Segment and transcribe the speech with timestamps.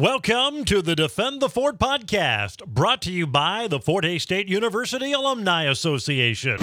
[0.00, 4.48] Welcome to the Defend the Fort podcast, brought to you by the Fort Hays State
[4.48, 6.56] University Alumni Association.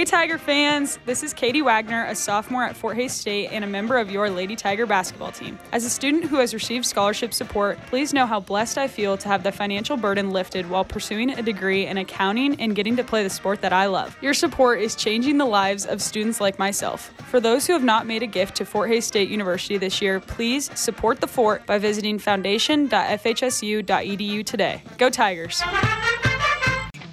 [0.00, 3.66] Hey Tiger fans, this is Katie Wagner, a sophomore at Fort Hays State and a
[3.66, 5.58] member of your Lady Tiger basketball team.
[5.72, 9.28] As a student who has received scholarship support, please know how blessed I feel to
[9.28, 13.22] have the financial burden lifted while pursuing a degree in accounting and getting to play
[13.22, 14.16] the sport that I love.
[14.22, 17.12] Your support is changing the lives of students like myself.
[17.28, 20.18] For those who have not made a gift to Fort Hays State University this year,
[20.18, 24.82] please support the fort by visiting foundation.fhsu.edu today.
[24.96, 25.60] Go Tigers!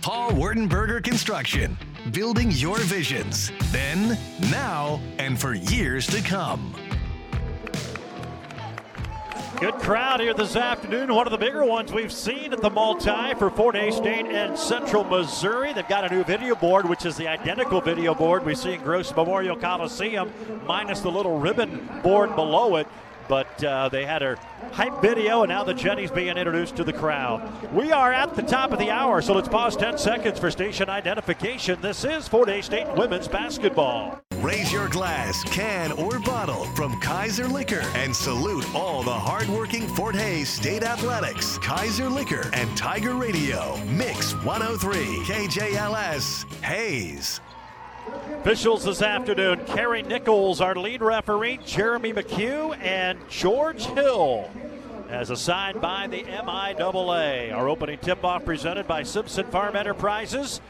[0.01, 1.77] Paul Wertenberger Construction
[2.11, 4.17] building your visions then,
[4.51, 6.75] now, and for years to come.
[9.59, 11.13] Good crowd here this afternoon.
[11.13, 14.55] One of the bigger ones we've seen at the multi for Fort Hays State and
[14.57, 15.73] Central Missouri.
[15.73, 18.81] They've got a new video board, which is the identical video board we see in
[18.81, 20.31] Gross Memorial Coliseum,
[20.67, 22.87] minus the little ribbon board below it
[23.27, 24.35] but uh, they had a
[24.71, 27.41] hype video, and now the Jenny's being introduced to the crowd.
[27.73, 30.89] We are at the top of the hour, so let's pause 10 seconds for station
[30.89, 31.79] identification.
[31.81, 34.19] This is Fort Hays State women's basketball.
[34.37, 40.15] Raise your glass, can, or bottle from Kaiser Liquor and salute all the hardworking Fort
[40.15, 41.57] Hays State Athletics.
[41.57, 43.77] Kaiser Liquor and Tiger Radio.
[43.87, 47.41] Mix 103 KJLS Hays.
[48.41, 54.49] Officials this afternoon Kerry Nichols, our lead referee, Jeremy McHugh, and George Hill.
[55.09, 57.53] As assigned by the MIAA.
[57.53, 60.61] Our opening tip off presented by Simpson Farm Enterprises.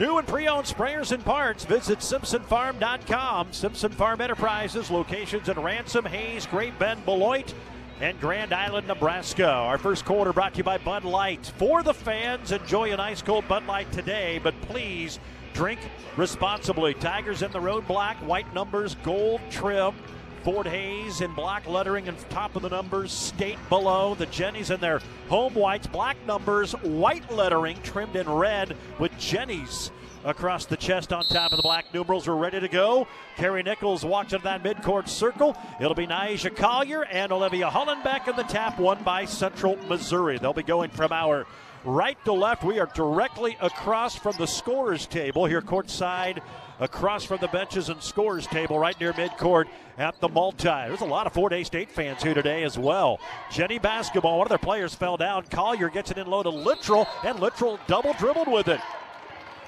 [0.00, 1.64] New and pre owned sprayers and parts.
[1.64, 3.52] Visit SimpsonFarm.com.
[3.52, 7.54] Simpson Farm Enterprises, locations in Ransom, Hays, Great Bend, Beloit,
[8.00, 9.48] and Grand Island, Nebraska.
[9.48, 11.52] Our first quarter brought to you by Bud Light.
[11.58, 15.20] For the fans, enjoy an ice cold Bud Light today, but please
[15.54, 15.80] Drink
[16.16, 16.94] responsibly.
[16.94, 19.94] Tigers in the road black, white numbers, gold trim.
[20.42, 24.14] Fort Hays in black lettering and top of the numbers, state below.
[24.14, 29.90] The Jennies in their home whites, black numbers, white lettering trimmed in red with Jennies
[30.22, 32.26] across the chest on top of the black numerals.
[32.28, 33.06] We're ready to go.
[33.36, 35.56] Carrie Nichols watching that midcourt circle.
[35.80, 40.38] It'll be Naisha Collier and Olivia Hollenbeck in the tap, one by Central Missouri.
[40.38, 41.46] They'll be going from our
[41.84, 42.64] right to left.
[42.64, 46.40] We are directly across from the scorers table here courtside,
[46.80, 49.66] across from the benches and scorers table right near midcourt
[49.98, 50.64] at the multi.
[50.64, 53.20] There's a lot of Fort Hays State fans here today as well.
[53.50, 55.44] Jenny basketball, one of their players fell down.
[55.50, 58.80] Collier gets it in low to Littrell, and Littrell double dribbled with it.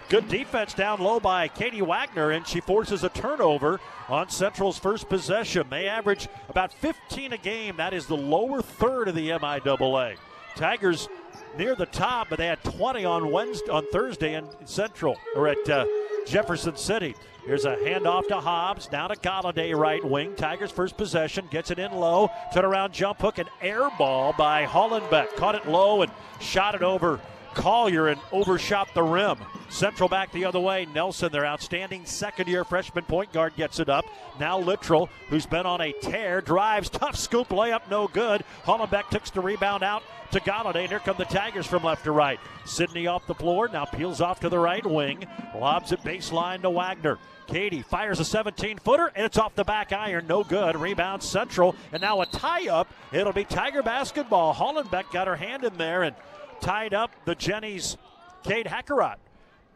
[0.09, 5.09] Good defense down low by Katie Wagner, and she forces a turnover on Central's first
[5.09, 5.67] possession.
[5.69, 7.77] They average about 15 a game.
[7.77, 10.17] That is the lower third of the MIAA.
[10.55, 11.09] Tigers
[11.57, 15.69] near the top, but they had 20 on Wednesday, on Thursday in Central or at
[15.69, 15.87] uh,
[16.27, 17.15] Jefferson City.
[17.45, 18.91] Here's a handoff to Hobbs.
[18.91, 20.35] Now to Galladay, right wing.
[20.35, 21.47] Tigers first possession.
[21.51, 22.29] Gets it in low.
[22.53, 25.37] Turn around jump hook and air ball by Hollenbeck.
[25.37, 27.21] Caught it low and shot it over
[27.57, 29.39] Collier and overshot the rim.
[29.71, 30.87] Central back the other way.
[30.95, 34.05] Nelson, their outstanding second year freshman point guard, gets it up.
[34.39, 36.89] Now Littrell, who's been on a tear, drives.
[36.91, 38.45] Tough scoop layup, no good.
[38.65, 40.03] Hollenbeck takes the rebound out
[40.33, 40.83] to Galladay.
[40.83, 42.39] And here come the Tigers from left to right.
[42.67, 45.27] Sydney off the floor, now peels off to the right wing.
[45.59, 47.19] Lobs it baseline to Wagner.
[47.47, 50.27] Katie fires a 17 footer, and it's off the back iron.
[50.27, 50.77] No good.
[50.77, 51.75] Rebound Central.
[51.93, 52.93] And now a tie up.
[53.13, 54.55] It'll be Tiger basketball.
[54.55, 56.15] Hollenbeck got her hand in there and
[56.61, 57.97] tied up the Jennies,
[58.43, 59.17] Kate Hackerott.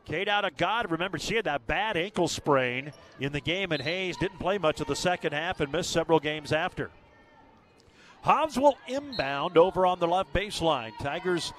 [0.04, 0.90] Kate out of God.
[0.90, 4.80] Remember, she had that bad ankle sprain in the game, and Hays didn't play much
[4.80, 6.90] of the second half and missed several games after.
[8.22, 10.92] Hobbs will inbound over on the left baseline.
[11.00, 11.52] Tigers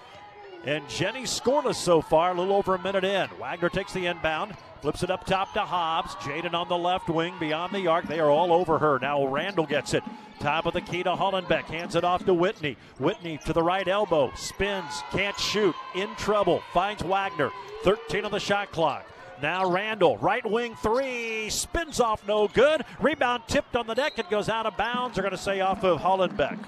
[0.66, 3.30] and Jenny scoreless so far, a little over a minute in.
[3.40, 6.16] Wagner takes the inbound, flips it up top to Hobbs.
[6.16, 8.08] Jaden on the left wing beyond the arc.
[8.08, 9.00] They are all over her.
[9.00, 10.04] Now Randall gets it.
[10.40, 11.66] Top of the key to Hollenbeck.
[11.66, 12.78] Hands it off to Whitney.
[12.98, 14.32] Whitney to the right elbow.
[14.36, 15.04] Spins.
[15.12, 15.76] Can't shoot.
[15.96, 16.64] In trouble.
[16.74, 17.52] Finds Wagner.
[17.84, 19.06] 13 on the shot clock.
[19.42, 22.86] Now Randall, right wing three, spins off no good.
[23.00, 24.20] Rebound tipped on the deck.
[24.20, 25.16] It goes out of bounds.
[25.16, 26.60] They're going to say off of Hollenbeck.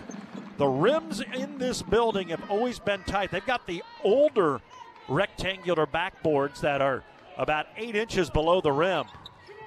[0.57, 3.29] The rims in this building have always been tight.
[3.29, 4.59] They've got the older
[5.07, 7.03] rectangular backboards that are
[7.37, 9.05] about eight inches below the rim.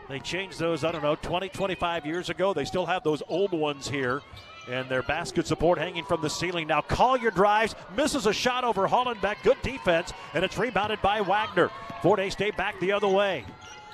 [0.09, 2.55] They changed those, I don't know, 20, 25 years ago.
[2.55, 4.23] They still have those old ones here.
[4.71, 6.67] And their basket support hanging from the ceiling.
[6.67, 9.37] Now Collier drives, misses a shot over Hollenbeck.
[9.43, 11.71] Good defense, and it's rebounded by Wagner.
[12.03, 13.45] Fort Hays State back the other way.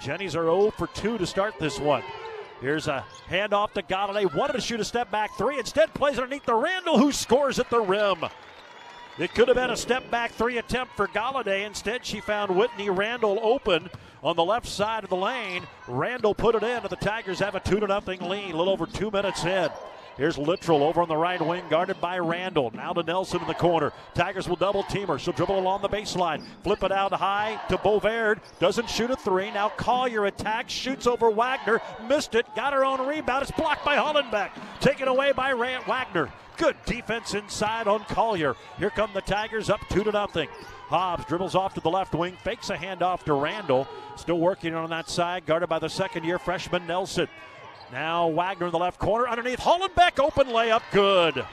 [0.01, 2.03] Jennies are 0 for 2 to start this one.
[2.63, 4.33] Here's a handoff to Galladay.
[4.35, 5.59] Wanted to shoot a step back three.
[5.59, 8.25] Instead, plays underneath the Randall, who scores at the rim.
[9.19, 11.67] It could have been a step back three attempt for Galladay.
[11.67, 13.91] Instead, she found Whitney Randall open
[14.23, 15.65] on the left side of the lane.
[15.87, 18.87] Randall put it in, and the Tigers have a 2 0 lead, a little over
[18.87, 19.69] two minutes in.
[20.17, 22.71] Here's Littrell over on the right wing, guarded by Randall.
[22.75, 23.93] Now to Nelson in the corner.
[24.15, 25.19] Tigers will double team her.
[25.19, 28.41] She'll dribble along the baseline, flip it out high to Bovaird.
[28.61, 29.51] Doesn't shoot a three.
[29.51, 33.43] Now Collier attacks, shoots over Wagner, missed it, got her own rebound.
[33.43, 34.51] It's blocked by Hollenbeck.
[34.81, 36.31] Taken away by Rand Wagner.
[36.57, 38.55] Good defense inside on Collier.
[38.79, 40.49] Here come the Tigers up two to nothing.
[40.89, 43.89] Hobbs dribbles off to the left wing, fakes a handoff to Randall.
[44.17, 47.29] Still working on that side, guarded by the second year freshman Nelson.
[47.91, 51.45] Now Wagner in the left corner underneath Hollenbeck, open layup, good.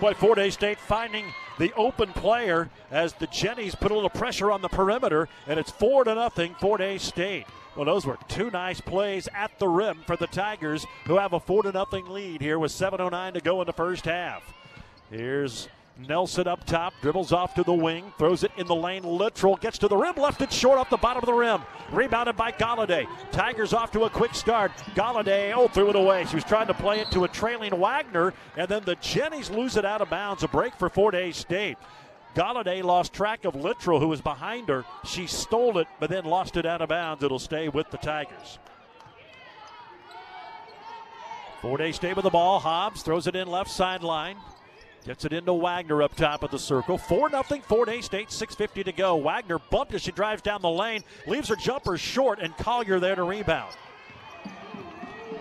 [0.00, 1.26] Boy, Fort Hays State finding
[1.58, 5.70] the open player as the Jennies put a little pressure on the perimeter, and it's
[5.70, 7.46] four to nothing Fort Hays State.
[7.78, 11.38] Well, those were two nice plays at the rim for the Tigers, who have a
[11.38, 14.52] four to nothing lead here with 7:09 to go in the first half.
[15.12, 19.04] Here's Nelson up top, dribbles off to the wing, throws it in the lane.
[19.04, 21.62] Littrell gets to the rim, left it short off the bottom of the rim.
[21.92, 23.06] Rebounded by Galladay.
[23.30, 24.72] Tigers off to a quick start.
[24.96, 26.24] Galladay, oh, threw it away.
[26.24, 29.76] She was trying to play it to a trailing Wagner, and then the Jennies lose
[29.76, 30.42] it out of bounds.
[30.42, 31.78] A break for Fort Hays State.
[32.34, 34.84] Galladay lost track of Littrell, who was behind her.
[35.04, 37.22] She stole it, but then lost it out of bounds.
[37.22, 38.58] It'll stay with the Tigers.
[41.60, 42.60] Fort Hays State with the ball.
[42.60, 44.36] Hobbs throws it in left sideline.
[45.04, 46.98] Gets it into Wagner up top of the circle.
[46.98, 49.16] 4 0 Fort Hays State, 6.50 to go.
[49.16, 53.14] Wagner bumped as she drives down the lane, leaves her jumper short, and Collier there
[53.14, 53.74] to rebound.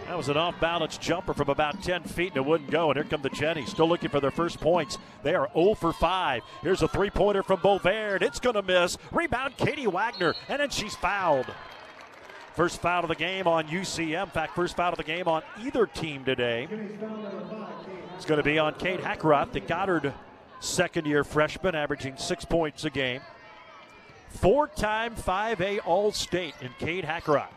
[0.08, 2.90] That was an off balance jumper from about 10 feet and it wouldn't go.
[2.90, 4.98] And here come the Jennies, still looking for their first points.
[5.22, 6.44] They are 0 for 5.
[6.62, 8.22] Here's a three pointer from Bovaird.
[8.22, 8.98] It's going to miss.
[9.12, 11.48] Rebound, Katie Wagner, and then she's fouled.
[12.56, 14.24] First foul of the game on UCM.
[14.24, 16.68] In fact, first foul of the game on either team today.
[18.16, 20.14] It's going to be on Kate Hackerott, the Goddard
[20.62, 23.22] second year freshman, averaging six points a game.
[24.30, 27.50] Four time 5A All State in Kate Hackerott.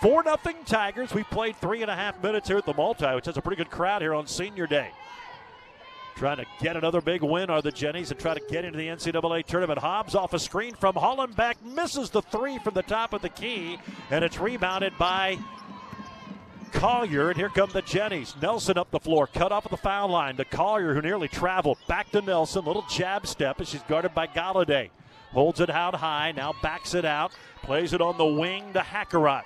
[0.00, 1.14] 4 0 Tigers.
[1.14, 3.56] We played three and a half minutes here at the multi, which has a pretty
[3.56, 4.90] good crowd here on senior day.
[6.16, 8.86] Trying to get another big win are the Jennies and try to get into the
[8.86, 9.78] NCAA tournament.
[9.78, 13.78] Hobbs off a screen from Hollenbeck, misses the three from the top of the key,
[14.10, 15.38] and it's rebounded by
[16.72, 18.34] Collier, and here come the Jennies.
[18.40, 21.78] Nelson up the floor, cut off at the foul line The Collier, who nearly traveled.
[21.86, 24.90] Back to Nelson, little jab step as she's guarded by Galladay.
[25.32, 27.32] Holds it out high, now backs it out,
[27.62, 29.44] plays it on the wing to Hackerott.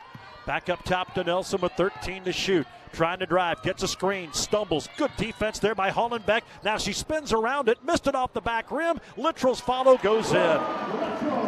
[0.51, 2.67] Back up top to Nelson with 13 to shoot.
[2.93, 4.89] Trying to drive, gets a screen, stumbles.
[4.97, 6.43] Good defense there by Hollenbeck.
[6.65, 8.99] Now she spins around it, missed it off the back rim.
[9.17, 10.59] Littrell's follow goes in.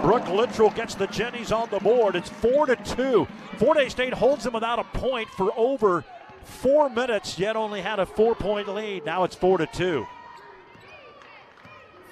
[0.03, 2.15] Brooke Littrell gets the Jennies on the board.
[2.15, 3.27] It's four to two.
[3.57, 6.05] Fort Hays State holds them without a point for over
[6.45, 9.05] four minutes, yet only had a four-point lead.
[9.05, 10.07] Now it's four to two.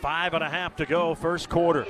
[0.00, 1.86] Five and a half to go, first quarter.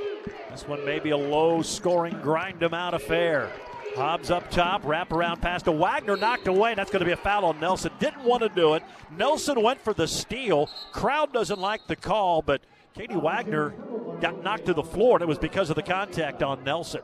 [0.51, 3.51] This one may be a low-scoring, grind-them-out affair.
[3.97, 6.75] Hobbs up top, wrap around pass to Wagner, knocked away.
[6.75, 7.91] That's going to be a foul on Nelson.
[7.99, 8.83] Didn't want to do it.
[9.17, 10.69] Nelson went for the steal.
[10.93, 12.63] Crowd doesn't like the call, but
[12.95, 13.71] Katie Wagner
[14.21, 17.03] got knocked to the floor, and it was because of the contact on Nelson.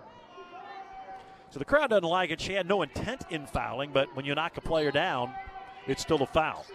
[1.50, 2.40] So the crowd doesn't like it.
[2.40, 5.32] She had no intent in fouling, but when you knock a player down,
[5.86, 6.66] it's still a foul.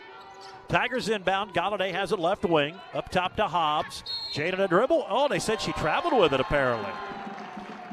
[0.67, 1.53] Tigers inbound.
[1.53, 2.75] Galladay has it left wing.
[2.93, 4.03] Up top to Hobbs.
[4.33, 5.05] Jaden a dribble.
[5.09, 6.91] Oh, they said she traveled with it apparently.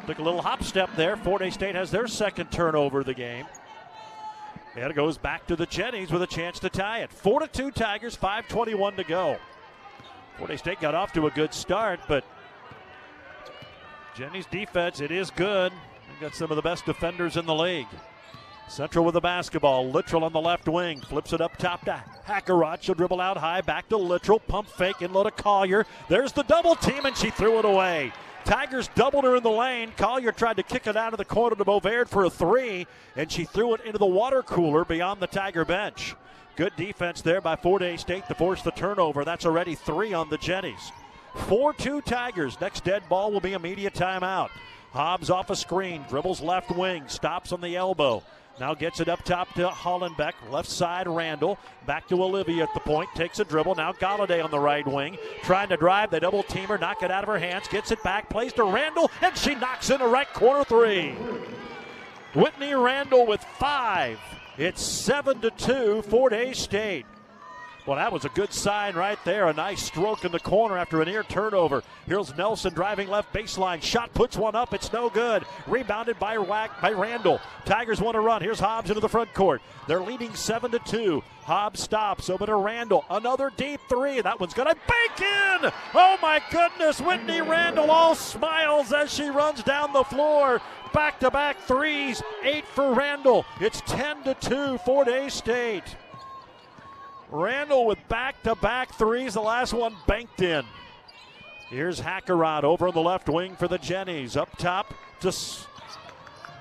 [0.08, 1.18] Took a little hop step there.
[1.18, 3.44] Fort State has their second turnover of the game.
[4.74, 7.12] And it goes back to the Jennies with a chance to tie it.
[7.12, 9.36] 4 to 2 Tigers, 5.21 to go.
[10.38, 12.24] Fort State got off to a good start, but
[14.16, 15.72] Jennies defense, it is good.
[16.08, 17.88] They've got some of the best defenders in the league.
[18.66, 19.92] Central with the basketball.
[19.92, 21.02] Littrell on the left wing.
[21.02, 22.80] Flips it up top to Hackerott.
[22.80, 23.60] She'll dribble out high.
[23.60, 24.40] Back to Littrell.
[24.46, 25.02] Pump fake.
[25.02, 25.84] In low to Collier.
[26.08, 28.10] There's the double team, and she threw it away.
[28.48, 29.92] Tigers doubled her in the lane.
[29.98, 33.30] Collier tried to kick it out of the corner to Bovaird for a three, and
[33.30, 36.14] she threw it into the water cooler beyond the Tiger bench.
[36.56, 39.22] Good defense there by Fort Hays State to force the turnover.
[39.22, 40.92] That's already three on the Jennies.
[41.34, 42.58] 4 2 Tigers.
[42.58, 44.48] Next dead ball will be immediate timeout.
[44.92, 48.22] Hobbs off a screen, dribbles left wing, stops on the elbow.
[48.60, 50.32] Now gets it up top to Hollenbeck.
[50.50, 51.58] Left side, Randall.
[51.86, 53.08] Back to Olivia at the point.
[53.14, 53.76] Takes a dribble.
[53.76, 55.16] Now Galladay on the right wing.
[55.42, 56.10] Trying to drive.
[56.10, 56.78] They double team her.
[56.78, 57.68] Knock it out of her hands.
[57.68, 58.28] Gets it back.
[58.28, 59.10] Plays to Randall.
[59.22, 61.12] And she knocks in a right corner three.
[62.34, 64.18] Whitney Randall with five.
[64.58, 67.06] It's 7 to 2, Fort Hays State.
[67.88, 69.48] Well, that was a good sign right there.
[69.48, 71.82] A nice stroke in the corner after a near turnover.
[72.06, 73.82] Here's Nelson driving left baseline.
[73.82, 74.74] Shot puts one up.
[74.74, 75.46] It's no good.
[75.66, 77.40] Rebounded by Wack, by Randall.
[77.64, 78.42] Tigers want to run.
[78.42, 79.62] Here's Hobbs into the front court.
[79.86, 81.24] They're leading seven to two.
[81.44, 83.06] Hobbs stops over to Randall.
[83.08, 84.20] Another deep three.
[84.20, 85.72] That one's to bake in.
[85.94, 87.00] Oh my goodness.
[87.00, 90.60] Whitney Randall all smiles as she runs down the floor.
[90.92, 92.22] Back to back threes.
[92.42, 93.46] Eight for Randall.
[93.62, 95.96] It's 10 to 2 Fort Hays State.
[97.30, 99.34] Randall with back to back threes.
[99.34, 100.64] The last one banked in.
[101.68, 104.36] Here's Hackerott over on the left wing for the Jennies.
[104.36, 105.32] Up top to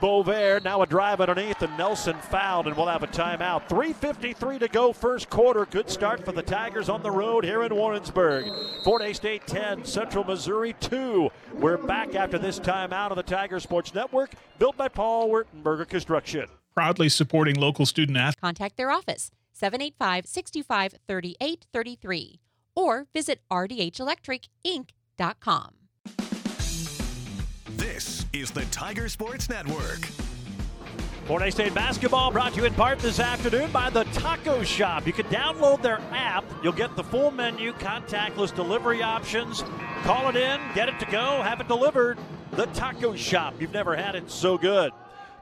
[0.02, 0.64] Bovaird.
[0.64, 3.68] Now a drive underneath, and Nelson fouled, and we'll have a timeout.
[3.70, 5.66] 3.53 to go, first quarter.
[5.66, 8.46] Good start for the Tigers on the road here in Warrensburg.
[8.84, 11.30] Fort Hays State 10, Central Missouri 2.
[11.56, 16.48] We're back after this timeout of the Tiger Sports Network, built by Paul Wertenberger Construction.
[16.76, 18.42] Proudly supporting local student athletes.
[18.42, 22.40] Contact their office 785 625 3833
[22.76, 25.74] or visit rdhelectricinc.com.
[27.72, 30.06] This is the Tiger Sports Network.
[31.26, 35.06] Fort Hays State basketball brought to you in part this afternoon by the Taco Shop.
[35.06, 36.46] You can download their app.
[36.64, 39.62] You'll get the full menu, contactless delivery options.
[40.04, 42.18] Call it in, get it to go, have it delivered.
[42.52, 43.56] The Taco Shop.
[43.60, 44.94] You've never had it so good.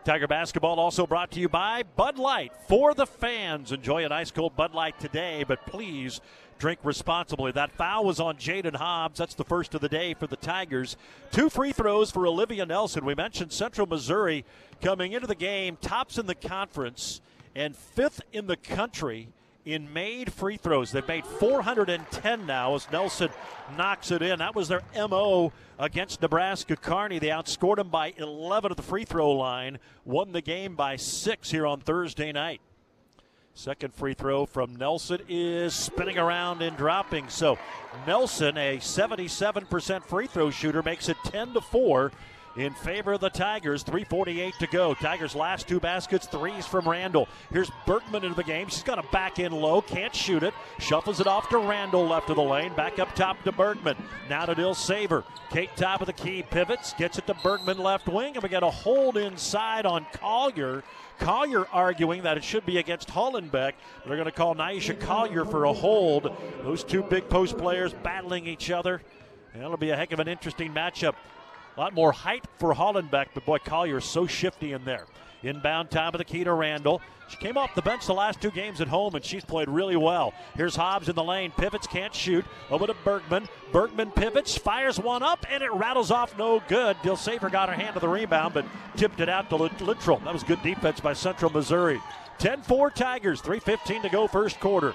[0.05, 3.71] Tiger basketball also brought to you by Bud Light for the fans.
[3.71, 6.21] Enjoy an ice cold Bud Light today, but please
[6.59, 7.51] drink responsibly.
[7.51, 9.17] That foul was on Jaden Hobbs.
[9.17, 10.95] That's the first of the day for the Tigers.
[11.31, 13.03] Two free throws for Olivia Nelson.
[13.03, 14.45] We mentioned Central Missouri
[14.79, 17.19] coming into the game, tops in the conference
[17.55, 19.29] and fifth in the country
[19.65, 20.91] in made free throws.
[20.91, 23.29] They've made 410 now as Nelson
[23.75, 24.39] knocks it in.
[24.39, 27.19] That was their MO against Nebraska Kearney.
[27.19, 31.50] They outscored them by 11 at the free throw line, won the game by six
[31.51, 32.62] here on Thursday night.
[33.57, 37.29] Second free throw from Nelson is spinning around and dropping.
[37.29, 37.57] So
[38.05, 42.12] Nelson, a 77% free throw shooter, makes it 10 to 4
[42.55, 43.83] in favor of the Tigers.
[43.83, 44.93] 3.48 to go.
[44.93, 47.27] Tigers' last two baskets, threes from Randall.
[47.51, 48.67] Here's Bergman into the game.
[48.69, 50.53] She's got a back in low, can't shoot it.
[50.79, 52.74] Shuffles it off to Randall, left of the lane.
[52.74, 53.97] Back up top to Bergman.
[54.29, 55.24] Now to Dilsaver.
[55.50, 58.63] Kate, top of the key, pivots, gets it to Bergman, left wing, and we got
[58.63, 60.83] a hold inside on Collier.
[61.19, 63.74] Collier arguing that it should be against Hollenbeck.
[64.05, 66.35] They're going to call Naisha Collier for a hold.
[66.63, 69.01] Those two big post players battling each other.
[69.55, 71.15] It'll be a heck of an interesting matchup.
[71.75, 75.05] A lot more height for Hollenbeck, but boy, Collier is so shifty in there.
[75.44, 77.01] Inbound time of the key to Randall.
[77.27, 79.96] She came off the bench the last two games at home, and she's played really
[79.96, 80.34] well.
[80.55, 81.51] Here's Hobbs in the lane.
[81.51, 82.46] Pivots, can't shoot.
[82.72, 83.48] Over to Bergman.
[83.72, 86.96] Bergman pivots, fires one up, and it rattles off no good.
[86.98, 88.65] Dilsaver got her hand to the rebound, but
[88.96, 90.24] tipped it out to Littrell.
[90.24, 92.01] That was good defense by Central Missouri.
[92.38, 94.94] 10 4 Tigers, 3.15 to go, first quarter.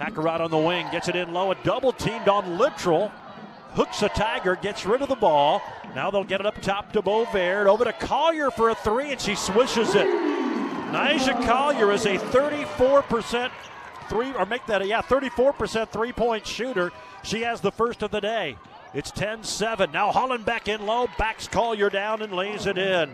[0.00, 3.12] Hackerott on the wing, gets it in low, a double teamed on Littrell
[3.74, 5.62] hooks a Tiger, gets rid of the ball.
[5.94, 7.66] Now they'll get it up top to Bovaird.
[7.66, 10.06] Over to Collier for a three, and she swishes it.
[10.06, 13.50] Nija Collier is a 34%
[14.08, 16.92] three, or make that a, yeah, 34% three point shooter.
[17.22, 18.56] She has the first of the day.
[18.92, 19.90] It's 10 7.
[19.90, 23.10] Now Hollenbeck in low, backs Collier down and lays it in.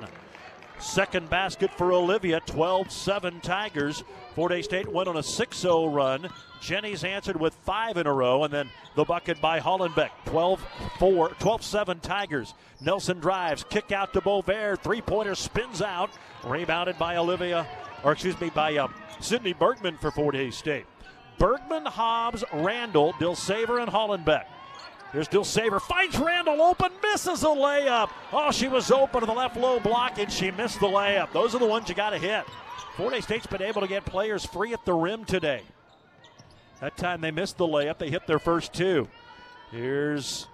[0.79, 4.05] Second basket for Olivia, 12 7 Tigers.
[4.35, 6.29] Fort Hays State went on a 6 0 run.
[6.61, 10.11] Jenny's answered with five in a row, and then the bucket by Hollenbeck.
[10.27, 10.65] 12
[10.99, 12.55] 4, 12 7 Tigers.
[12.81, 14.81] Nelson drives, kick out to Bovaird.
[14.81, 16.11] Three pointer spins out.
[16.45, 17.67] Rebounded by Olivia,
[18.05, 18.89] or excuse me, by uh,
[19.21, 20.87] Sydney Bergman for Fort Hays State.
[21.39, 24.45] Bergman, Hobbs, Randall, Dilsaver, and Hollenbeck.
[25.13, 28.11] Here's Dilsaver, finds Randall open, misses a layup.
[28.33, 31.33] Oh, she was open to the left low block, and she missed the layup.
[31.33, 32.45] Those are the ones you got to hit.
[32.97, 35.63] Fort Hays State's been able to get players free at the rim today.
[36.81, 37.99] That time they missed the layup.
[37.99, 39.09] They hit their first two.
[39.71, 40.47] Here's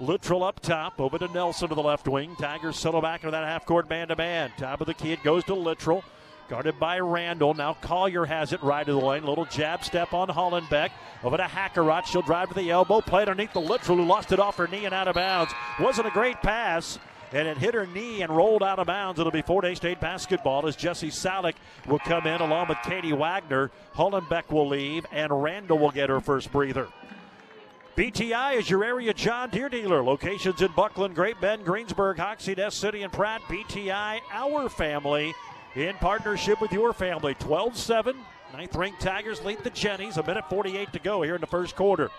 [0.00, 2.36] Littrell up top, over to Nelson to the left wing.
[2.36, 4.52] Tigers settle back into that half court man to man.
[4.56, 6.02] Top of the key, it goes to Littrell.
[6.48, 7.54] Guarded by Randall.
[7.54, 9.24] Now Collier has it right of the lane.
[9.24, 10.90] Little jab step on Hollenbeck.
[11.22, 12.06] Over to Hackerott.
[12.06, 13.00] She'll drive to the elbow.
[13.00, 15.52] Play underneath the Littrell, who lost it off her knee and out of bounds.
[15.78, 16.98] Wasn't a great pass
[17.32, 19.20] and it hit her knee and rolled out of bounds.
[19.20, 21.54] It'll be Fort Hays State basketball as Jesse Salick
[21.86, 23.70] will come in along with Katie Wagner.
[23.94, 26.88] Hollenbeck will leave, and Randall will get her first breather.
[27.96, 30.02] BTI is your area John Deere dealer.
[30.02, 33.42] Locations in Bucklin, Great Bend, Greensburg, Hoxie, Ness City, and Pratt.
[33.42, 35.34] BTI, our family,
[35.74, 37.34] in partnership with your family.
[37.34, 38.16] 12 7.
[38.52, 40.16] Ninth ranked Tigers lead the Jennies.
[40.16, 42.10] A minute 48 to go here in the first quarter.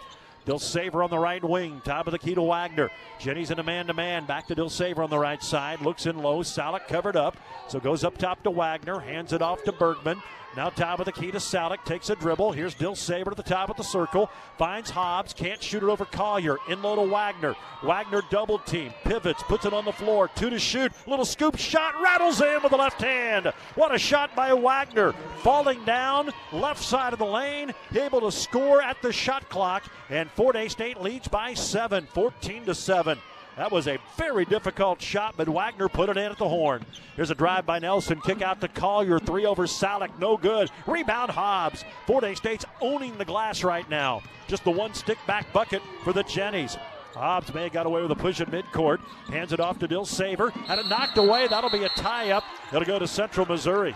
[0.46, 1.82] Dilsaver on the right wing.
[1.84, 2.90] Top of the key to Wagner.
[3.20, 4.26] Jenny's in a man to man.
[4.26, 5.82] Back to Dilsaver on the right side.
[5.82, 6.40] Looks in low.
[6.42, 7.38] Salick covered up.
[7.68, 9.00] So goes up top to Wagner.
[9.00, 10.22] Hands it off to Bergman.
[10.55, 11.84] Now top of the key to Salick.
[11.86, 12.51] Takes a dribble.
[12.51, 14.29] Here's Dilsaver to the top of the circle.
[14.58, 15.34] Finds Hobbs.
[15.34, 16.58] Can't shoot it over Collier.
[16.67, 17.55] In low to Wagner.
[17.84, 18.93] Wagner double team.
[19.05, 19.43] Pivots.
[19.43, 20.29] Puts it on the floor.
[20.36, 20.91] Two to shoot.
[21.08, 21.93] Little scoop shot.
[22.01, 23.53] Rattles in with the left hand.
[23.75, 25.13] What a shot by Wagner.
[25.38, 26.31] Falling down.
[26.51, 27.74] Left side of the lane.
[27.96, 29.84] Able to score at the shot clock.
[30.10, 32.08] And Fort Hays State leads by seven.
[32.13, 33.17] 14 to 7.
[33.58, 36.86] That was a very difficult shot, but Wagner put it in at the horn.
[37.15, 38.22] Here's a drive by Nelson.
[38.22, 39.20] Kick out to Collier.
[39.20, 40.17] Three over Salick.
[40.20, 40.72] No good.
[40.88, 41.84] Rebound Hobbs.
[42.08, 44.22] Fort Hays State's owning the glass right now.
[44.48, 46.77] Just the one stick back bucket for the Jennies.
[47.13, 49.00] Hobbs may have got away with a push at midcourt.
[49.27, 50.51] Hands it off to Dilsaver.
[50.51, 51.48] Had it knocked away.
[51.48, 52.46] That'll be a tie up.
[52.70, 53.96] It'll go to Central Missouri.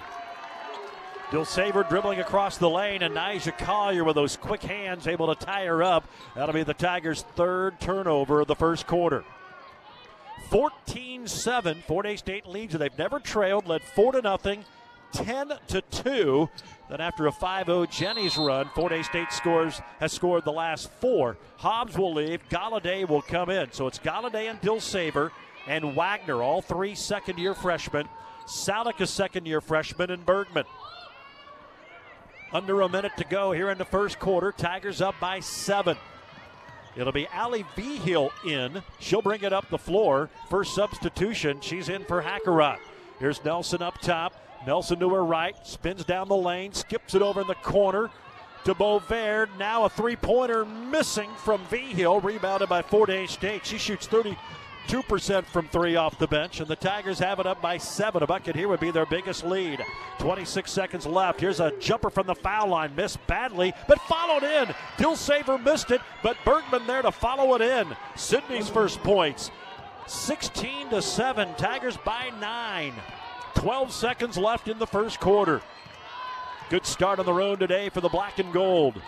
[1.31, 5.65] Dilsaver dribbling across the lane, and Nija Collier with those quick hands able to tie
[5.65, 6.07] her up.
[6.35, 9.23] That'll be the Tigers' third turnover of the first quarter.
[10.49, 11.83] 14 7.
[11.87, 12.77] Fort Hays State leads.
[12.77, 14.65] They've never trailed, led 4 to nothing,
[15.11, 16.49] 10 to 2.
[16.89, 21.37] Then after a 5-0 Jenny's run, Fort Hays State scores has scored the last four.
[21.57, 22.47] Hobbs will leave.
[22.49, 23.71] Galladay will come in.
[23.71, 25.31] So it's Galladay and Dilsaver
[25.67, 28.07] and Wagner, all three second-year freshmen.
[28.45, 30.65] Salick, a second-year freshman, and Bergman.
[32.53, 34.51] Under a minute to go here in the first quarter.
[34.51, 35.97] Tigers up by seven.
[36.95, 38.81] It'll be Allie Vigil in.
[38.99, 40.29] She'll bring it up the floor.
[40.49, 41.59] First substitution.
[41.61, 42.77] She's in for Hackerott.
[43.19, 44.33] Here's Nelson up top.
[44.65, 45.55] Nelson to her right.
[45.65, 46.73] Spins down the lane.
[46.73, 48.09] Skips it over in the corner
[48.63, 49.49] to Bovaird.
[49.59, 52.21] Now a three pointer missing from Vigil.
[52.21, 53.65] Rebounded by Fort Hays State.
[53.65, 54.37] She shoots 30.
[54.87, 58.23] 2% from three off the bench, and the Tigers have it up by seven.
[58.23, 59.83] A bucket here would be their biggest lead.
[60.19, 61.41] 26 seconds left.
[61.41, 62.95] Here's a jumper from the foul line.
[62.95, 64.73] Missed badly, but followed in.
[64.97, 67.95] Dilsaver missed it, but Bergman there to follow it in.
[68.15, 69.51] Sydney's first points.
[70.07, 71.55] 16 to 7.
[71.55, 72.93] Tigers by nine.
[73.55, 75.61] 12 seconds left in the first quarter.
[76.69, 79.01] Good start on the road today for the black and gold.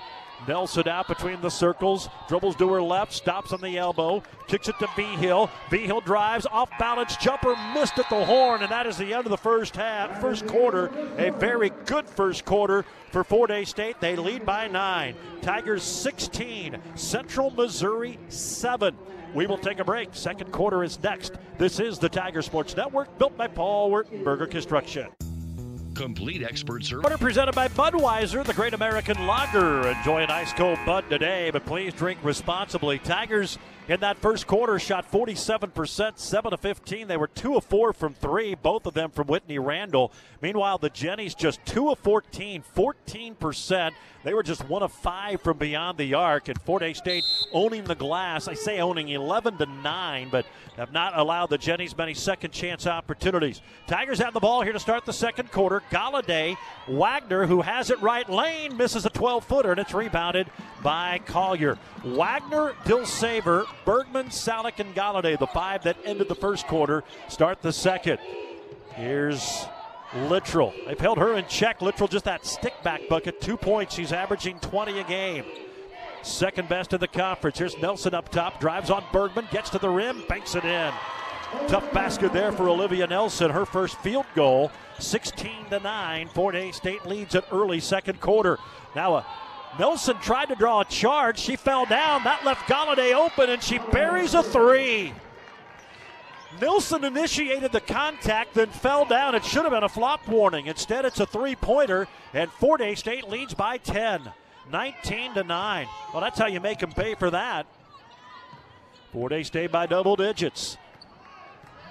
[0.47, 4.75] Nelson out between the circles, dribbles to her left, stops on the elbow, kicks it
[4.79, 5.47] to Vigil.
[5.69, 9.31] Hill drives, off balance jumper, missed at the horn, and that is the end of
[9.31, 10.87] the first half, first quarter.
[11.17, 13.99] A very good first quarter for Fort Hays State.
[13.99, 15.15] They lead by nine.
[15.41, 18.95] Tigers 16, Central Missouri 7.
[19.33, 20.09] We will take a break.
[20.13, 21.33] Second quarter is next.
[21.57, 25.07] This is the Tiger Sports Network, built by Paul Wertenberger Construction.
[25.97, 27.03] Complete expert service.
[27.05, 29.87] Order presented by Budweiser, the great American lager.
[29.87, 32.99] Enjoy an ice cold Bud today, but please drink responsibly.
[32.99, 33.57] Tigers
[33.87, 37.07] in that first quarter shot 47%, 7 to 15.
[37.07, 40.11] They were 2 of 4 from 3, both of them from Whitney Randall.
[40.41, 43.91] Meanwhile, the Jennies just 2 of 14, 14%.
[44.23, 47.23] They were just 1 of 5 from beyond the arc, and Fort Hays State
[47.53, 48.49] owning the glass.
[48.49, 50.45] I say owning 11 to 9, but
[50.75, 53.61] have not allowed the Jennies many second chance opportunities.
[53.87, 55.81] Tigers have the ball here to start the second quarter.
[55.89, 56.57] Galladay,
[56.89, 60.47] Wagner, who has it right lane, misses a 12 footer, and it's rebounded
[60.83, 61.77] by Collier.
[62.03, 67.71] Wagner, Dilsaver, Bergman, Salick, and Galladay, the five that ended the first quarter, start the
[67.71, 68.19] second.
[68.93, 69.65] Here's
[70.11, 70.73] Littrell.
[70.85, 71.79] They've held her in check.
[71.79, 73.41] Littrell just that stick back bucket.
[73.41, 73.95] Two points.
[73.95, 75.45] She's averaging 20 a game.
[76.23, 77.59] Second best in the conference.
[77.59, 78.59] Here's Nelson up top.
[78.59, 79.47] Drives on Bergman.
[79.51, 80.23] Gets to the rim.
[80.27, 80.93] Banks it in.
[81.67, 83.51] Tough basket there for Olivia Nelson.
[83.51, 84.71] Her first field goal.
[84.99, 86.27] 16 to 9.
[86.29, 88.57] Fort Hays State leads at early second quarter.
[88.95, 89.25] Now a
[89.79, 91.39] Nelson tried to draw a charge.
[91.39, 92.23] She fell down.
[92.23, 95.13] That left Galladay open, and she buries a three.
[96.59, 99.35] Nelson initiated the contact, then fell down.
[99.35, 100.67] It should have been a flop warning.
[100.67, 104.31] Instead, it's a three pointer, and Fort Hays State leads by 10,
[104.71, 105.87] 19 to 9.
[106.11, 107.67] Well, that's how you make them pay for that.
[109.11, 110.77] Fort Hays State by double digits.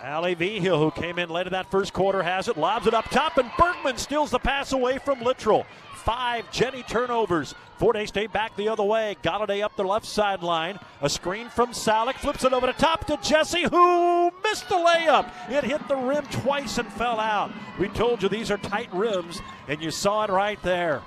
[0.02, 3.08] Ali Vigil, who came in late in that first quarter, has it, lobs it up
[3.10, 5.64] top, and Bergman steals the pass away from Littrell.
[5.94, 7.54] Five Jenny turnovers.
[7.78, 9.16] Fort Hays State back the other way.
[9.22, 10.78] Galladay up the left sideline.
[11.02, 12.14] A screen from Salick.
[12.14, 15.30] Flips it over the top to Jesse, who missed the layup.
[15.50, 17.52] It hit the rim twice and fell out.
[17.78, 21.02] We told you these are tight rims, and you saw it right there.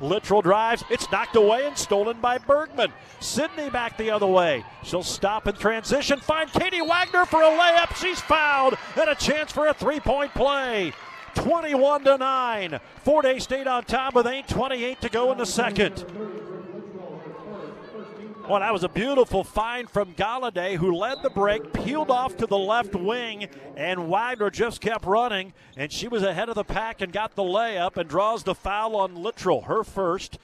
[0.00, 0.84] Littrell drives.
[0.90, 2.92] It's knocked away and stolen by Bergman.
[3.20, 4.64] Sydney back the other way.
[4.82, 6.20] She'll stop in transition.
[6.20, 7.96] Find Katie Wagner for a layup.
[7.96, 8.76] She's fouled.
[9.00, 10.92] And a chance for a three point play.
[11.36, 12.80] 21 to 9.
[13.04, 16.04] Fort Hays State on top with 8.28 to go in the second.
[18.48, 22.46] Well, that was a beautiful find from Galladay, who led the break, peeled off to
[22.46, 27.00] the left wing, and Wagner just kept running, and she was ahead of the pack
[27.00, 30.38] and got the layup and draws the foul on Littrell, her first.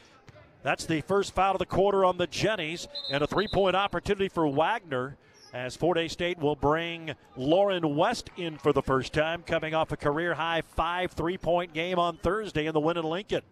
[0.64, 4.28] That's the first foul of the quarter on the Jennies, and a three point opportunity
[4.28, 5.16] for Wagner
[5.52, 9.92] as Fort Hays State will bring Lauren West in for the first time, coming off
[9.92, 13.42] a career high five three point game on Thursday in the win in Lincoln.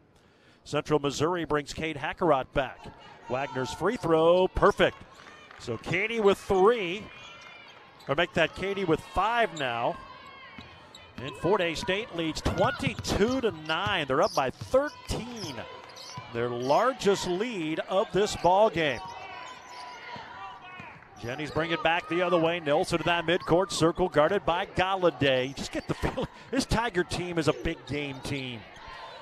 [0.64, 2.78] Central Missouri brings Kate Hackerott back.
[3.28, 4.96] Wagner's free throw, perfect.
[5.58, 7.04] So Katie with three,
[8.08, 9.96] or make that Katie with five now.
[11.18, 14.06] And Fort Hays State leads 22 to 9.
[14.06, 15.54] They're up by 13.
[16.32, 19.00] Their largest lead of this ball game.
[21.20, 22.60] Jenny's bring it back the other way.
[22.60, 25.54] Nelson to that midcourt circle, guarded by Galladay.
[25.54, 28.60] Just get the feeling this Tiger team is a big game team.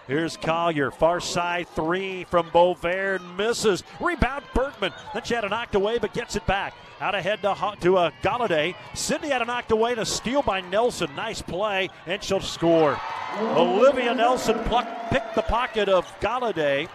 [0.07, 3.83] Here's Collier, far side three from Bovaird, misses.
[4.01, 4.93] Rebound Bergman.
[5.13, 6.73] Then she had it knocked away, but gets it back.
[7.01, 8.75] Out ahead to, to uh, Galladay.
[8.95, 11.11] Sydney had it knocked away a steal by Nelson.
[11.15, 12.99] Nice play, and she'll score.
[13.39, 16.89] Olivia Nelson plucked, picked the pocket of Galladay.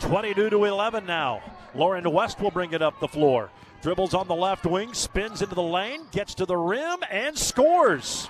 [0.00, 1.42] 22 to 11 now.
[1.76, 3.50] Lauren West will bring it up the floor.
[3.82, 8.28] Dribbles on the left wing, spins into the lane, gets to the rim, and scores.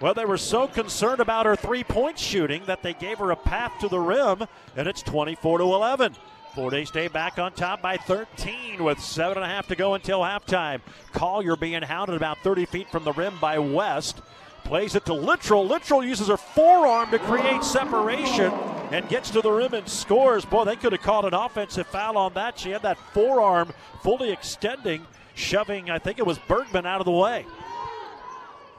[0.00, 3.36] Well, they were so concerned about her three point shooting that they gave her a
[3.36, 4.44] path to the rim,
[4.76, 6.14] and it's 24 to 11.
[6.54, 9.94] Fort Hays State back on top by 13 with seven and a half to go
[9.94, 10.80] until halftime.
[11.12, 14.20] Collier being hounded about 30 feet from the rim by West.
[14.64, 15.68] Plays it to Littrell.
[15.68, 18.52] Littrell uses her forearm to create separation
[18.92, 20.44] and gets to the rim and scores.
[20.44, 22.58] Boy, they could have called an offensive foul on that.
[22.58, 27.12] She had that forearm fully extending, shoving, I think it was Bergman out of the
[27.12, 27.46] way.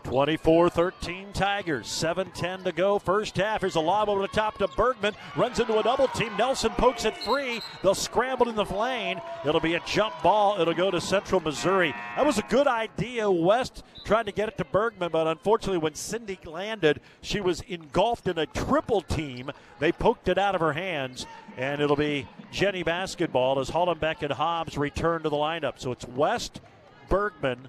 [0.03, 1.87] 24 13 Tigers.
[1.87, 2.99] 7 10 to go.
[2.99, 3.61] First half.
[3.61, 5.13] Here's a lob over the top to Bergman.
[5.35, 6.35] Runs into a double team.
[6.37, 7.61] Nelson pokes it free.
[7.81, 9.21] They'll scramble in the lane.
[9.45, 10.59] It'll be a jump ball.
[10.59, 11.93] It'll go to Central Missouri.
[12.15, 13.29] That was a good idea.
[13.29, 18.27] West tried to get it to Bergman, but unfortunately, when Cindy landed, she was engulfed
[18.27, 19.51] in a triple team.
[19.79, 21.25] They poked it out of her hands,
[21.57, 25.73] and it'll be Jenny basketball as Hollenbeck and Hobbs return to the lineup.
[25.77, 26.61] So it's West,
[27.09, 27.67] Bergman,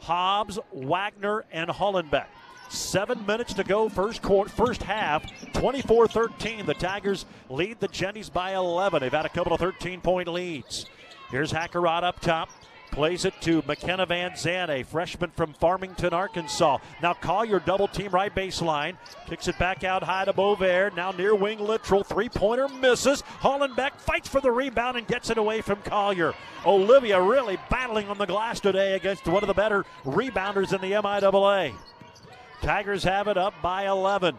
[0.00, 2.26] Hobbs, Wagner, and Hollenbeck.
[2.68, 6.66] Seven minutes to go, first quarter, first half, 24-13.
[6.66, 9.00] The Tigers lead the Jennies by 11.
[9.00, 10.86] They've had a couple of 13-point leads.
[11.30, 12.50] Here's Hackerott up top.
[12.96, 16.78] Plays it to McKenna Van Zandt, a freshman from Farmington, Arkansas.
[17.02, 18.96] Now Collier double team right baseline.
[19.28, 20.96] Kicks it back out high to Bovaird.
[20.96, 22.06] Now near wing Littrell.
[22.06, 23.20] Three pointer misses.
[23.42, 26.32] Hollenbeck fights for the rebound and gets it away from Collier.
[26.64, 30.92] Olivia really battling on the glass today against one of the better rebounders in the
[30.92, 31.74] MIAA.
[32.62, 34.38] Tigers have it up by 11.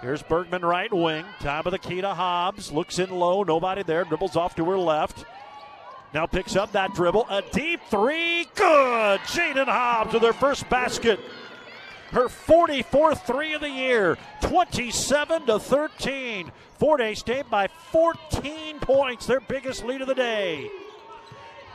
[0.00, 1.24] Here's Bergman right wing.
[1.40, 2.70] Top of the key to Hobbs.
[2.70, 3.42] Looks in low.
[3.42, 4.04] Nobody there.
[4.04, 5.24] Dribbles off to her left.
[6.16, 7.26] Now picks up that dribble.
[7.28, 8.46] A deep three.
[8.54, 9.20] Good.
[9.20, 11.20] Jaden Hobbs with her first basket.
[12.10, 14.16] Her 44th three of the year.
[14.40, 16.50] 27 to 13.
[16.78, 19.26] Fort Hays State by 14 points.
[19.26, 20.70] Their biggest lead of the day.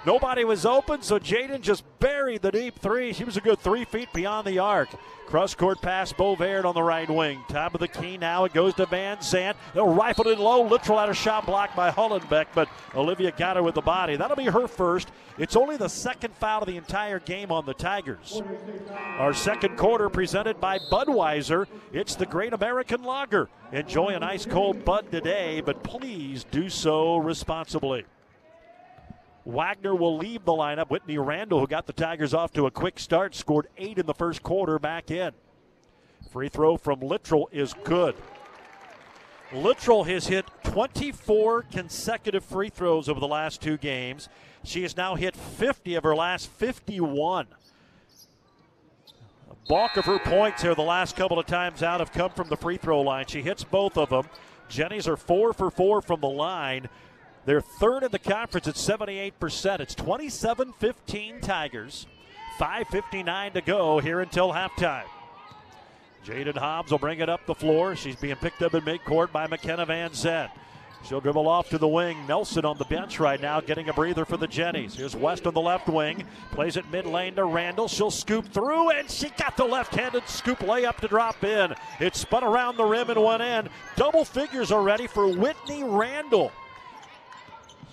[0.03, 3.13] Nobody was open, so Jaden just buried the deep three.
[3.13, 4.89] She was a good three feet beyond the arc.
[5.27, 7.39] Cross court pass, Bovaird on the right wing.
[7.47, 8.43] Top of the key now.
[8.43, 9.55] It goes to Van Zandt.
[9.73, 10.67] They'll rifle it low.
[10.67, 14.17] Littrell out of shot blocked by Hollenbeck, but Olivia got her with the body.
[14.17, 15.09] That'll be her first.
[15.37, 18.41] It's only the second foul of the entire game on the Tigers.
[19.19, 21.67] Our second quarter presented by Budweiser.
[21.93, 23.49] It's the Great American Lager.
[23.71, 28.03] Enjoy an ice cold Bud today, but please do so responsibly.
[29.45, 30.89] Wagner will leave the lineup.
[30.89, 34.13] Whitney Randall, who got the Tigers off to a quick start, scored eight in the
[34.13, 35.31] first quarter back in.
[36.31, 38.15] Free throw from Littrell is good.
[39.51, 44.29] Littrell has hit 24 consecutive free throws over the last two games.
[44.63, 47.47] She has now hit 50 of her last 51.
[49.49, 52.47] A bulk of her points here the last couple of times out have come from
[52.47, 53.25] the free throw line.
[53.27, 54.27] She hits both of them.
[54.69, 56.87] Jenny's are four for four from the line.
[57.45, 59.79] They're third in the conference at 78%.
[59.79, 62.05] It's 27 15 Tigers.
[62.59, 65.05] 5.59 to go here until halftime.
[66.25, 67.95] Jaden Hobbs will bring it up the floor.
[67.95, 70.51] She's being picked up in midcourt by McKenna Van Zandt.
[71.03, 72.27] She'll dribble off to the wing.
[72.27, 74.93] Nelson on the bench right now, getting a breather for the Jennies.
[74.93, 76.25] Here's West on the left wing.
[76.51, 77.87] Plays it mid lane to Randall.
[77.87, 81.73] She'll scoop through, and she got the left handed scoop layup to drop in.
[81.99, 83.69] It spun around the rim and went in.
[83.95, 86.51] Double figures already for Whitney Randall.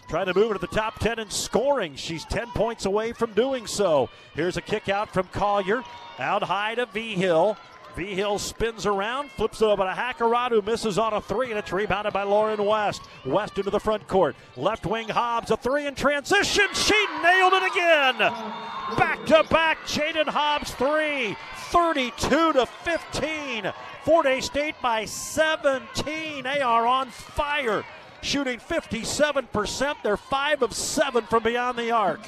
[0.09, 1.94] Trying to move into the top 10 in scoring.
[1.94, 4.09] She's 10 points away from doing so.
[4.35, 5.83] Here's a kick out from Collier.
[6.18, 7.59] Out high to Vigil.
[7.94, 11.73] V Hill spins around, flips it over to who misses on a three, and it's
[11.73, 13.03] rebounded by Lauren West.
[13.27, 14.37] West into the front court.
[14.57, 16.68] Left wing Hobbs, a three in transition.
[16.75, 18.18] She nailed it again.
[18.97, 21.37] Back to back, Jaden Hobbs three.
[21.71, 23.73] 32 to 15.
[24.05, 26.44] Fort Hays State by 17.
[26.44, 27.85] They are on fire
[28.21, 29.97] shooting 57%.
[30.03, 32.21] They're 5 of 7 from beyond the arc.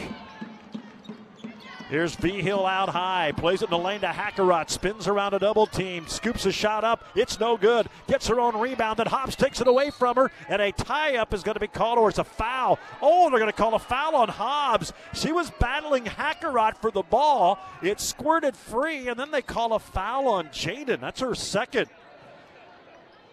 [1.90, 5.66] Here's Vigil out high, plays it in the lane to Hackerott, spins around a double
[5.66, 7.04] team, scoops a shot up.
[7.16, 7.88] It's no good.
[8.06, 11.34] Gets her own rebound, then Hobbs takes it away from her, and a tie up
[11.34, 12.78] is going to be called, or it's a foul.
[13.02, 14.92] Oh, they're going to call a foul on Hobbs.
[15.14, 17.58] She was battling Hackerott for the ball.
[17.82, 21.00] It squirted free, and then they call a foul on Jaden.
[21.00, 21.88] That's her second.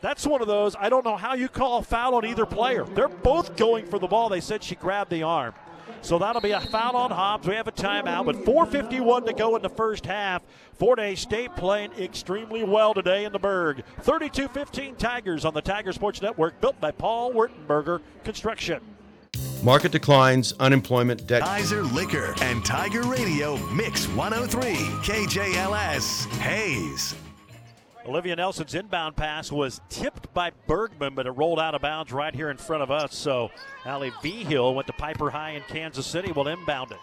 [0.01, 2.83] That's one of those, I don't know how you call a foul on either player.
[2.83, 4.29] They're both going for the ball.
[4.29, 5.53] They said she grabbed the arm.
[6.01, 7.47] So that'll be a foul on Hobbs.
[7.47, 10.43] We have a timeout but 4.51 to go in the first half.
[10.73, 13.83] Fort Hays State playing extremely well today in the Burg.
[14.01, 18.79] 32 15 Tigers on the Tiger Sports Network, built by Paul Wertenberger Construction.
[19.63, 21.41] Market declines, unemployment, debt.
[21.41, 27.15] Kaiser Liquor and Tiger Radio Mix 103 KJLS Hays.
[28.07, 32.33] Olivia Nelson's inbound pass was tipped by Bergman, but it rolled out of bounds right
[32.33, 33.13] here in front of us.
[33.13, 33.51] So
[33.85, 36.31] Allie Vigil went to Piper High in Kansas City.
[36.31, 36.99] Will inbound it.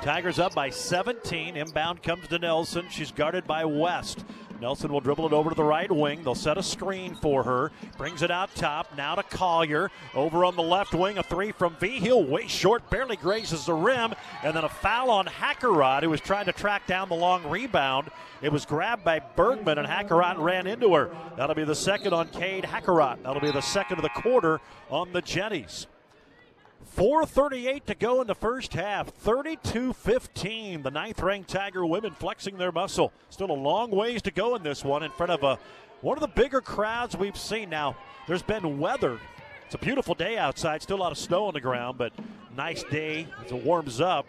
[0.00, 1.58] Tigers up by 17.
[1.58, 2.86] Inbound comes to Nelson.
[2.88, 4.24] She's guarded by West.
[4.60, 6.22] Nelson will dribble it over to the right wing.
[6.24, 7.72] They'll set a screen for her.
[7.98, 8.96] Brings it out top.
[8.96, 9.90] Now to Collier.
[10.14, 12.24] Over on the left wing, a three from Vigil.
[12.24, 14.14] Way short, barely grazes the rim.
[14.42, 18.10] And then a foul on Hackerott, who was trying to track down the long rebound.
[18.42, 21.10] It was grabbed by Bergman, and Hackerott ran into her.
[21.36, 23.22] That'll be the second on Cade Hackerott.
[23.22, 25.86] That'll be the second of the quarter on the Jennies.
[26.96, 29.08] 4.38 to go in the first half.
[29.08, 30.82] 32 15.
[30.82, 33.12] The ninth ranked Tiger women flexing their muscle.
[33.28, 35.58] Still a long ways to go in this one in front of a,
[36.00, 37.68] one of the bigger crowds we've seen.
[37.68, 39.20] Now, there's been weather.
[39.66, 40.80] It's a beautiful day outside.
[40.80, 42.14] Still a lot of snow on the ground, but
[42.56, 44.26] nice day as it warms up.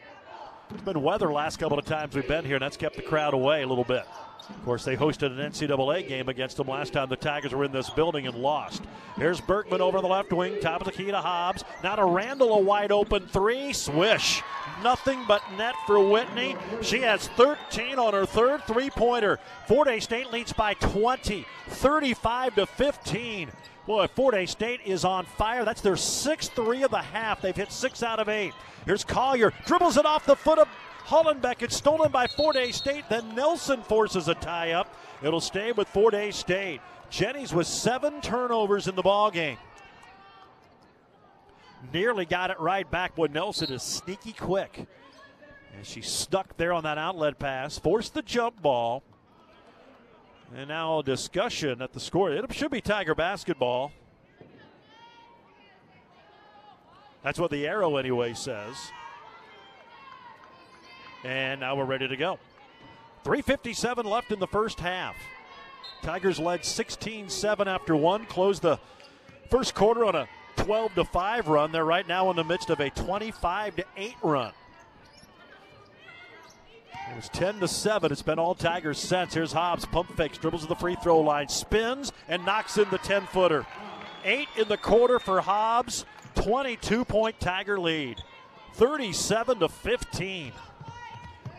[0.70, 3.34] It's been weather last couple of times we've been here, and that's kept the crowd
[3.34, 4.04] away a little bit.
[4.50, 7.72] Of course, they hosted an NCAA game against them last time the Tigers were in
[7.72, 8.84] this building and lost.
[9.16, 11.64] Here's Bergman over the left wing, top of the key to Hobbs.
[11.84, 13.72] Now to Randall, a wide open three.
[13.74, 14.42] Swish.
[14.84, 16.56] Nothing but net for Whitney.
[16.82, 19.40] She has 13 on her third three pointer.
[19.68, 23.52] Fort Hays State leads by 20, 35 to 15.
[23.88, 25.64] Boy, Fort State is on fire.
[25.64, 27.42] That's their sixth three of the half.
[27.42, 28.54] They've hit six out of eight.
[28.86, 30.68] Here's Collier, dribbles it off the foot of
[31.06, 31.62] Hollenbeck.
[31.62, 33.06] It's stolen by Fort State.
[33.10, 34.94] Then Nelson forces a tie up.
[35.24, 36.82] It'll stay with Fort State.
[37.10, 39.58] Jennies with seven turnovers in the ball game.
[41.94, 44.86] Nearly got it right back when Nelson is sneaky quick.
[45.74, 49.02] And she stuck there on that outlet pass, forced the jump ball.
[50.56, 52.32] And now a discussion at the score.
[52.32, 53.92] It should be Tiger basketball.
[57.24, 58.76] That's what the arrow anyway says.
[61.24, 62.40] And now we're ready to go.
[63.24, 65.16] 357 left in the first half.
[66.02, 68.80] Tigers led 16-7 after one, closed the
[69.50, 71.72] first quarter on a 12 5 run.
[71.72, 74.54] They're right now in the midst of a 25 8 run.
[77.12, 78.12] It was 10 to 7.
[78.12, 79.34] It's been all Tigers since.
[79.34, 82.98] Here's Hobbs, pump fakes, dribbles to the free throw line, spins, and knocks in the
[83.00, 83.66] 10 footer.
[84.24, 86.06] Eight in the quarter for Hobbs.
[86.36, 88.22] 22 point Tiger lead.
[88.74, 90.52] 37 to 15.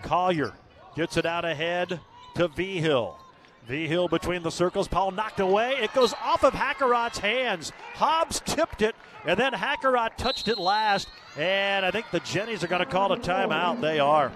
[0.03, 0.53] Collier
[0.95, 2.01] gets it out ahead
[2.35, 3.19] to Vigil.
[3.67, 4.89] V Hill between the circles.
[4.89, 5.73] Paul knocked away.
[5.83, 7.73] It goes off of Hackerott's hands.
[7.95, 11.09] Hobbs tipped it, and then Hackerott touched it last.
[11.37, 13.83] And I think the Jennies are going to call a timeout.
[13.83, 14.33] They are.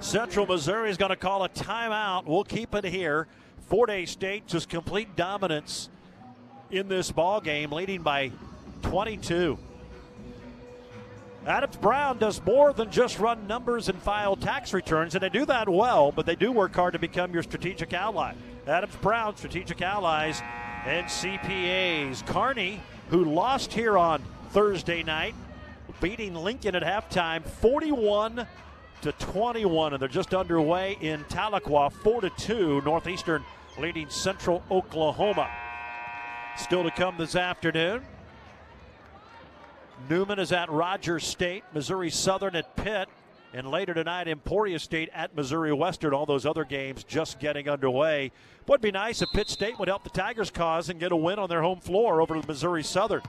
[0.00, 2.26] Central Missouri is going to call a timeout.
[2.26, 3.26] We'll keep it here.
[3.68, 5.88] Fort Hays State just complete dominance
[6.70, 8.30] in this ball game, leading by
[8.82, 9.58] 22.
[11.46, 15.46] Adams Brown does more than just run numbers and file tax returns, and they do
[15.46, 18.34] that well, but they do work hard to become your strategic ally.
[18.66, 20.42] Adams Brown, strategic allies,
[20.84, 22.26] and CPAs.
[22.26, 22.80] Kearney,
[23.10, 25.34] who lost here on Thursday night,
[26.00, 28.46] beating Lincoln at halftime 41
[29.06, 32.82] to 21, and they're just underway in Tahlequah 4 to 2.
[32.84, 33.44] Northeastern
[33.78, 35.48] leading Central Oklahoma.
[36.56, 38.02] Still to come this afternoon.
[40.10, 43.08] Newman is at Rogers State, Missouri Southern at Pitt,
[43.54, 46.12] and later tonight, Emporia State at Missouri Western.
[46.12, 48.32] All those other games just getting underway.
[48.66, 51.38] Would be nice if Pitt State would help the Tigers' cause and get a win
[51.38, 53.22] on their home floor over Missouri Southern.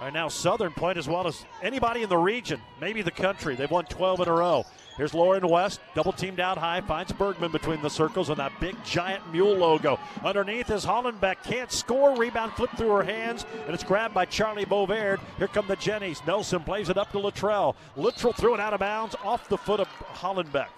[0.00, 3.54] Right now, Southern playing as well as anybody in the region, maybe the country.
[3.54, 4.64] They've won 12 in a row.
[4.96, 8.76] Here's Lauren West, double teamed out high, finds Bergman between the circles on that big
[8.84, 9.98] giant mule logo.
[10.24, 14.64] Underneath is Hollenbeck, can't score, rebound flipped through her hands, and it's grabbed by Charlie
[14.64, 15.18] Bovaird.
[15.38, 16.22] Here come the Jennies.
[16.26, 17.74] Nelson plays it up to Littrell.
[17.96, 20.70] Littrell threw it out of bounds off the foot of Hollenbeck,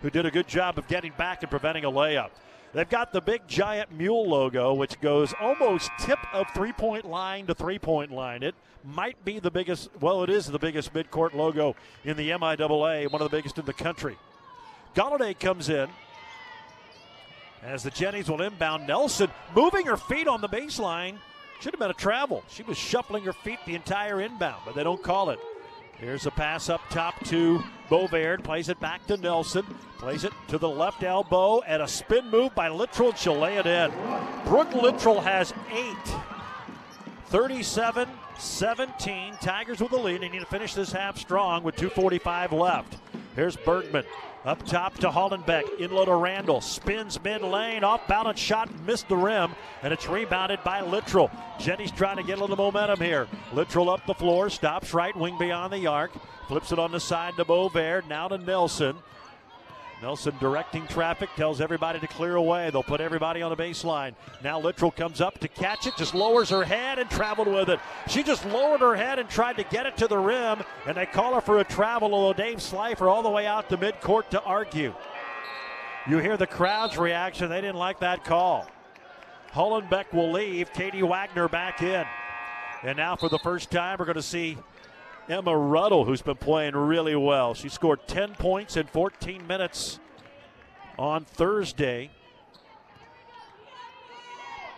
[0.00, 2.30] who did a good job of getting back and preventing a layup.
[2.74, 7.46] They've got the big giant mule logo, which goes almost tip of three point line
[7.46, 8.42] to three point line.
[8.42, 8.54] It
[8.84, 13.22] might be the biggest, well, it is the biggest midcourt logo in the MIAA, one
[13.22, 14.16] of the biggest in the country.
[14.94, 15.88] Galladay comes in
[17.62, 18.86] as the Jennies will inbound.
[18.86, 21.16] Nelson moving her feet on the baseline.
[21.60, 22.44] Should have been a travel.
[22.48, 25.40] She was shuffling her feet the entire inbound, but they don't call it.
[25.98, 28.44] Here's a pass up top to Bovaird.
[28.44, 29.64] Plays it back to Nelson.
[29.98, 33.16] Plays it to the left elbow and a spin move by Littrell.
[33.16, 33.90] She'll lay it in.
[34.44, 36.14] Brooke Littrell has eight
[37.26, 38.08] 37
[38.38, 39.34] 17.
[39.40, 40.20] Tigers with the lead.
[40.20, 42.96] They need to finish this half strong with 2.45 left.
[43.38, 44.02] Here's Bergman.
[44.44, 45.78] Up top to Hollenbeck.
[45.78, 46.60] In low to Randall.
[46.60, 47.84] Spins mid lane.
[47.84, 48.68] Off balance shot.
[48.80, 49.52] Missed the rim.
[49.84, 51.30] And it's rebounded by Littrell.
[51.60, 53.28] Jenny's trying to get a little momentum here.
[53.52, 54.50] Littrell up the floor.
[54.50, 56.10] Stops right wing beyond the arc.
[56.48, 58.08] Flips it on the side to Bovaird.
[58.08, 58.96] Now to Nelson.
[60.00, 62.70] Nelson directing traffic, tells everybody to clear away.
[62.70, 64.14] They'll put everybody on the baseline.
[64.44, 67.80] Now Littrell comes up to catch it, just lowers her head and traveled with it.
[68.08, 71.06] She just lowered her head and tried to get it to the rim, and they
[71.06, 74.42] call her for a travel, although Dave Slifer all the way out to midcourt to
[74.42, 74.94] argue.
[76.08, 77.50] You hear the crowd's reaction.
[77.50, 78.66] They didn't like that call.
[79.52, 80.72] Hollenbeck will leave.
[80.72, 82.06] Katie Wagner back in.
[82.82, 84.56] And now for the first time, we're going to see
[85.28, 87.54] Emma Ruddle, who's been playing really well.
[87.54, 90.00] She scored 10 points in 14 minutes
[90.98, 92.10] on Thursday.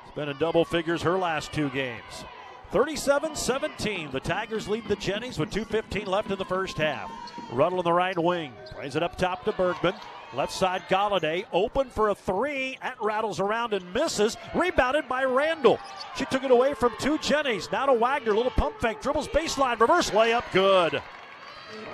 [0.04, 2.24] It's been in double figures her last two games.
[2.72, 4.10] 37 17.
[4.10, 7.10] The Tigers lead the Jennies with 2.15 left in the first half.
[7.52, 8.52] Ruddle on the right wing.
[8.72, 9.94] Plays it up top to Bergman.
[10.32, 12.78] Left side, Galladay open for a three.
[12.82, 14.36] That rattles around and misses.
[14.54, 15.80] Rebounded by Randall.
[16.16, 17.68] She took it away from two Jennies.
[17.72, 18.32] Now to Wagner.
[18.32, 19.00] Little pump fake.
[19.00, 19.80] Dribbles baseline.
[19.80, 20.44] Reverse layup.
[20.52, 21.02] Good.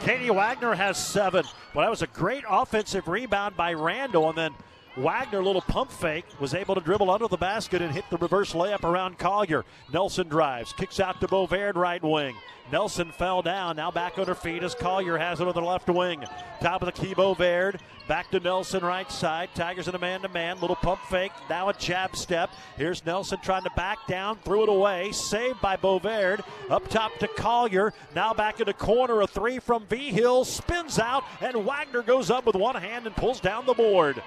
[0.00, 1.44] Katie Wagner has seven.
[1.74, 4.28] Well, that was a great offensive rebound by Randall.
[4.28, 4.54] And then
[4.96, 8.54] Wagner, little pump fake, was able to dribble under the basket and hit the reverse
[8.54, 9.64] layup around Collier.
[9.92, 12.34] Nelson drives, kicks out to Bovaird, right wing.
[12.72, 15.88] Nelson fell down, now back on her feet as Collier has it on the left
[15.88, 16.24] wing.
[16.60, 17.78] Top of the key, Bovaird.
[18.08, 19.50] Back to Nelson, right side.
[19.54, 20.60] Tigers in a man to man.
[20.60, 22.50] Little pump fake, now a jab step.
[22.76, 25.12] Here's Nelson trying to back down, threw it away.
[25.12, 26.42] Saved by Bovaird.
[26.70, 27.92] Up top to Collier.
[28.14, 30.44] Now back in the corner, a three from Vigil.
[30.44, 34.22] Spins out, and Wagner goes up with one hand and pulls down the board.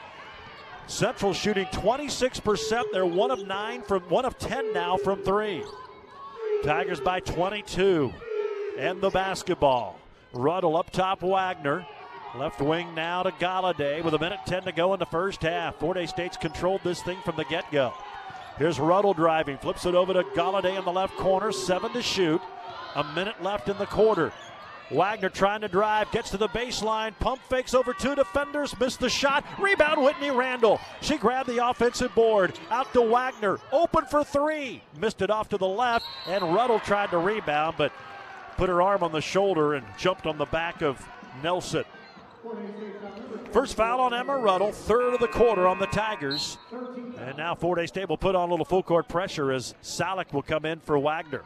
[0.90, 2.84] Central shooting 26%.
[2.92, 5.64] They're one of nine from one of 10 now from three.
[6.64, 8.12] Tigers by 22.
[8.76, 10.00] And the basketball.
[10.34, 11.86] Ruddle up top, Wagner.
[12.36, 15.76] Left wing now to Galladay with a minute 10 to go in the first half.
[15.76, 17.94] Fort Hays State's controlled this thing from the get go.
[18.58, 22.42] Here's Ruddle driving, flips it over to Galladay in the left corner, seven to shoot.
[22.96, 24.34] A minute left in the quarter.
[24.92, 29.10] Wagner trying to drive, gets to the baseline, pump fakes over two defenders, missed the
[29.10, 29.46] shot.
[29.60, 30.80] Rebound, Whitney Randall.
[31.02, 32.58] She grabbed the offensive board.
[32.72, 34.82] Out to Wagner, open for three.
[35.00, 37.92] Missed it off to the left, and Ruddle tried to rebound, but
[38.58, 41.06] put her arm on the shoulder and jumped on the back of
[41.44, 41.86] Nelson.
[43.52, 46.58] First foul on Emma Ruddle, third of the quarter on the Tigers.
[46.72, 50.42] And now Hays State will put on a little full court pressure as Salick will
[50.42, 51.44] come in for Wagner.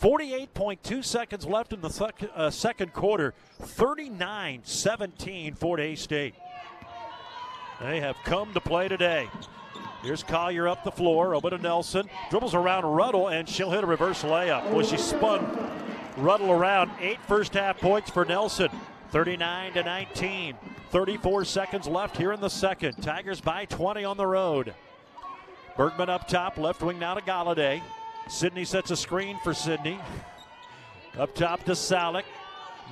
[0.00, 3.34] 48.2 seconds left in the sec- uh, second quarter.
[3.60, 6.34] 39 17 Fort Hays State.
[7.80, 9.28] They have come to play today.
[10.02, 12.08] Here's Collier up the floor, over to Nelson.
[12.30, 14.70] Dribbles around Ruddle, and she'll hit a reverse layup.
[14.70, 15.44] Well, she spun
[16.16, 16.90] Ruddle around.
[17.00, 18.68] Eight first half points for Nelson.
[19.10, 20.56] 39 to 19.
[20.90, 22.94] 34 seconds left here in the second.
[23.02, 24.74] Tigers by 20 on the road.
[25.76, 27.82] Bergman up top, left wing now to Galladay.
[28.28, 29.98] Sydney sets a screen for Sydney.
[31.18, 32.24] Up top to Salick.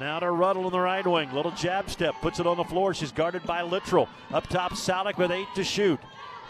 [0.01, 1.33] Now to Ruddle in the right wing.
[1.33, 2.14] Little jab step.
[2.20, 2.94] Puts it on the floor.
[2.94, 4.09] She's guarded by Littrell.
[4.33, 6.01] Up top, Salick with eight to shoot.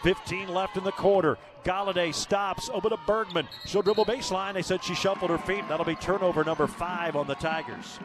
[0.02, 1.38] 15 left in the quarter.
[1.64, 3.48] Galladay stops over to Bergman.
[3.66, 4.54] She'll dribble baseline.
[4.54, 5.64] They said she shuffled her feet.
[5.68, 7.98] That'll be turnover number five on the Tigers.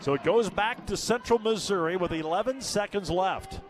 [0.00, 3.60] So it goes back to Central Missouri with 11 seconds left.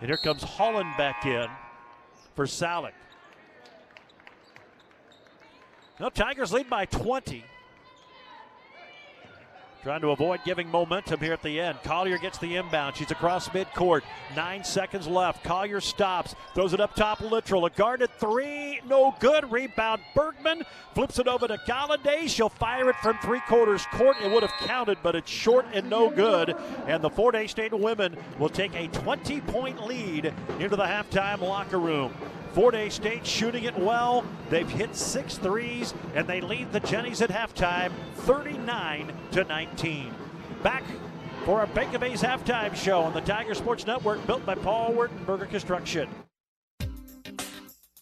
[0.00, 1.48] And here comes Hollenbeck in
[2.34, 2.92] for Salick.
[6.00, 7.44] Now Tigers lead by 20.
[9.82, 11.78] Trying to avoid giving momentum here at the end.
[11.82, 12.96] Collier gets the inbound.
[12.96, 14.00] She's across midcourt.
[14.34, 15.44] Nine seconds left.
[15.44, 16.34] Collier stops.
[16.54, 17.18] Throws it up top.
[17.18, 17.66] Littrell.
[17.66, 18.80] A guarded three.
[18.88, 19.50] No good.
[19.52, 20.00] Rebound.
[20.14, 20.62] Bergman
[20.94, 22.28] flips it over to Galladay.
[22.28, 24.16] She'll fire it from three quarters court.
[24.22, 26.54] It would have counted, but it's short and no good.
[26.86, 31.40] And the Fort Hays State women will take a 20 point lead into the halftime
[31.40, 32.14] locker room.
[32.52, 34.24] Fort Hays State shooting it well.
[34.48, 40.14] They've hit six threes, and they lead the Jennies at halftime 39 to 19.
[40.62, 40.82] Back
[41.44, 44.92] for our Bank of Hays halftime show on the Tiger Sports Network, built by Paul
[44.92, 46.08] Wertenberger Construction.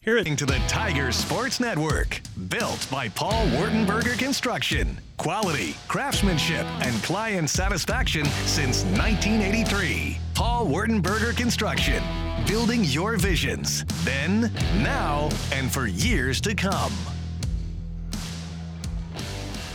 [0.01, 4.99] Here to the Tiger Sports Network, built by Paul Wertenberger Construction.
[5.19, 10.17] Quality, craftsmanship, and client satisfaction since 1983.
[10.35, 12.03] Paul Wertenberger Construction,
[12.47, 16.93] building your visions, then, now, and for years to come.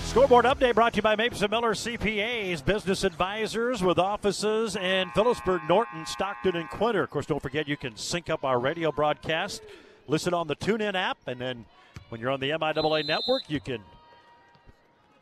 [0.05, 5.09] Scoreboard update brought to you by Mapes and Miller CPAs, business advisors with offices in
[5.15, 7.01] Phillipsburg, Norton, Stockton, and Quinter.
[7.03, 9.63] Of course, don't forget you can sync up our radio broadcast,
[10.07, 11.65] listen on the TuneIn app, and then
[12.13, 13.81] When you're on the MIAA network, you can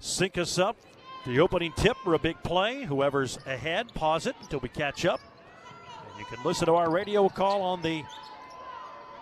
[0.02, 0.76] sync us up
[1.26, 2.84] the opening tip for a big play.
[2.84, 5.22] Whoever's ahead, pause it until we catch up.
[6.12, 8.04] And you can listen to our radio call on the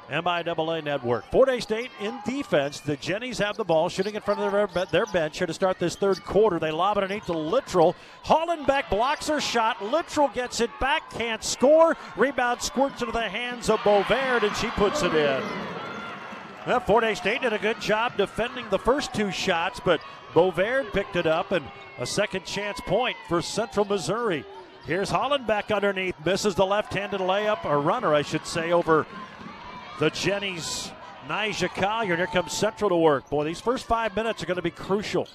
[0.10, 1.30] MIAA network.
[1.32, 2.80] Fort Hays State in defense.
[2.80, 5.78] The Jennies have the ball, shooting in front of their, their bench here to start
[5.78, 6.58] this third quarter.
[6.58, 7.94] They lob it to Littrell.
[8.26, 9.78] Hollenbeck blocks her shot.
[9.78, 11.96] Littrell gets it back, can't score.
[12.18, 15.44] Rebound squirts into the hands of Bovaird, and she puts it in.
[16.66, 20.02] Well, Fort Hays State did a good job defending the first two shots, but
[20.34, 21.66] Bovaird picked it up, and
[22.00, 24.44] a second chance point for Central Missouri.
[24.90, 29.06] Here's Hollenbeck underneath, misses the left-handed layup, or runner, I should say, over
[30.00, 30.92] the Jennies.
[31.28, 33.30] Nija Collier, and here comes Central to work.
[33.30, 35.28] Boy, these first five minutes are going to be crucial.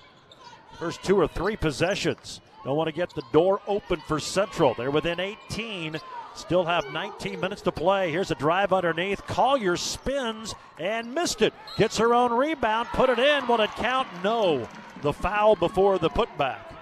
[0.80, 2.40] First two or three possessions.
[2.64, 4.74] Don't want to get the door open for Central.
[4.74, 6.00] They're within 18.
[6.34, 8.10] Still have 19 minutes to play.
[8.10, 9.24] Here's a drive underneath.
[9.28, 11.54] Collier spins and missed it.
[11.78, 13.46] Gets her own rebound, put it in.
[13.46, 14.08] Will it count?
[14.24, 14.66] No.
[15.02, 16.73] The foul before the putback.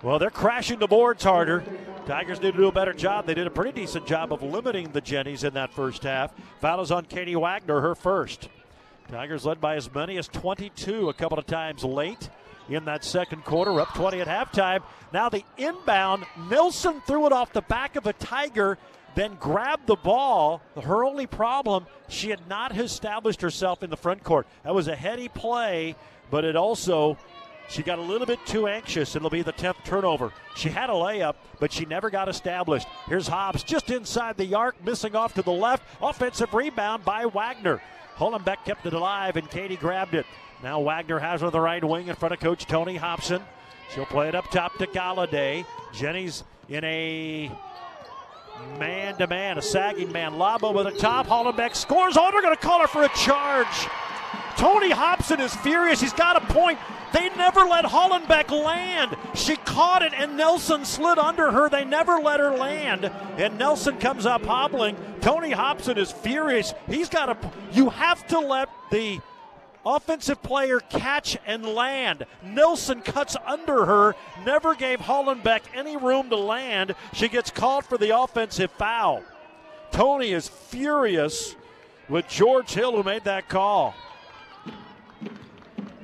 [0.00, 1.64] Well, they're crashing the boards harder.
[2.06, 3.26] Tigers need to do a better job.
[3.26, 6.32] They did a pretty decent job of limiting the Jennies in that first half.
[6.60, 8.48] Foul is on Katie Wagner, her first.
[9.10, 12.30] Tigers led by as many as 22 a couple of times late
[12.68, 14.82] in that second quarter, up 20 at halftime.
[15.12, 18.78] Now the inbound, Nelson threw it off the back of a Tiger,
[19.16, 20.62] then grabbed the ball.
[20.80, 24.46] Her only problem, she had not established herself in the front court.
[24.62, 25.96] That was a heady play,
[26.30, 27.18] but it also
[27.68, 29.14] she got a little bit too anxious.
[29.14, 30.32] It'll be the 10th turnover.
[30.56, 32.86] She had a layup, but she never got established.
[33.06, 35.84] Here's Hobbs just inside the arc, missing off to the left.
[36.00, 37.82] Offensive rebound by Wagner.
[38.16, 40.26] Hollenbeck kept it alive, and Katie grabbed it.
[40.62, 43.42] Now Wagner has on the right wing in front of Coach Tony Hobson.
[43.94, 45.64] She'll play it up top to Galladay.
[45.92, 47.50] Jenny's in a
[48.78, 50.38] man to man, a sagging man.
[50.38, 51.26] Lob over the top.
[51.26, 52.16] Hollenbeck scores.
[52.18, 53.88] Oh, they're going to call her for a charge.
[54.56, 56.00] Tony Hobson is furious.
[56.00, 56.78] He's got a point.
[57.12, 59.16] They never let Hollenbeck land.
[59.34, 61.68] She caught it, and Nelson slid under her.
[61.68, 63.04] They never let her land.
[63.36, 64.96] And Nelson comes up hobbling.
[65.20, 66.74] Tony Hobson is furious.
[66.86, 67.36] He's got a.
[67.72, 69.20] You have to let the
[69.84, 72.26] offensive player catch and land.
[72.42, 76.94] Nelson cuts under her, never gave Hollenbeck any room to land.
[77.12, 79.22] She gets called for the offensive foul.
[79.90, 81.56] Tony is furious
[82.08, 83.94] with George Hill, who made that call.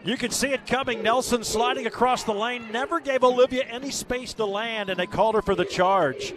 [0.04, 1.02] You can see it coming.
[1.02, 5.34] Nelson sliding across the lane, never gave Olivia any space to land, and they called
[5.34, 6.34] her for the charge.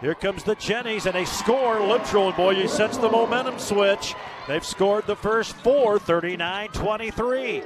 [0.00, 1.76] Here comes the Jennies, and they score.
[1.76, 4.14] Littrell, and boy, you sense the momentum switch.
[4.48, 7.62] They've scored the first four, 39 23.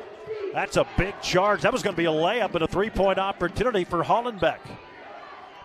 [0.52, 1.62] That's a big charge.
[1.62, 4.58] That was going to be a layup and a three point opportunity for Hollenbeck.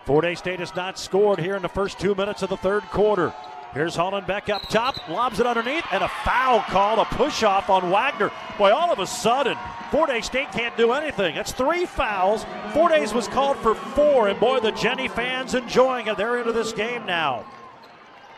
[0.04, 2.82] Fort Hays State has not scored here in the first two minutes of the third
[2.84, 3.32] quarter.
[3.74, 7.90] Here's Hollenbeck up top, lobs it underneath, and a foul call, a push off on
[7.90, 8.30] Wagner.
[8.56, 9.58] Boy, all of a sudden,
[9.90, 11.34] Fort Hays State can't do anything.
[11.34, 12.46] That's three fouls.
[12.72, 16.16] Fort Hays was called for four, and boy, the Jenny fans enjoying it.
[16.16, 17.44] They're into this game now.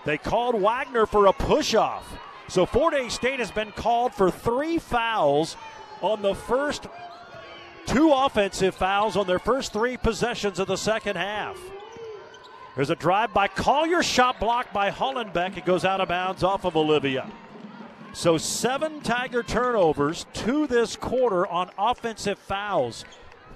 [0.07, 2.17] They called Wagner for a push off.
[2.49, 5.59] So Fort Hays State has been called for three fouls
[6.01, 6.87] on the first
[7.85, 11.59] two offensive fouls on their first three possessions of the second half.
[12.77, 15.57] There's a drive by Collier, shot blocked by Hollenbeck.
[15.57, 17.27] It goes out of bounds off of Olivia.
[18.13, 23.07] So seven Tiger turnovers, two this quarter on offensive fouls.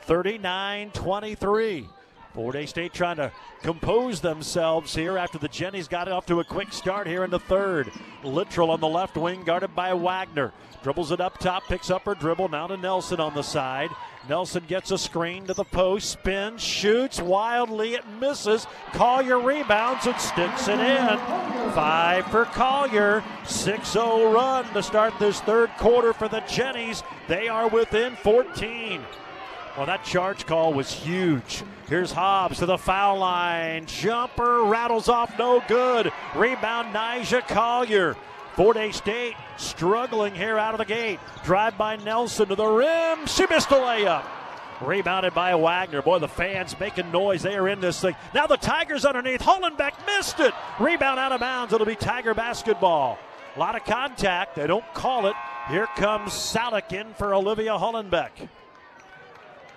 [0.02, 1.88] 39 23.
[2.34, 6.44] Fort Hays State trying to compose themselves here after the Jennies got off to a
[6.44, 7.90] quick start here in the third.
[8.22, 10.52] Littrell on the left wing, guarded by Wagner.
[10.82, 12.48] Dribbles it up top, picks up her dribble.
[12.48, 13.90] Now to Nelson on the side.
[14.28, 18.66] Nelson gets a screen to the post, spins, shoots wildly, it misses.
[18.92, 21.18] Collier rebounds and sticks it in.
[21.72, 23.24] Five for Collier.
[23.46, 27.02] 6 0 run to start this third quarter for the Jennies.
[27.28, 29.02] They are within 14.
[29.76, 31.62] Well, that charge call was huge.
[31.88, 33.86] Here's Hobbs to the foul line.
[33.86, 36.12] Jumper rattles off, no good.
[36.34, 38.16] Rebound, Nija Collier.
[38.56, 41.20] Fort Hays State struggling here out of the gate.
[41.44, 43.26] Drive by Nelson to the rim.
[43.26, 44.24] She missed a layup.
[44.80, 46.02] Rebounded by Wagner.
[46.02, 47.42] Boy, the fans making noise.
[47.42, 48.16] They are in this thing.
[48.34, 49.40] Now the Tigers underneath.
[49.40, 50.52] Hollenbeck missed it.
[50.78, 51.72] Rebound out of bounds.
[51.72, 53.18] It'll be Tiger basketball.
[53.56, 54.56] A lot of contact.
[54.56, 55.34] They don't call it.
[55.68, 58.30] Here comes Salick in for Olivia Hollenbeck.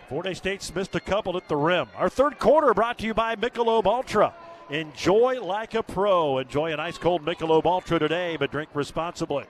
[0.09, 1.87] Fort Hays State's missed a couple at the rim.
[1.95, 4.33] Our third quarter brought to you by Michelob Ultra.
[4.69, 6.39] Enjoy like a pro.
[6.39, 9.45] Enjoy an ice cold Michelob Ultra today, but drink responsibly.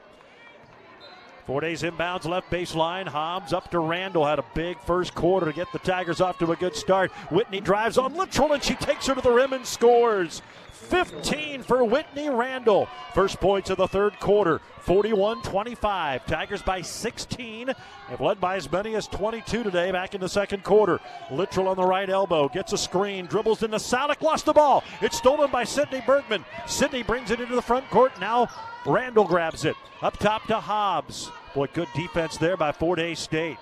[1.45, 3.07] Fort Hays inbounds left baseline.
[3.07, 4.25] Hobbs up to Randall.
[4.25, 7.11] Had a big first quarter to get the Tigers off to a good start.
[7.31, 10.41] Whitney drives on Littrell and she takes her to the rim and scores.
[10.83, 12.87] 15 for Whitney Randall.
[13.13, 14.61] First points of the third quarter.
[14.81, 16.25] 41 25.
[16.25, 17.69] Tigers by 16.
[18.07, 20.99] Have led by as many as 22 today back in the second quarter.
[21.29, 22.49] Littrell on the right elbow.
[22.49, 23.25] Gets a screen.
[23.25, 24.21] Dribbles into Salick.
[24.21, 24.83] Lost the ball.
[25.01, 26.45] It's stolen by Sydney Bergman.
[26.67, 28.11] Sydney brings it into the front court.
[28.19, 28.49] Now
[28.85, 29.75] Randall grabs it.
[30.01, 31.31] Up top to Hobbs.
[31.55, 33.57] Boy, good defense there by Fort Hays State.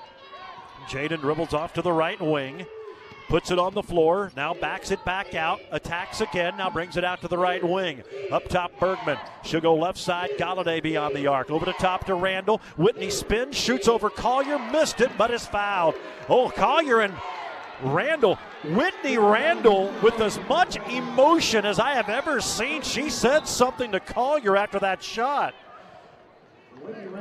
[0.87, 2.65] Jaden dribbles off to the right wing.
[3.27, 4.31] Puts it on the floor.
[4.35, 5.61] Now backs it back out.
[5.71, 6.57] Attacks again.
[6.57, 8.03] Now brings it out to the right wing.
[8.31, 9.17] Up top, Bergman.
[9.43, 10.31] She'll go left side.
[10.37, 11.49] Galladay beyond the arc.
[11.49, 12.59] Over the top to Randall.
[12.77, 13.57] Whitney spins.
[13.57, 14.59] Shoots over Collier.
[14.59, 15.95] Missed it, but is fouled.
[16.27, 17.13] Oh, Collier and
[17.83, 22.81] Randall, Whitney Randall, with as much emotion as I have ever seen.
[22.81, 25.55] She said something to Collier after that shot.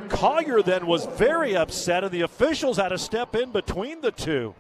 [0.09, 4.55] Collier then was very upset, and the officials had to step in between the two.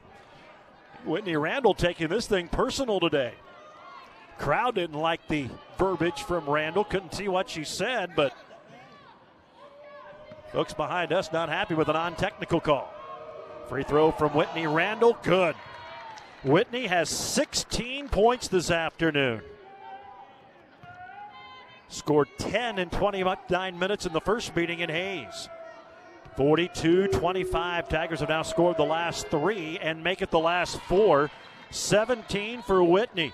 [1.04, 3.34] Whitney Randall taking this thing personal today.
[4.38, 5.48] Crowd didn't like the
[5.78, 8.34] verbiage from Randall, couldn't see what she said, but
[10.52, 12.92] folks behind us not happy with a non technical call.
[13.68, 15.54] Free throw from Whitney Randall, good.
[16.42, 19.42] Whitney has 16 points this afternoon.
[21.88, 25.48] Scored 10 in 29 minutes in the first meeting in Hays.
[26.36, 27.88] 42 25.
[27.88, 31.30] Tigers have now scored the last three and make it the last four.
[31.70, 33.32] 17 for Whitney.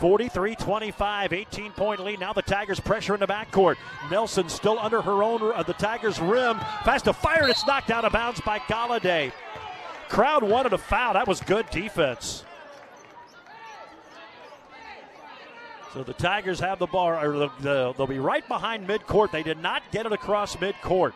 [0.00, 2.20] 43 25, 18 point lead.
[2.20, 3.76] Now the Tigers pressure in the backcourt.
[4.10, 6.58] Nelson still under her own, uh, the Tigers' rim.
[6.84, 9.32] Fast to fire, it's knocked out of bounds by Galladay.
[10.08, 11.14] Crowd wanted a foul.
[11.14, 12.44] That was good defense.
[15.94, 19.30] So the Tigers have the ball, or the, the, they'll be right behind midcourt.
[19.30, 21.14] They did not get it across midcourt.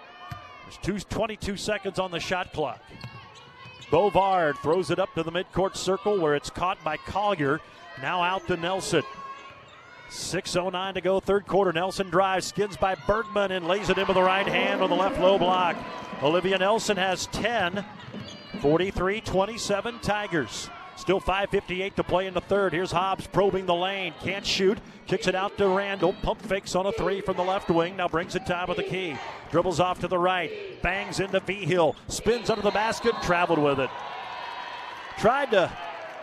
[0.71, 2.81] There's two, 22 seconds on the shot clock.
[3.91, 7.61] Bovaird throws it up to the midcourt circle where it's caught by Collier.
[8.01, 9.03] Now out to Nelson.
[10.11, 11.73] 6.09 to go, third quarter.
[11.73, 14.97] Nelson drives, skins by Bergman, and lays it in with the right hand on the
[14.97, 15.77] left low block.
[16.23, 17.85] Olivia Nelson has 10.
[18.61, 20.71] 43 27 Tigers.
[21.01, 22.75] Still 5.58 to play in the third.
[22.75, 24.13] Here's Hobbs probing the lane.
[24.23, 24.77] Can't shoot.
[25.07, 26.13] Kicks it out to Randall.
[26.13, 27.97] Pump fakes on a three from the left wing.
[27.97, 29.17] Now brings it top of the key.
[29.51, 30.53] Dribbles off to the right.
[30.83, 31.97] Bangs into Vigil.
[32.09, 33.15] Spins under the basket.
[33.23, 33.89] Traveled with it.
[35.17, 35.73] Tried to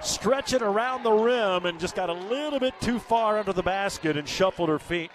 [0.04, 3.64] stretch it around the rim and just got a little bit too far under the
[3.64, 5.10] basket and shuffled her feet.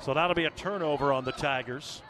[0.00, 2.02] So that'll be a turnover on the Tigers.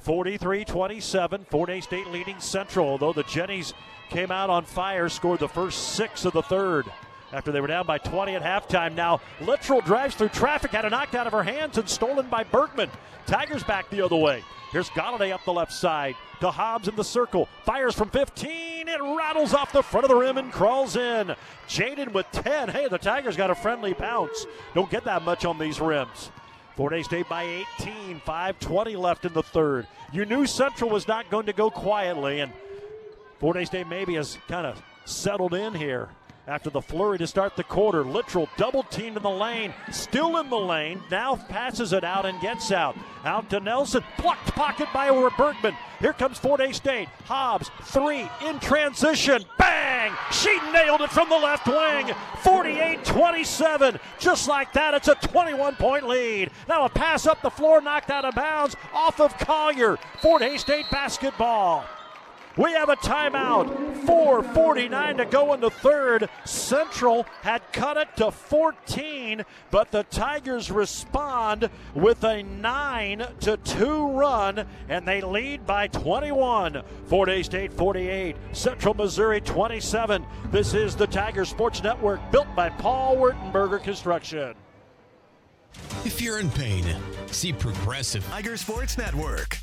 [0.00, 1.46] 43 27.
[1.50, 3.74] Fort Hays State leading Central, though the Jennies
[4.08, 6.86] came out on fire, scored the first six of the third
[7.32, 8.94] after they were down by 20 at halftime.
[8.94, 12.44] Now, Littrell drives through traffic, had a knocked out of her hands and stolen by
[12.44, 12.90] Bergman.
[13.26, 14.42] Tigers back the other way.
[14.72, 17.48] Here's Galladay up the left side to Hobbs in the circle.
[17.64, 18.88] Fires from 15.
[18.88, 21.34] It rattles off the front of the rim and crawls in.
[21.68, 22.68] Jaden with 10.
[22.68, 24.46] Hey, the Tigers got a friendly bounce.
[24.74, 26.30] Don't get that much on these rims.
[26.88, 27.42] Hays State by
[27.78, 28.20] 18.
[28.20, 29.86] 5.20 left in the third.
[30.12, 32.52] You knew Central was not going to go quietly, and
[33.40, 36.08] Hays State maybe has kind of settled in here
[36.50, 38.02] after the flurry to start the quarter.
[38.02, 41.00] Littrell double teamed in the lane, still in the lane.
[41.10, 42.96] Now passes it out and gets out.
[43.24, 45.76] Out to Nelson, plucked pocket by Bergman.
[46.00, 47.08] Here comes Fort Hays State.
[47.24, 49.44] Hobbs, three in transition.
[49.58, 50.12] Bang!
[50.32, 52.14] She nailed it from the left wing.
[52.42, 54.00] 48 27.
[54.18, 56.50] Just like that, it's a 21 point lead.
[56.68, 59.98] Now a pass up the floor, knocked out of bounds off of Collier.
[60.20, 61.84] Fort Hays State basketball.
[62.56, 63.90] We have a timeout.
[64.06, 66.28] 4.49 to go in the third.
[66.44, 74.10] Central had cut it to 14, but the Tigers respond with a 9 to 2
[74.12, 76.82] run, and they lead by 21.
[77.06, 80.24] Fort Hays State 48, Central Missouri 27.
[80.50, 84.54] This is the Tiger Sports Network, built by Paul Wertenberger Construction.
[86.04, 86.84] If you're in pain,
[87.26, 88.26] see Progressive.
[88.26, 89.58] Tiger Sports Network.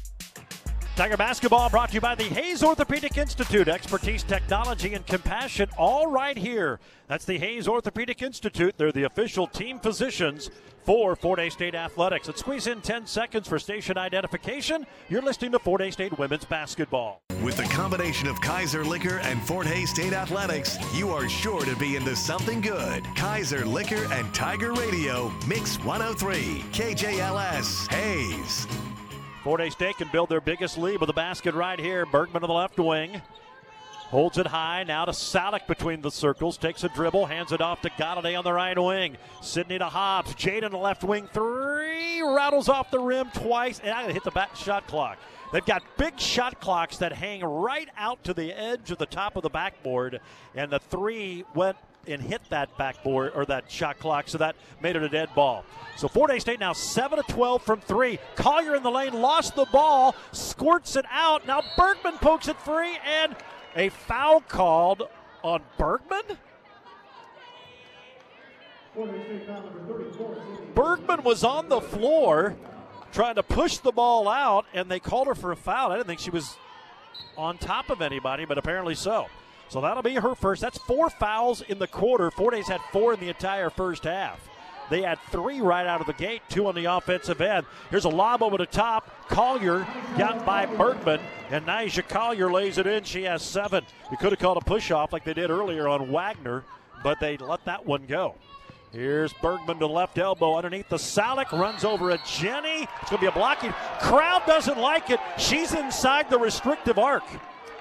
[0.97, 3.67] Tiger basketball brought to you by the Hays Orthopedic Institute.
[3.67, 6.79] Expertise, technology, and compassion all right here.
[7.07, 8.73] That's the Hays Orthopedic Institute.
[8.77, 10.49] They're the official team physicians
[10.85, 12.25] for Fort Hays State Athletics.
[12.25, 14.87] Let's squeeze in 10 seconds for station identification.
[15.07, 17.21] You're listening to Fort Hays State Women's Basketball.
[17.43, 21.75] With the combination of Kaiser Liquor and Fort Hays State Athletics, you are sure to
[21.75, 23.03] be into something good.
[23.15, 28.86] Kaiser Liquor and Tiger Radio, Mix 103, KJLS, Hays.
[29.47, 32.05] Fort State can build their biggest lead with a basket right here.
[32.05, 33.21] Bergman on the left wing.
[34.09, 36.57] Holds it high now to Salick between the circles.
[36.57, 39.15] Takes a dribble, hands it off to Galladay on the right wing.
[39.41, 40.35] Sydney to Hobbs.
[40.35, 41.29] Jade on the left wing.
[41.31, 45.17] Three rattles off the rim twice, and going to hit the back shot clock.
[45.53, 49.37] They've got big shot clocks that hang right out to the edge of the top
[49.37, 50.19] of the backboard,
[50.55, 51.77] and the three went
[52.08, 55.66] and hit that backboard or that shot clock, so that made it a dead ball.
[55.95, 58.20] So Fort Hays State now 7 to 12 from three.
[58.36, 61.47] Collier in the lane lost the ball, squirts it out.
[61.47, 63.36] Now Bergman pokes it free, and
[63.76, 65.03] a foul called
[65.43, 66.38] on Bergman.
[70.74, 72.55] Bergman was on the floor
[73.12, 75.91] trying to push the ball out, and they called her for a foul.
[75.91, 76.58] I didn't think she was
[77.38, 79.28] on top of anybody, but apparently so.
[79.70, 80.61] So that'll be her first.
[80.61, 82.32] That's four fouls in the quarter.
[82.32, 84.39] Fort Hays had four in the entire first half.
[84.89, 87.65] They had three right out of the gate, two on the offensive end.
[87.89, 89.28] Here's a lob over the top.
[89.28, 89.86] Collier
[90.18, 93.03] got by Bergman, and Nyjah Collier lays it in.
[93.03, 93.84] She has seven.
[94.09, 96.63] We could have called a push off like they did earlier on Wagner,
[97.03, 98.36] but they let that one go.
[98.93, 102.88] Here's Bergman to left elbow underneath the Salick, runs over a Jenny.
[103.01, 103.74] It's going to be a blocking.
[103.99, 105.20] Crowd doesn't like it.
[105.38, 107.26] She's inside the restrictive arc.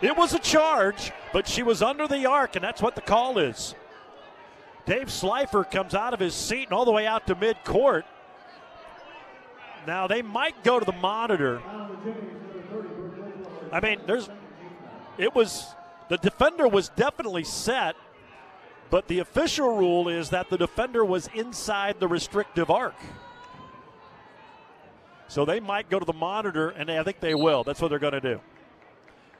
[0.02, 3.38] It was a charge, but she was under the arc, and that's what the call
[3.38, 3.74] is.
[4.84, 8.04] Dave Slifer comes out of his seat and all the way out to midcourt.
[9.86, 11.60] Now they might go to the monitor.
[13.72, 14.28] I mean, there's
[15.18, 15.66] it was
[16.08, 17.96] the defender was definitely set,
[18.90, 22.94] but the official rule is that the defender was inside the restrictive arc.
[25.28, 27.64] So they might go to the monitor, and I think they will.
[27.64, 28.40] That's what they're going to do.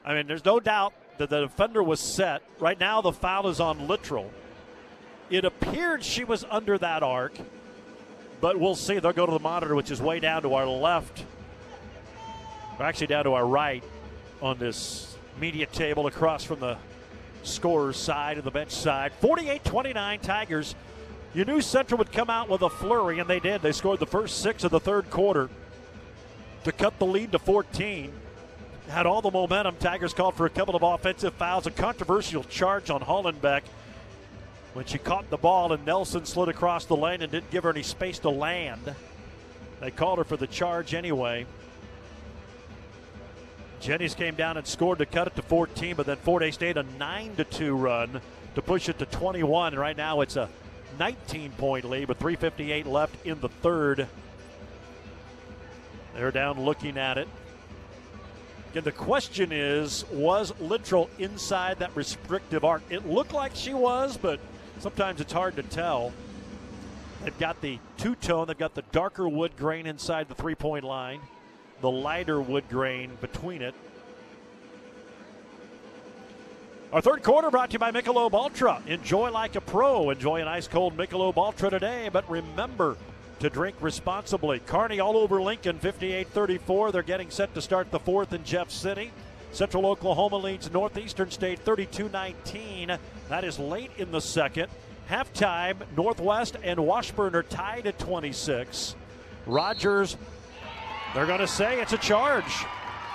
[0.07, 2.43] I mean, there's no doubt that the defender was set.
[2.61, 4.31] Right now, the foul is on Littrell.
[5.29, 7.33] It appeared she was under that arc,
[8.41, 9.01] but we'll see.
[9.01, 11.25] They'll go to the monitor, which is way down to our left,
[12.79, 13.83] or actually down to our right
[14.41, 16.79] on this media table across from the
[17.43, 19.13] scorer's side and the bench side.
[19.21, 20.75] 48 29 Tigers.
[21.35, 23.61] You knew Central would come out with a flurry, and they did.
[23.61, 25.51] They scored the first six of the third quarter
[26.63, 28.13] to cut the lead to 14.
[28.89, 29.77] Had all the momentum.
[29.77, 33.63] Tigers called for a couple of offensive fouls, a controversial charge on Hollenbeck
[34.75, 37.71] when she caught the ball and Nelson slid across the lane and didn't give her
[37.71, 38.95] any space to land.
[39.81, 41.47] They called her for the charge anyway.
[43.81, 46.77] Jennies came down and scored to cut it to 14, but then Fort Hays State
[46.77, 48.21] a 9 to 2 run
[48.55, 49.73] to push it to 21.
[49.73, 50.49] And right now it's a
[50.99, 54.09] 19 point lead with 3.58 left in the third.
[56.15, 57.29] They're down looking at it.
[58.77, 62.83] Again, the question is was Littrell inside that restrictive arc?
[62.91, 64.39] It looked like she was, but
[64.79, 66.13] Sometimes it's hard to tell.
[67.23, 70.85] They've got the two tone, they've got the darker wood grain inside the three point
[70.85, 71.21] line,
[71.81, 73.75] the lighter wood grain between it.
[76.93, 78.81] Our third quarter brought to you by Michelob Ultra.
[78.87, 80.11] Enjoy like a pro.
[80.11, 82.97] Enjoy an ice cold Michelob Ultra today, but remember
[83.41, 84.61] to drink responsibly.
[84.61, 86.93] Kearney all over Lincoln, 58 34.
[86.93, 89.13] They're getting set to start the fourth in Jeff City.
[89.53, 92.99] Central Oklahoma leads Northeastern State 32 19.
[93.29, 94.69] That is late in the second.
[95.09, 98.97] Halftime, Northwest and Washburn are tied at 26.
[99.47, 100.17] Rogers,
[101.15, 102.65] they're going to say it's a charge.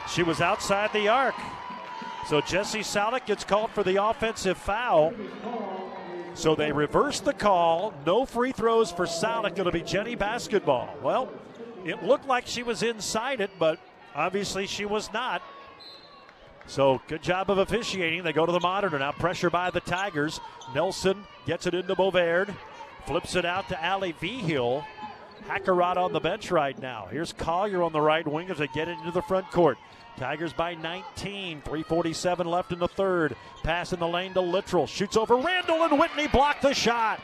[0.10, 1.36] She was outside the arc.
[2.28, 5.14] So Jesse Salik gets called for the offensive foul.
[6.34, 7.94] So they reverse the call.
[8.06, 9.60] No free throws for Salik.
[9.60, 10.96] It'll be Jenny basketball.
[11.04, 11.30] Well,
[11.86, 13.80] it looked like she was inside it, but
[14.16, 15.42] obviously she was not.
[16.68, 18.24] So good job of officiating.
[18.24, 19.12] They go to the monitor now.
[19.12, 20.40] Pressure by the Tigers.
[20.74, 22.56] Nelson gets it into Bovaird.
[23.06, 24.86] Flips it out to Ali Vigil.
[25.48, 27.08] Hackerott on the bench right now.
[27.12, 29.78] Here's Collier on the right wing as they get into the front court.
[30.18, 31.62] Tigers by 19.
[31.62, 33.36] 347 left in the third.
[33.64, 34.88] Pass in the lane to Littrell.
[34.88, 37.20] Shoots over Randall and Whitney block the shot.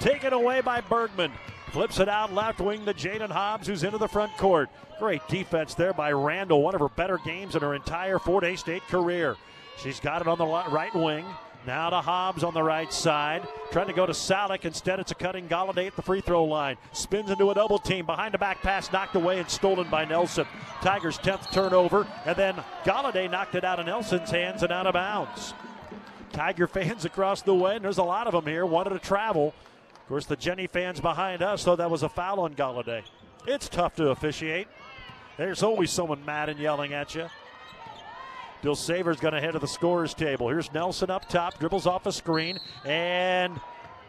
[0.00, 1.32] Taken away by Bergman.
[1.70, 4.68] Flips it out left wing to Jaden Hobbs, who's into the front court.
[4.98, 8.60] Great defense there by Randall, one of her better games in her entire Fort Hays
[8.60, 9.36] State career.
[9.78, 11.24] She's got it on the right wing.
[11.66, 13.46] Now to Hobbs on the right side.
[13.70, 14.64] Trying to go to Salick.
[14.64, 16.76] Instead, it's a cutting Galladay at the free throw line.
[16.92, 18.04] Spins into a double team.
[18.04, 20.46] Behind the back pass, knocked away and stolen by Nelson.
[20.80, 22.06] Tigers' 10th turnover.
[22.26, 22.54] And then
[22.84, 25.54] Galladay knocked it out of Nelson's hands and out of bounds.
[26.32, 29.54] Tiger fans across the way, and there's a lot of them here, wanted to travel.
[29.94, 33.02] Of course, the Jenny fans behind us thought that was a foul on Galladay.
[33.46, 34.66] It's tough to officiate.
[35.36, 37.28] There's always someone mad and yelling at you.
[38.62, 40.48] Dilsaver's going to head to the scorer's table.
[40.48, 43.60] Here's Nelson up top, dribbles off a screen, and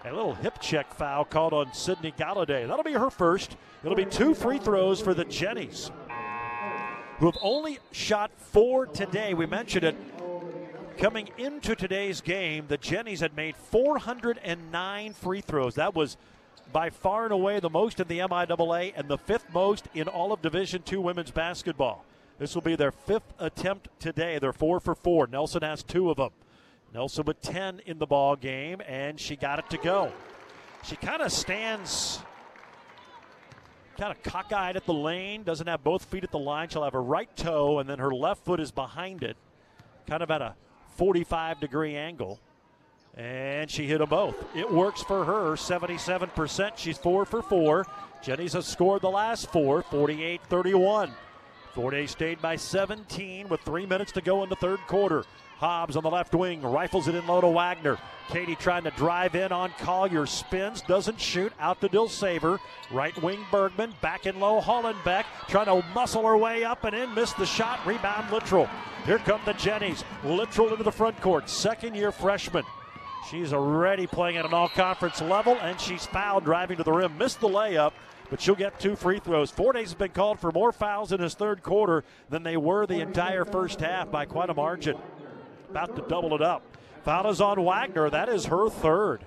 [0.06, 2.68] a little hip check foul called on Sydney Galladay.
[2.68, 3.58] That'll be her first.
[3.84, 5.90] It'll be two free throws for the Jennies,
[7.18, 9.34] who have only shot four today.
[9.34, 9.96] We mentioned it.
[11.00, 15.74] Coming into today's game, the Jennies had made 409 free throws.
[15.76, 16.18] That was
[16.72, 20.32] by far and away the most in the MIAA and the fifth most in all
[20.32, 22.06] of Division II women's basketball.
[22.40, 24.40] This will be their fifth attempt today.
[24.40, 25.28] They're four for four.
[25.28, 26.32] Nelson has two of them.
[26.94, 30.12] Nelson with 10 in the ball game, and she got it to go.
[30.84, 32.20] She kind of stands
[33.98, 36.70] kind of cockeyed at the lane, doesn't have both feet at the line.
[36.70, 39.38] She'll have her right toe, and then her left foot is behind it,
[40.08, 40.56] kind of at a
[40.96, 42.40] 45 degree angle.
[43.16, 44.36] And she hit them both.
[44.56, 46.78] It works for her, 77%.
[46.78, 47.86] She's four for four.
[48.24, 51.12] Jenny's has scored the last four, 48 31.
[51.74, 55.26] Fort Hays State by 17 with three minutes to go in the third quarter.
[55.58, 57.98] Hobbs on the left wing rifles it in low to Wagner.
[58.30, 60.28] Katie trying to drive in on Collier.
[60.28, 61.52] Spins, doesn't shoot.
[61.60, 62.60] Out to Dilsaver.
[62.92, 63.94] Right wing Bergman.
[64.02, 65.26] Back in low Hollenbeck.
[65.48, 67.14] Trying to muscle her way up and in.
[67.16, 67.86] Missed the shot.
[67.88, 68.70] Rebound Littrell.
[69.06, 70.04] Here come the Jennies.
[70.24, 71.50] Littrell into the front court.
[71.50, 72.66] Second year freshman.
[73.32, 77.18] She's already playing at an all conference level, and she's fouled driving to the rim.
[77.18, 77.94] Missed the layup,
[78.34, 79.52] but she'll get two free throws.
[79.52, 82.88] Fort Hays has been called for more fouls in his third quarter than they were
[82.88, 84.98] the entire first half by quite a margin.
[85.70, 86.64] About to double it up.
[87.04, 88.10] Foul is on Wagner.
[88.10, 89.24] That is her third.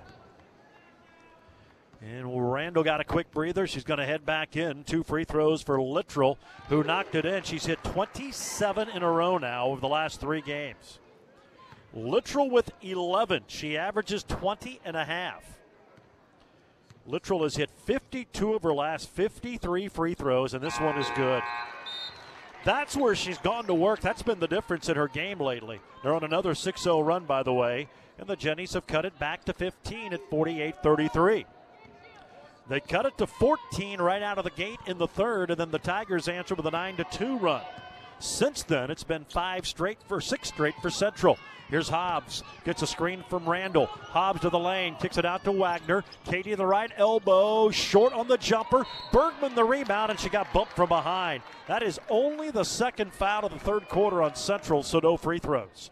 [2.01, 3.65] And Randall got a quick breather.
[3.65, 4.83] She's going to head back in.
[4.83, 6.35] Two free throws for Littrell,
[6.67, 7.43] who knocked it in.
[7.43, 10.99] She's hit 27 in a row now over the last three games.
[11.95, 13.43] Littrell with 11.
[13.47, 15.56] She averages 20 and a half.
[17.07, 21.41] Littrell has hit 52 of her last 53 free throws, and this one is good.
[22.65, 24.01] That's where she's gone to work.
[24.01, 25.79] That's been the difference in her game lately.
[26.03, 27.87] They're on another 6 0 run, by the way,
[28.19, 31.45] and the Jennies have cut it back to 15 at 48 33.
[32.69, 35.71] They cut it to 14 right out of the gate in the third, and then
[35.71, 37.61] the Tigers answer with a 9 2 run.
[38.19, 41.37] Since then, it's been five straight for six straight for Central.
[41.69, 42.43] Here's Hobbs.
[42.63, 43.87] Gets a screen from Randall.
[43.87, 44.95] Hobbs to the lane.
[44.99, 46.03] Kicks it out to Wagner.
[46.23, 47.69] Katie the right elbow.
[47.71, 48.85] Short on the jumper.
[49.11, 51.43] Bergman the rebound, and she got bumped from behind.
[51.67, 55.39] That is only the second foul of the third quarter on Central, so no free
[55.39, 55.91] throws.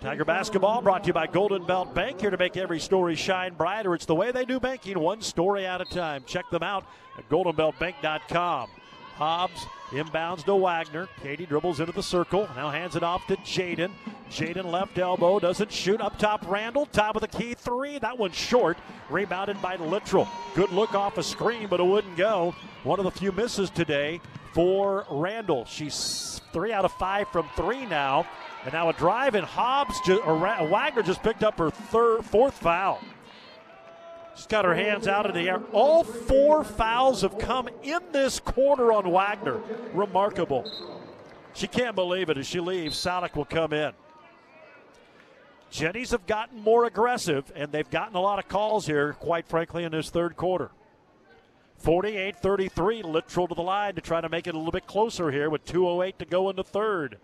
[0.00, 3.54] Tiger basketball brought to you by Golden Belt Bank, here to make every story shine
[3.54, 3.94] brighter.
[3.94, 6.22] It's the way they do banking, one story at a time.
[6.24, 6.84] Check them out
[7.16, 8.68] at goldenbeltbank.com.
[9.14, 11.08] Hobbs inbounds to Wagner.
[11.22, 12.48] Katie dribbles into the circle.
[12.54, 13.90] Now hands it off to Jaden.
[14.30, 16.00] Jaden left elbow doesn't shoot.
[16.00, 16.86] Up top, Randall.
[16.86, 17.98] Top of the key three.
[17.98, 18.78] That one's short.
[19.10, 20.28] Rebounded by Littrell.
[20.54, 22.54] Good look off a screen, but it wouldn't go.
[22.84, 24.20] One of the few misses today
[24.52, 25.64] for Randall.
[25.64, 28.26] She's three out of five from three now.
[28.64, 32.54] And now a drive, and Hobbs just, or Wagner just picked up her third, fourth
[32.54, 33.00] foul.
[34.38, 35.60] She's got her hands out in the air.
[35.72, 39.60] All four fouls have come in this quarter on Wagner.
[39.92, 40.64] Remarkable.
[41.54, 42.38] She can't believe it.
[42.38, 43.90] As she leaves, Salick will come in.
[45.72, 49.82] Jennies have gotten more aggressive, and they've gotten a lot of calls here, quite frankly,
[49.82, 50.70] in this third quarter.
[51.78, 55.32] 48 33, Littrell to the line to try to make it a little bit closer
[55.32, 57.18] here with 2.08 to go in the third.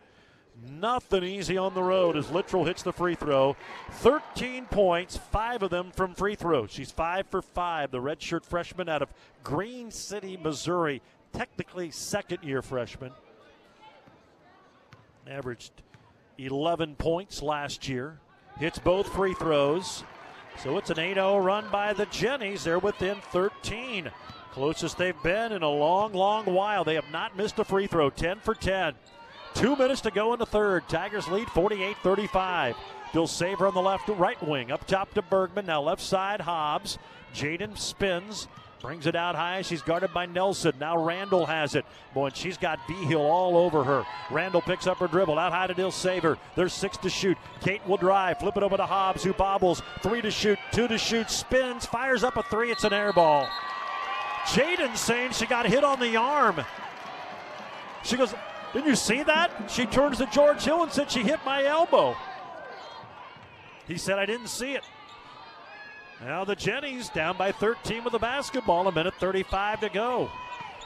[0.63, 3.57] Nothing easy on the road as Littrell hits the free throw.
[3.91, 6.71] 13 points, five of them from free throws.
[6.71, 7.91] She's five for five.
[7.91, 11.03] The redshirt freshman out of Green City, Missouri,
[11.33, 13.11] technically second year freshman.
[15.29, 15.73] Averaged
[16.39, 18.21] 11 points last year.
[18.59, 20.05] Hits both free throws.
[20.63, 22.63] So it's an 8 0 run by the Jennies.
[22.63, 24.11] They're within 13.
[24.53, 26.85] Closest they've been in a long, long while.
[26.85, 28.09] They have not missed a free throw.
[28.09, 28.95] 10 for 10.
[29.55, 30.89] Two minutes to go in the third.
[30.89, 32.77] Tigers lead 48 35.
[33.13, 34.73] Dilsaver on the left right wing.
[34.73, 35.67] Up top to Bergman.
[35.67, 36.99] Now left side, Hobbs.
[37.33, 38.49] Jaden spins.
[38.81, 39.63] Brings it out high.
[39.63, 40.75] She's guarded by Nelson.
[40.79, 41.87] Now Randall has it.
[42.13, 44.05] Boy, and she's got Hill all over her.
[44.31, 45.39] Randall picks up her dribble.
[45.39, 46.37] Out high to Dilsaver.
[46.55, 47.39] There's six to shoot.
[47.63, 48.41] Kate will drive.
[48.41, 49.81] Flip it over to Hobbs, who bobbles.
[50.03, 50.59] Three to shoot.
[50.71, 51.31] Two to shoot.
[51.31, 51.87] Spins.
[51.87, 52.71] Fires up a three.
[52.71, 53.49] It's an air ball.
[54.49, 56.61] Jaden saying she got hit on the arm.
[58.03, 58.35] She goes,
[58.75, 59.71] didn't you see that?
[59.71, 62.17] She turns to George Hill and said she hit my elbow.
[63.87, 64.83] He said, I didn't see it.
[66.23, 70.31] Now the Jennies down by 13 with the basketball, a minute 35 to go.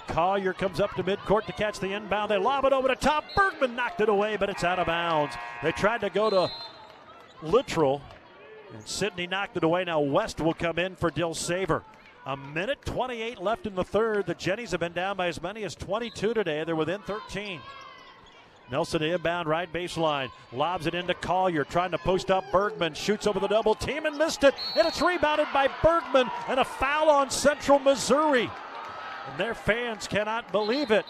[0.06, 2.30] Collier comes up to midcourt to catch the inbound.
[2.30, 3.24] They lob it over the top.
[3.36, 5.34] Bergman knocked it away, but it's out of bounds.
[5.62, 6.50] They tried to go to
[7.42, 8.00] Littrell,
[8.74, 9.84] and Sydney knocked it away.
[9.84, 11.82] Now West will come in for Dilsaver.
[12.28, 14.26] A minute 28 left in the third.
[14.26, 16.62] The Jennies have been down by as many as 22 today.
[16.62, 17.58] They're within 13.
[18.70, 20.30] Nelson inbound right baseline.
[20.52, 22.92] Lobs it into Collier, trying to post up Bergman.
[22.92, 24.54] Shoots over the double team and missed it.
[24.76, 26.30] And it's rebounded by Bergman.
[26.48, 28.50] And a foul on Central Missouri.
[29.30, 31.06] And their fans cannot believe it.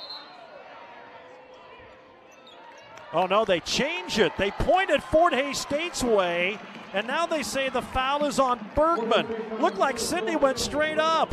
[3.12, 4.36] Oh no, they change it.
[4.38, 6.60] They point at Fort Hays State's way,
[6.94, 9.26] And now they say the foul is on Bergman.
[9.60, 11.32] Looked like Sydney went straight up.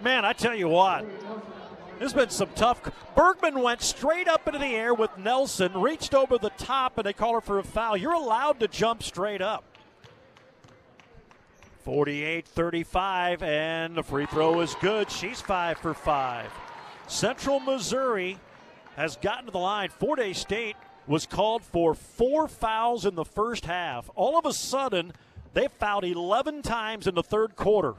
[0.00, 1.06] Man, I tell you what,
[2.00, 2.82] there's been some tough.
[3.14, 7.12] Bergman went straight up into the air with Nelson, reached over the top, and they
[7.12, 7.96] call her for a foul.
[7.96, 9.62] You're allowed to jump straight up.
[11.84, 15.08] 48 35, and the free throw is good.
[15.08, 16.50] She's five for five.
[17.06, 18.38] Central Missouri
[18.96, 19.90] has gotten to the line.
[19.90, 20.76] Fort Hays State
[21.06, 24.10] was called for four fouls in the first half.
[24.14, 25.12] All of a sudden,
[25.54, 27.94] they fouled 11 times in the third quarter.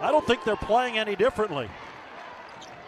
[0.00, 1.68] I don't think they're playing any differently.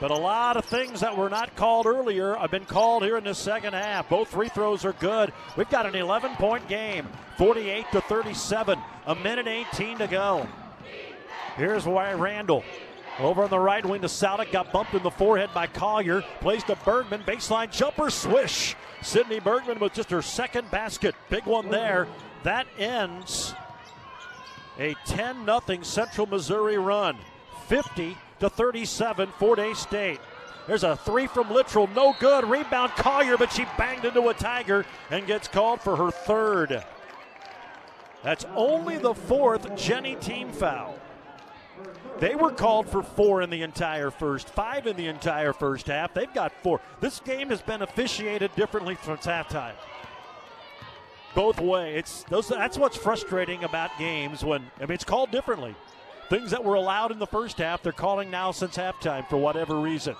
[0.00, 3.24] But a lot of things that were not called earlier have been called here in
[3.24, 4.08] the second half.
[4.08, 5.32] Both free throws are good.
[5.56, 7.06] We've got an 11 point game,
[7.38, 10.48] 48 to 37, a minute 18 to go.
[11.56, 12.64] Here's why Randall.
[13.20, 16.22] Over on the right wing to Salick, got bumped in the forehead by Collier.
[16.40, 18.74] Plays to Bergman, baseline jumper, swish.
[19.04, 21.14] Sydney Bergman with just her second basket.
[21.28, 22.08] Big one there.
[22.42, 23.54] That ends
[24.78, 27.16] a 10 0 Central Missouri run.
[27.68, 30.20] 50 to 37, Fort Hays State.
[30.66, 32.48] There's a three from Littrell, no good.
[32.48, 36.82] Rebound Collier, but she banged into a Tiger and gets called for her third.
[38.22, 40.98] That's only the fourth Jenny team foul.
[42.20, 46.14] They were called for four in the entire first, five in the entire first half.
[46.14, 46.80] They've got four.
[47.00, 49.74] This game has been officiated differently since halftime.
[51.34, 51.96] Both way.
[51.96, 52.48] It's those.
[52.48, 55.74] That's what's frustrating about games when I mean it's called differently.
[56.30, 59.78] Things that were allowed in the first half, they're calling now since halftime for whatever
[59.80, 60.14] reason.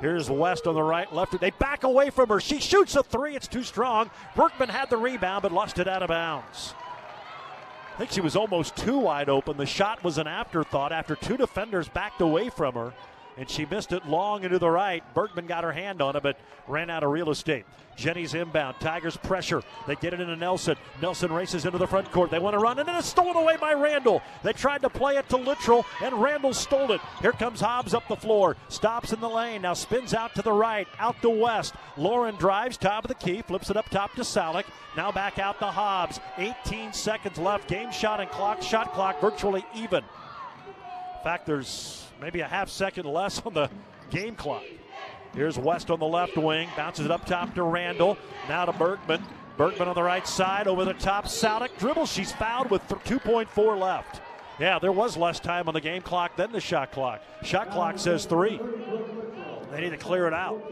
[0.00, 1.38] Here's West on the right, left.
[1.38, 2.40] They back away from her.
[2.40, 3.36] She shoots a three.
[3.36, 4.10] It's too strong.
[4.34, 6.74] Bergman had the rebound, but lost it out of bounds.
[8.00, 9.58] I think she was almost too wide open.
[9.58, 12.94] The shot was an afterthought after two defenders backed away from her,
[13.36, 15.02] and she missed it long into the right.
[15.14, 17.64] Bergman got her hand on it, but ran out of real estate.
[17.96, 18.76] Jenny's inbound.
[18.80, 19.62] Tigers pressure.
[19.86, 20.76] They get it into Nelson.
[21.02, 22.30] Nelson races into the front court.
[22.30, 24.22] They want to run, and then it's stolen away by Randall.
[24.42, 27.00] They tried to play it to Littrell, and Randall stole it.
[27.20, 28.56] Here comes Hobbs up the floor.
[28.68, 29.62] Stops in the lane.
[29.62, 31.74] Now spins out to the right, out to West.
[31.96, 34.64] Lauren drives, top of the key, flips it up top to Salick.
[34.96, 36.20] Now back out to Hobbs.
[36.38, 37.68] 18 seconds left.
[37.68, 40.02] Game shot and clock, shot clock virtually even.
[40.02, 43.70] In fact, there's maybe a half second less on the
[44.10, 44.62] game clock.
[45.34, 48.18] Here's West on the left wing, bounces it up top to Randall.
[48.48, 49.22] Now to Bergman.
[49.56, 51.26] Bergman on the right side, over the top.
[51.26, 52.10] Salick dribbles.
[52.10, 54.22] She's fouled with 2.4 left.
[54.58, 57.22] Yeah, there was less time on the game clock than the shot clock.
[57.42, 58.60] Shot clock says three.
[59.70, 60.62] They need to clear it out.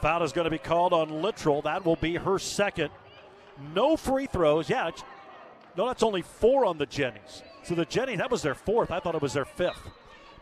[0.00, 1.62] Foul is going to be called on Littrell.
[1.64, 2.90] That will be her second.
[3.74, 4.68] No free throws.
[4.68, 4.90] Yeah,
[5.76, 7.42] no, that's only four on the Jennies.
[7.62, 8.90] So the Jenny, that was their fourth.
[8.90, 9.80] I thought it was their fifth.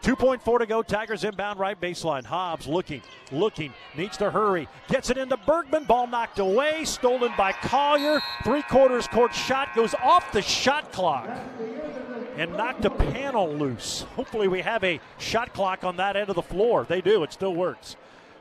[0.02, 0.82] 2.4 to go.
[0.82, 2.24] Tigers inbound right baseline.
[2.24, 4.68] Hobbs looking, looking, needs to hurry.
[4.88, 5.84] Gets it into Bergman.
[5.84, 6.84] Ball knocked away.
[6.84, 8.20] Stolen by Collier.
[8.44, 11.28] Three quarters court shot goes off the shot clock
[12.36, 14.02] and knocked a panel loose.
[14.14, 16.84] Hopefully, we have a shot clock on that end of the floor.
[16.88, 17.22] They do.
[17.24, 17.96] It still works.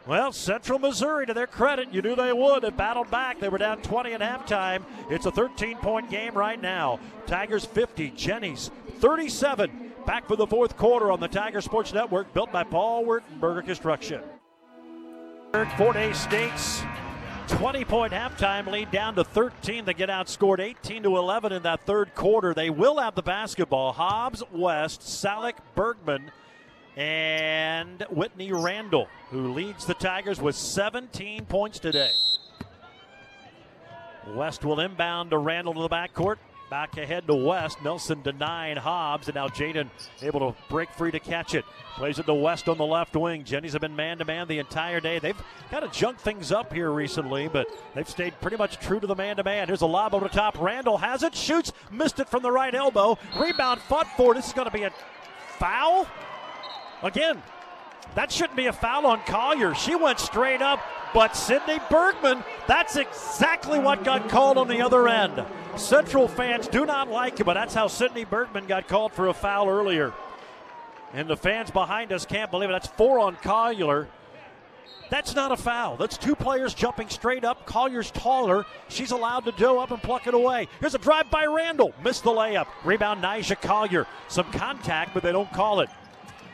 [0.05, 2.63] Well, Central Missouri, to their credit, you knew they would.
[2.63, 3.41] They battled back.
[3.41, 4.83] They were down 20 at halftime.
[5.09, 6.99] It's a 13 point game right now.
[7.25, 9.86] Tigers 50, Jennies 37.
[10.07, 14.21] Back for the fourth quarter on the Tiger Sports Network, built by Paul Wertenberger Construction.
[15.75, 16.81] Fort Hays State's
[17.49, 19.83] 20 point halftime lead down to 13.
[19.83, 22.53] They get outscored 18 to 11 in that third quarter.
[22.53, 23.91] They will have the basketball.
[23.91, 26.31] Hobbs, West, Salick, Bergman,
[26.95, 32.11] and Whitney Randall, who leads the Tigers with 17 points today.
[34.29, 36.37] West will inbound to Randall to the backcourt.
[36.69, 37.81] Back ahead to West.
[37.81, 39.89] Nelson denying Hobbs, and now Jaden
[40.21, 41.63] able to break free to catch it.
[41.95, 43.45] Plays it to West on the left wing.
[43.45, 45.19] Jennies have been man to man the entire day.
[45.19, 45.41] They've
[45.71, 49.15] kind of junked things up here recently, but they've stayed pretty much true to the
[49.15, 49.67] man to man.
[49.67, 50.59] Here's a lob over the top.
[50.59, 53.17] Randall has it, shoots, missed it from the right elbow.
[53.39, 54.33] Rebound fought for.
[54.33, 54.91] This is going to be a
[55.57, 56.05] foul.
[57.01, 57.41] Again,
[58.17, 59.75] that shouldn't be a foul on Collier.
[59.75, 60.79] She went straight up,
[61.13, 65.45] but Sydney Bergman, that's exactly what got called on the other end.
[65.75, 69.35] Central fans do not like it, but that's how Sydney Bergman got called for a
[69.35, 70.13] foul earlier.
[71.13, 72.73] And the fans behind us can't believe it.
[72.73, 74.07] That's four on Collier.
[75.11, 75.95] That's not a foul.
[75.95, 77.67] That's two players jumping straight up.
[77.67, 78.65] Collier's taller.
[78.89, 80.67] She's allowed to go up and pluck it away.
[80.79, 81.93] Here's a drive by Randall.
[82.03, 82.65] Missed the layup.
[82.83, 84.07] Rebound, Nija Collier.
[84.27, 85.89] Some contact, but they don't call it.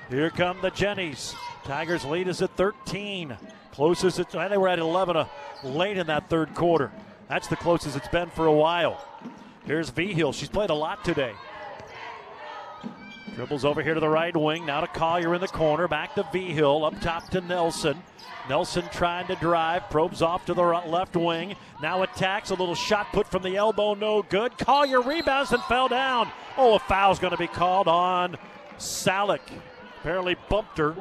[0.09, 1.33] Here come the Jennies.
[1.63, 3.37] Tigers lead is at 13.
[3.71, 5.27] Closest, it's, they were at 11 uh,
[5.63, 6.91] late in that third quarter.
[7.29, 9.03] That's the closest it's been for a while.
[9.65, 10.33] Here's Vigil.
[10.33, 11.33] She's played a lot today.
[13.35, 14.65] Dribbles over here to the right wing.
[14.65, 15.87] Now to Collier in the corner.
[15.87, 16.85] Back to Vigil.
[16.85, 17.97] Up top to Nelson.
[18.47, 19.89] Nelson trying to drive.
[19.89, 21.55] Probes off to the left wing.
[21.81, 22.51] Now attacks.
[22.51, 23.95] A little shot put from the elbow.
[23.95, 24.57] No good.
[24.57, 26.29] Collier rebounds and fell down.
[26.57, 28.37] Oh, a foul's going to be called on
[28.77, 29.41] Salick.
[30.03, 30.93] Apparently bumped her.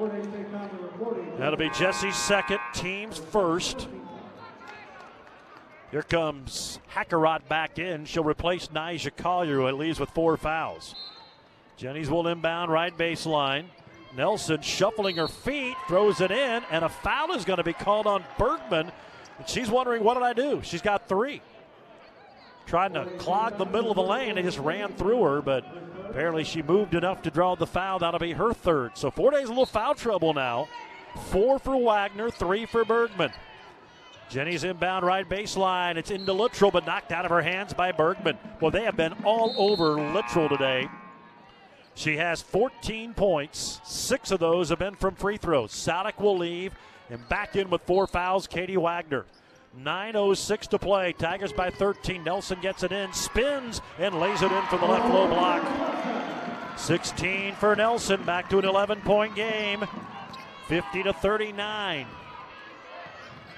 [1.36, 3.88] That'll be Jesse's second, team's first.
[5.90, 8.04] Here comes Hackerott back in.
[8.04, 10.94] She'll replace Nija Collier, who leaves with four fouls.
[11.76, 13.64] Jennies will inbound right baseline.
[14.16, 18.06] Nelson shuffling her feet, throws it in, and a foul is going to be called
[18.06, 18.92] on Bergman.
[19.36, 20.60] And she's wondering, what did I do?
[20.62, 21.42] She's got three.
[22.66, 24.34] Trying to clog the middle of the lane.
[24.36, 25.64] They just ran through her, but
[26.08, 27.98] apparently she moved enough to draw the foul.
[27.98, 28.96] That'll be her third.
[28.96, 30.68] So Fort Hays a little foul trouble now.
[31.30, 33.32] Four for Wagner, three for Bergman.
[34.30, 35.96] Jenny's inbound right baseline.
[35.96, 38.38] It's into Littrell, but knocked out of her hands by Bergman.
[38.60, 40.88] Well, they have been all over Littrell today.
[41.94, 43.80] She has 14 points.
[43.84, 45.72] Six of those have been from free throws.
[45.72, 46.74] Salick will leave
[47.10, 49.26] and back in with four fouls, Katie Wagner.
[49.78, 51.12] 9.06 to play.
[51.12, 52.24] Tigers by 13.
[52.24, 56.78] Nelson gets it in, spins, and lays it in from the left low block.
[56.78, 58.22] 16 for Nelson.
[58.24, 59.84] Back to an 11 point game.
[60.68, 62.06] 50 to 39.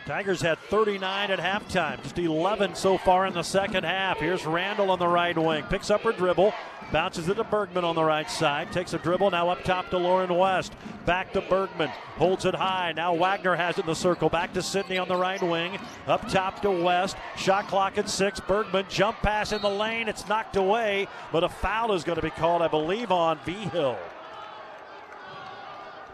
[0.07, 4.19] Tigers had 39 at halftime, just 11 so far in the second half.
[4.19, 6.53] Here's Randall on the right wing, picks up her dribble,
[6.93, 9.97] bounces it to Bergman on the right side, takes a dribble, now up top to
[9.97, 10.75] Lauren West.
[11.07, 12.93] Back to Bergman, holds it high.
[12.93, 16.29] Now Wagner has it in the circle, back to Sydney on the right wing, up
[16.29, 17.17] top to West.
[17.39, 18.41] Shot clock at six.
[18.41, 22.23] Bergman, jump pass in the lane, it's knocked away, but a foul is going to
[22.23, 23.97] be called, I believe, on Vigil.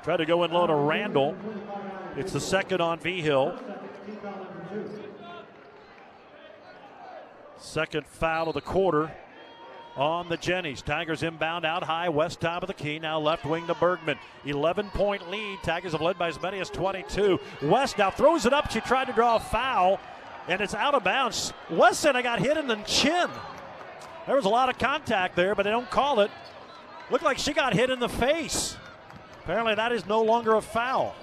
[0.05, 1.37] Try to go in low to Randall.
[2.17, 3.59] It's the second on Vigil.
[7.59, 9.13] Second foul of the quarter
[9.97, 10.83] on the Jennies.
[10.83, 12.99] Tigers inbound out high, west top of the key.
[12.99, 14.19] Now left wing to Bergman.
[14.45, 15.59] 11 point lead.
[15.63, 17.39] Tigers have led by as many as 22.
[17.63, 18.71] West now throws it up.
[18.71, 20.01] She tried to draw a foul,
[20.49, 21.53] and it's out of bounds.
[21.69, 23.29] Weston I got hit in the chin.
[24.27, 26.31] There was a lot of contact there, but they don't call it.
[27.11, 28.77] Looked like she got hit in the face.
[29.43, 31.15] Apparently, that is no longer a foul.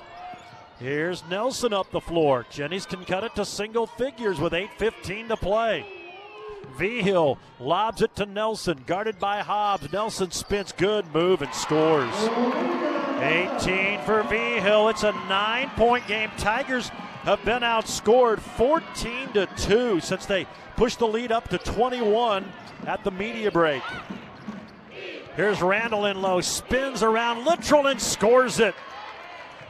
[0.79, 2.45] Here's Nelson up the floor.
[2.51, 5.85] Jennies can cut it to single figures with 8.15 to play.
[6.77, 9.91] Vigil lobs it to Nelson, guarded by Hobbs.
[9.91, 12.13] Nelson spins, good move and scores.
[13.19, 14.89] 18 for V Hill.
[14.89, 16.29] It's a nine point game.
[16.37, 16.89] Tigers
[17.23, 22.45] have been outscored 14 to 2 since they pushed the lead up to 21
[22.85, 23.81] at the media break.
[25.35, 28.75] Here's Randall in low, spins around Littrell and scores it.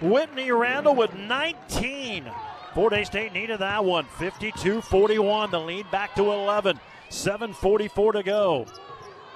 [0.02, 2.32] Whitney Randall with 19.
[2.74, 4.06] Fort Hays State needed that one.
[4.18, 5.52] 52 41.
[5.52, 6.80] The lead back to 11.
[7.10, 8.66] 7.44 to go.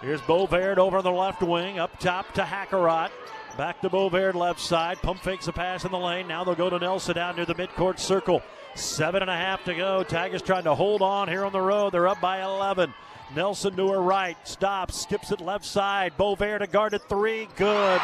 [0.01, 1.79] Here's Bovaird over on the left wing.
[1.79, 3.09] Up top to Hackerott.
[3.57, 5.01] Back to Bovaird left side.
[5.01, 6.27] Pump fakes a pass in the lane.
[6.27, 8.41] Now they'll go to Nelson down near the midcourt circle.
[8.75, 10.03] Seven and a half to go.
[10.03, 11.91] Tigers trying to hold on here on the road.
[11.91, 12.93] They're up by 11.
[13.35, 14.37] Nelson to her right.
[14.47, 15.01] Stops.
[15.01, 16.13] Skips it left side.
[16.17, 17.47] Bovaird to guard at three.
[17.55, 18.01] Good.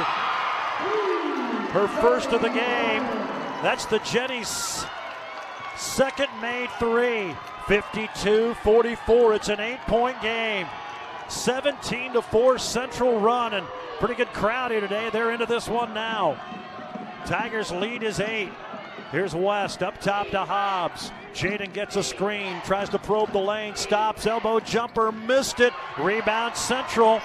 [1.78, 3.03] Her first of the game.
[3.61, 4.84] That's the Jenny's
[5.75, 7.36] second made three.
[7.67, 9.34] 52 44.
[9.36, 10.65] It's an eight point game.
[11.30, 13.63] 17 to 4 Central run, and
[13.99, 15.11] pretty good crowd here today.
[15.13, 16.41] They're into this one now.
[17.28, 18.49] Tigers lead is eight.
[19.11, 21.11] Here's West up top to Hobbs.
[21.36, 25.73] Jaden gets a screen, tries to probe the lane, stops, elbow jumper, missed it.
[25.99, 27.21] Rebound Central.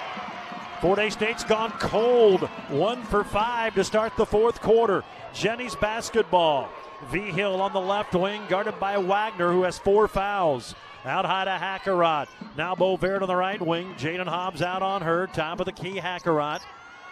[0.82, 2.40] Fort Hays State's gone cold.
[2.68, 5.04] One for five to start the fourth quarter.
[5.32, 6.68] Jenny's basketball.
[7.08, 10.74] Vigil on the left wing, guarded by Wagner, who has four fouls.
[11.04, 12.26] Out high to Hackerott.
[12.56, 13.94] Now Bovaird on the right wing.
[13.94, 15.28] Jaden Hobbs out on her.
[15.28, 16.62] Top of the key, Hackerott.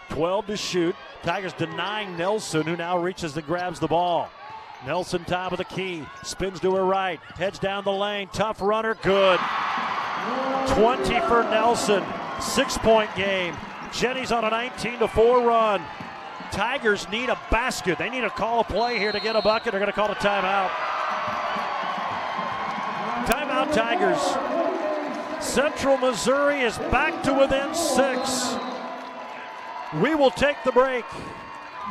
[0.09, 0.97] 12 to shoot.
[1.23, 4.31] Tigers denying Nelson, who now reaches and grabs the ball.
[4.85, 8.29] Nelson, top of the key, spins to her right, heads down the lane.
[8.33, 9.39] Tough runner, good.
[10.67, 12.03] 20 for Nelson.
[12.41, 13.55] Six point game.
[13.93, 15.83] Jenny's on a 19 to 4 run.
[16.53, 17.99] Tigers need a basket.
[17.99, 19.73] They need to call a play here to get a bucket.
[19.73, 20.71] They're going to call a timeout.
[23.27, 25.45] Timeout, Tigers.
[25.45, 28.55] Central Missouri is back to within six.
[30.01, 31.05] We will take the break.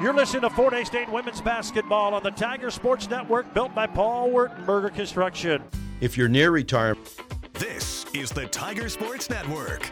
[0.01, 3.85] You're listening to Fort Hays State women's basketball on the Tiger Sports Network, built by
[3.87, 5.61] Paul Wertenberger Construction.
[5.99, 7.17] If you're near retirement,
[7.53, 9.89] This is the Tiger Sports Network.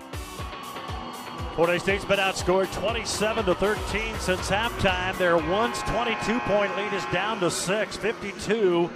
[1.65, 5.17] Hays State's been outscored 27 to 13 since halftime.
[5.17, 7.97] Their once 22 point lead is down to six.
[7.97, 8.89] 52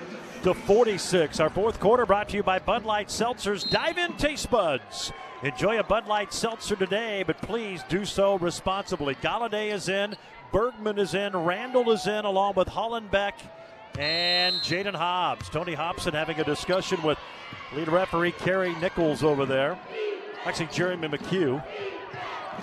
[0.43, 1.39] to 46.
[1.39, 3.67] Our fourth quarter brought to you by Bud Light Seltzers.
[3.67, 5.11] Dive in taste buds.
[5.43, 9.15] Enjoy a Bud Light Seltzer today, but please do so responsibly.
[9.15, 10.15] Galladay is in,
[10.53, 13.33] Bergman is in, Randall is in, along with Hollenbeck
[13.97, 15.49] and Jaden Hobbs.
[15.49, 17.17] Tony Hobson having a discussion with
[17.75, 19.79] lead referee Kerry Nichols over there.
[20.45, 21.63] Actually, Jeremy McHugh.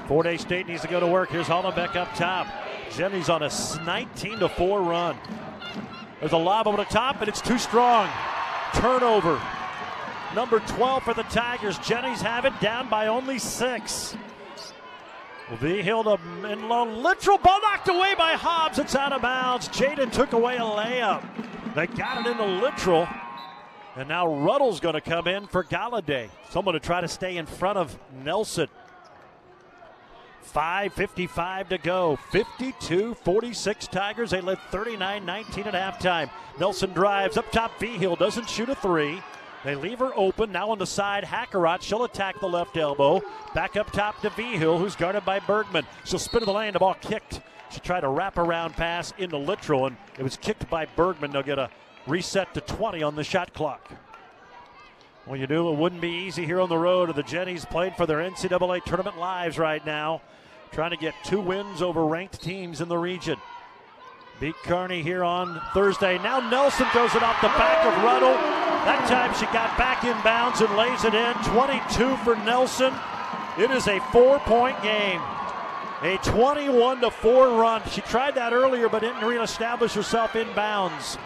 [0.09, 1.29] Fort Hays State needs to go to work.
[1.29, 2.47] Here's Hollenbeck up top.
[2.91, 3.51] Jenny's on a
[3.85, 5.15] 19 to 4 run.
[6.19, 8.09] There's a lob over the top, and it's too strong.
[8.73, 9.39] Turnover.
[10.35, 11.79] Number 12 for the Tigers.
[11.81, 14.17] Jenny's have it down by only six.
[15.61, 16.87] Vigil to Menlo.
[16.87, 18.79] Littrell ball knocked away by Hobbs.
[18.79, 19.69] It's out of bounds.
[19.69, 21.23] Jaden took away a layup.
[21.75, 23.07] They got it into Littrell.
[23.95, 26.31] And now Ruddle's going to come in for Galladay.
[26.49, 28.69] Someone to try to stay in front of Nelson.
[30.53, 32.17] 5.55 to go.
[32.31, 34.31] 52 46 Tigers.
[34.31, 36.31] They led 39 19 at halftime.
[36.59, 37.79] Nelson drives up top.
[37.79, 39.23] Vigil doesn't shoot a three.
[39.65, 40.53] They leave her open.
[40.53, 41.83] Now on the side, Hackerott.
[41.83, 43.23] She'll attack the left elbow.
[43.55, 45.85] Back up top to Vigil, who's guarded by Bergman.
[46.05, 46.73] She'll spin to the lane.
[46.73, 47.41] The ball kicked.
[47.71, 51.33] She tried a wraparound pass into Littrell, and it was kicked by Bergman.
[51.33, 51.71] They'll get a
[52.07, 53.93] reset to 20 on the shot clock.
[55.27, 57.15] Well, you knew it wouldn't be easy here on the road.
[57.15, 60.23] The Jennies played for their NCAA tournament lives right now,
[60.69, 63.37] trying to get two wins over ranked teams in the region.
[64.41, 66.19] Beat Kearney here on Thursday.
[66.19, 68.35] Now Nelson throws it off the back of Ruddle.
[68.87, 71.35] That time she got back in bounds and lays it in.
[71.53, 72.95] 22 for Nelson.
[73.59, 75.21] It is a four point game.
[76.03, 77.83] A 21 to 4 run.
[77.91, 81.19] She tried that earlier but didn't reestablish herself in bounds.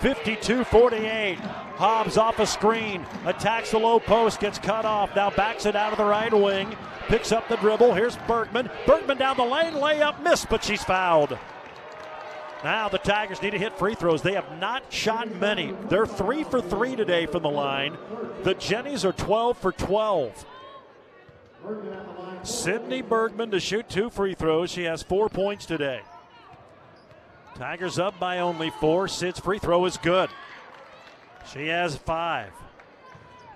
[0.00, 1.38] 52 48.
[1.80, 5.14] Hobbs off a screen, attacks the low post, gets cut off.
[5.14, 6.74] Now backs it out of the right wing,
[7.10, 7.92] picks up the dribble.
[7.92, 8.70] Here's Bergman.
[8.86, 11.36] Bergman down the lane, layup missed, but she's fouled.
[12.62, 14.22] Now the Tigers need to hit free throws.
[14.22, 15.74] They have not shot many.
[15.88, 17.98] They're three for three today from the line.
[18.44, 20.46] The Jennies are 12 for 12.
[22.44, 24.70] Sydney Bergman to shoot two free throws.
[24.70, 26.02] She has four points today.
[27.56, 29.08] Tigers up by only four.
[29.08, 30.30] Sid's free throw is good.
[31.52, 32.52] She has five.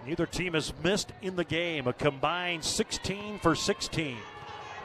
[0.06, 1.86] Neither team has missed in the game.
[1.86, 4.16] A combined 16 for 16.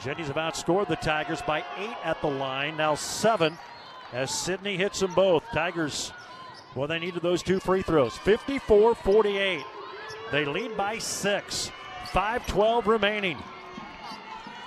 [0.01, 2.77] Jennies have outscored the Tigers by eight at the line.
[2.77, 3.57] Now seven
[4.13, 5.43] as Sydney hits them both.
[5.51, 6.13] Tigers,
[6.73, 8.17] well, they needed those two free throws.
[8.17, 9.63] 54 48.
[10.31, 11.71] They lead by six.
[12.11, 13.37] 5 12 remaining.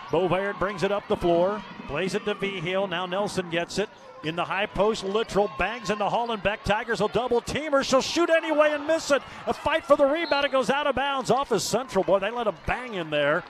[0.09, 2.87] Bovaird brings it up the floor, plays it to Vigil.
[2.87, 3.89] Now Nelson gets it
[4.25, 5.05] in the high post.
[5.05, 6.63] Littrell bangs into Hollenbeck.
[6.65, 7.83] Tigers will double team her.
[7.83, 9.23] She'll shoot anyway and miss it.
[9.47, 10.45] A fight for the rebound.
[10.45, 12.05] It goes out of bounds off his central.
[12.05, 13.45] Boy, they let him bang in there.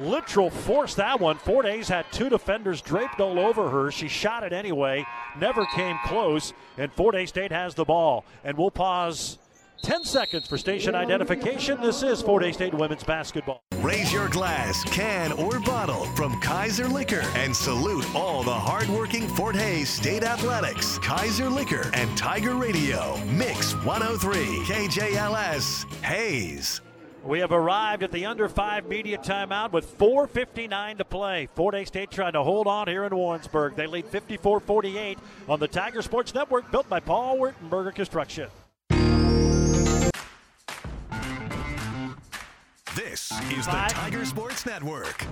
[0.00, 1.38] Littrell forced that one.
[1.38, 3.90] Fort Hays had two defenders draped all over her.
[3.90, 5.04] She shot it anyway,
[5.38, 8.24] never came close, and Fort Hays State has the ball.
[8.44, 9.38] And we'll pause
[9.82, 11.80] 10 seconds for station identification.
[11.80, 13.62] This is Fort Hays State women's basketball.
[13.80, 19.54] Raise your glass, can, or bottle from Kaiser Liquor and salute all the hardworking Fort
[19.56, 20.98] Hays State Athletics.
[20.98, 23.16] Kaiser Liquor and Tiger Radio.
[23.26, 24.38] Mix 103.
[24.64, 25.90] KJLS.
[26.02, 26.80] Hays.
[27.24, 31.48] We have arrived at the under five media timeout with 4.59 to play.
[31.54, 33.74] Fort Hays State trying to hold on here in Warrensburg.
[33.74, 35.18] They lead 54 48
[35.48, 38.48] on the Tiger Sports Network, built by Paul Wertenberger Construction.
[42.98, 45.24] This is the Tiger Sports Network.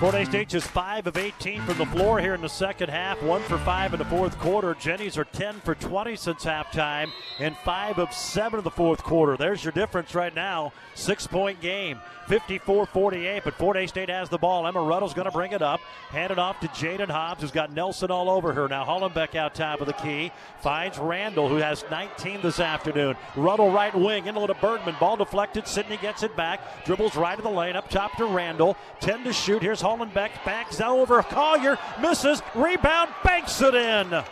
[0.00, 3.22] Fort Hays State just 5 of 18 from the floor here in the second half,
[3.22, 4.74] 1 for 5 in the fourth quarter.
[4.74, 9.36] Jennies are 10 for 20 since halftime, and 5 of 7 in the fourth quarter.
[9.36, 10.72] There's your difference right now.
[10.96, 12.00] Six point game.
[12.30, 14.64] 54 48, but Fort Hays State has the ball.
[14.64, 15.80] Emma Ruddle's going to bring it up.
[16.10, 18.68] Hand it off to Jaden Hobbs, who's got Nelson all over her.
[18.68, 20.30] Now Hollenbeck out top of the key.
[20.60, 23.16] Finds Randall, who has 19 this afternoon.
[23.34, 24.94] Ruddle right wing, into to Bergman.
[25.00, 25.66] Ball deflected.
[25.66, 26.84] Sydney gets it back.
[26.84, 28.76] Dribbles right of the lane, up top to Randall.
[29.00, 29.60] 10 to shoot.
[29.60, 30.30] Here's Hollenbeck.
[30.44, 31.24] Backs over.
[31.24, 32.42] Collier misses.
[32.54, 33.10] Rebound.
[33.24, 34.22] Banks it in.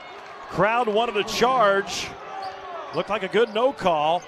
[0.51, 2.07] Crowd wanted a charge.
[2.95, 4.23] Looked like a good no call.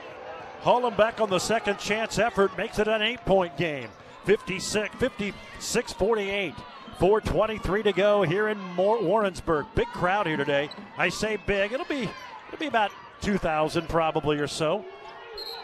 [0.62, 3.88] Hollenbeck on the second chance effort makes it an eight point game.
[4.24, 6.54] 56 56 48.
[6.98, 9.66] 423 to go here in Warrensburg.
[9.74, 10.68] Big crowd here today.
[10.98, 11.72] I say big.
[11.72, 12.10] It'll be
[12.48, 12.90] it'll be about
[13.22, 14.84] 2,000 probably or so.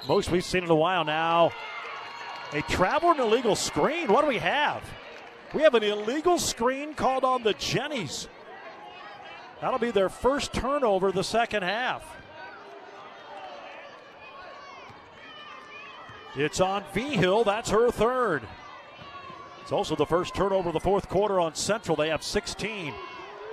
[0.09, 1.53] Most we've seen in a while now.
[2.55, 4.11] A travel and illegal screen.
[4.11, 4.83] What do we have?
[5.53, 8.29] We have an illegal screen called on the Jennies.
[9.61, 12.05] That'll be their first turnover the second half.
[16.37, 17.45] It's on Vigil.
[17.45, 18.43] That's her third.
[19.63, 21.97] It's also the first turnover of the fourth quarter on Central.
[21.97, 22.93] They have 16.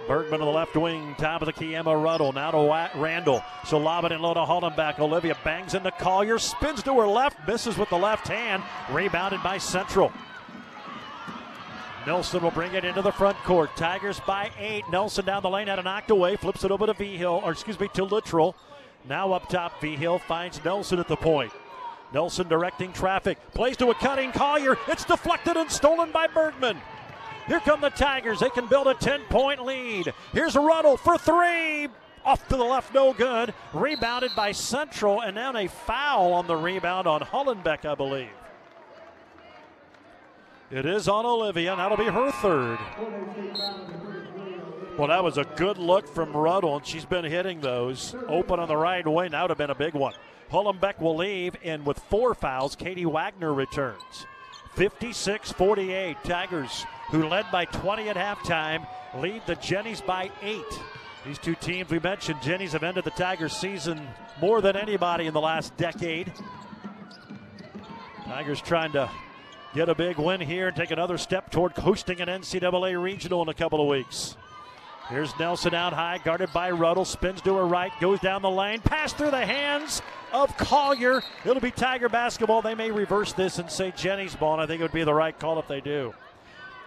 [0.06, 2.34] Bergman on the left wing, top of the key, Emma Ruddle.
[2.34, 3.42] Now to Randall.
[3.66, 5.00] She'll lob it in low to Hollenbeck.
[5.00, 8.64] Olivia bangs into Collier, spins to her left, misses with the left hand.
[8.92, 10.12] Rebounded by Central.
[12.06, 13.74] Nelson will bring it into the front court.
[13.78, 14.84] Tigers by eight.
[14.92, 17.80] Nelson down the lane, had a knocked away, flips it over to Vigil, or excuse
[17.80, 18.56] me, to Littrell.
[19.08, 21.54] Now up top, Vigil finds Nelson at the point.
[22.14, 24.78] Nelson directing traffic, plays to a cutting Collier.
[24.88, 26.78] It's deflected and stolen by Bergman.
[27.48, 28.40] Here come the Tigers.
[28.40, 30.14] They can build a 10 point lead.
[30.32, 31.90] Here's Ruddle for three.
[32.26, 33.54] Off to the left, no good.
[33.74, 38.30] Rebounded by Central, and now a foul on the rebound on Hollenbeck, I believe.
[40.72, 42.80] It is on Olivia, and that'll be her third.
[44.98, 48.16] Well, that was a good look from Ruddle, and she's been hitting those.
[48.28, 50.14] Open on the right wing, that would have been a big one.
[50.52, 54.26] Hollenbeck will leave, and with four fouls, Katie Wagner returns.
[54.76, 56.18] 56 48.
[56.24, 60.80] Tigers, who led by 20 at halftime, lead the Jennies by eight.
[61.26, 64.02] These two teams we mentioned, Jennies have ended the Tigers season
[64.42, 66.34] more than anybody in the last decade.
[68.26, 69.10] Tigers trying to
[69.74, 73.50] get a big win here and take another step toward hosting an NCAA regional in
[73.50, 74.36] a couple of weeks.
[75.14, 77.06] Here's Nelson out high, guarded by Ruddle.
[77.06, 81.22] Spins to her right, goes down the lane, pass through the hands of Collier.
[81.46, 82.64] It'll be Tiger basketball.
[82.64, 85.14] They may reverse this and say Jenny's ball, and I think it would be the
[85.14, 86.16] right call if they do.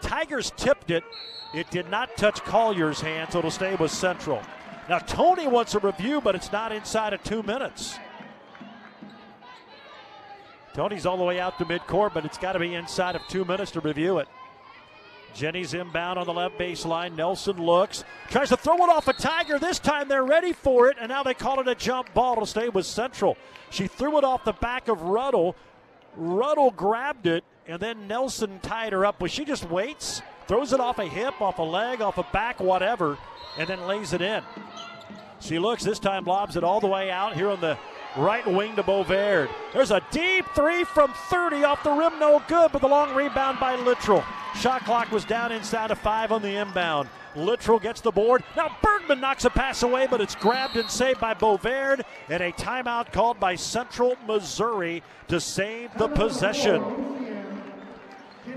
[0.01, 1.05] Tigers tipped it.
[1.55, 4.43] It did not touch Collier's hand, so it'll stay with Central.
[4.89, 7.97] Now, Tony wants a review, but it's not inside of two minutes.
[10.74, 13.44] Tony's all the way out to midcourt, but it's got to be inside of two
[13.44, 14.27] minutes to review it.
[15.36, 17.14] Jenny's inbound on the left baseline.
[17.14, 19.58] Nelson looks, tries to throw it off a Tiger.
[19.58, 22.32] This time they're ready for it, and now they call it a jump ball.
[22.32, 23.36] It'll stay with Central.
[23.70, 25.54] She threw it off the back of Ruddle.
[26.16, 29.16] Ruddle grabbed it, and then Nelson tied her up.
[29.18, 32.58] But she just waits, throws it off a hip, off a leg, off a back,
[32.58, 33.18] whatever,
[33.58, 34.42] and then lays it in.
[35.40, 37.76] She looks this time, lobs it all the way out here on the
[38.16, 39.48] right wing to Bovaird.
[39.72, 43.60] There's a deep three from 30 off the rim, no good, but the long rebound
[43.60, 44.24] by Littrell.
[44.56, 47.09] Shot clock was down inside of five on the inbound.
[47.34, 48.43] Littrell gets the board.
[48.56, 52.52] Now Bergman knocks a pass away, but it's grabbed and saved by Bovaird, and a
[52.52, 56.82] timeout called by Central Missouri to save the possession.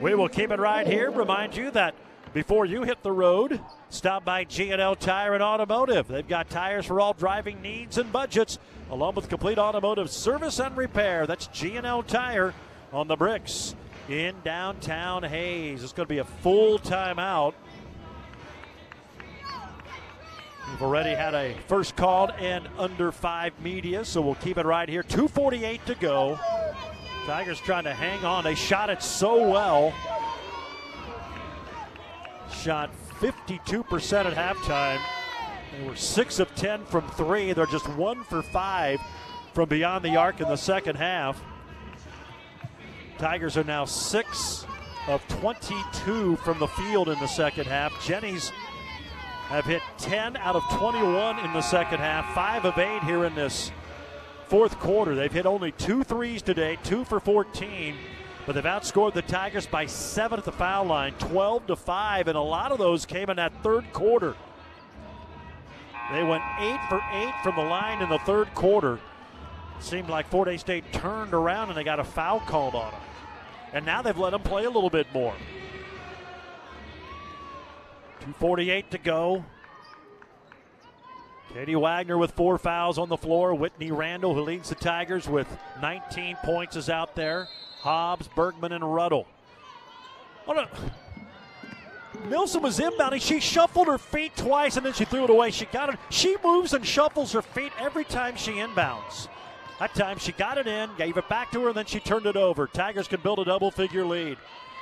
[0.02, 1.12] We will keep it right here.
[1.12, 1.94] Remind you that
[2.34, 6.08] before you hit the road, stop by G&L Tire and Automotive.
[6.08, 8.60] They've got tires for all driving needs and budgets,
[8.92, 11.26] along with complete automotive service and repair.
[11.26, 12.54] That's G&L Tire
[12.94, 13.76] on the bricks
[14.08, 15.84] in downtown Hays.
[15.84, 17.54] It's going to be a full timeout.
[20.72, 24.88] We've already had a first called and under five media, so we'll keep it right
[24.88, 25.02] here.
[25.02, 26.40] 2.48 to go.
[27.26, 28.44] Tigers trying to hang on.
[28.44, 29.94] They shot it so well.
[32.52, 35.00] Shot 52% at halftime.
[35.72, 37.54] They were 6 of 10 from three.
[37.54, 39.00] They're just 1 for 5
[39.54, 41.42] from beyond the arc in the second half.
[43.18, 44.66] Tigers are now 6
[45.08, 47.92] of 22 from the field in the second half.
[48.06, 48.52] Jennies
[49.50, 53.34] have hit 10 out of 21 in the second half, 5 of 8 here in
[53.36, 53.72] this
[54.48, 55.16] fourth quarter.
[55.16, 57.96] They've hit only two threes today, 2 for 14,
[58.50, 62.36] but they've outscored the Tigers by 7 at the foul line, 12 to 5, and
[62.36, 64.36] a lot of those came in that third quarter.
[66.12, 69.00] They went 8 for 8 from the line in the third quarter.
[69.80, 73.02] Seemed like Fort Hays State turned around and they got a foul called on them.
[73.72, 75.36] And now they've let them play a little bit more.
[78.22, 79.46] 2.48 to go.
[81.54, 83.54] Katie Wagner with four fouls on the floor.
[83.54, 85.48] Whitney Randall, who leads the Tigers with
[85.84, 87.48] 19 points, is out there.
[87.80, 89.28] Hobbs, Bergman, and Ruddle.
[90.48, 90.68] Oh, no.
[92.28, 93.22] Nelson was inbounding.
[93.22, 95.52] She shuffled her feet twice and then she threw it away.
[95.52, 96.00] She got it.
[96.10, 99.28] She moves and shuffles her feet every time she inbounds.
[99.80, 102.26] That time she got it in, gave it back to her, and then she turned
[102.26, 102.68] it over.
[102.68, 104.38] Tigers can build a double figure lead.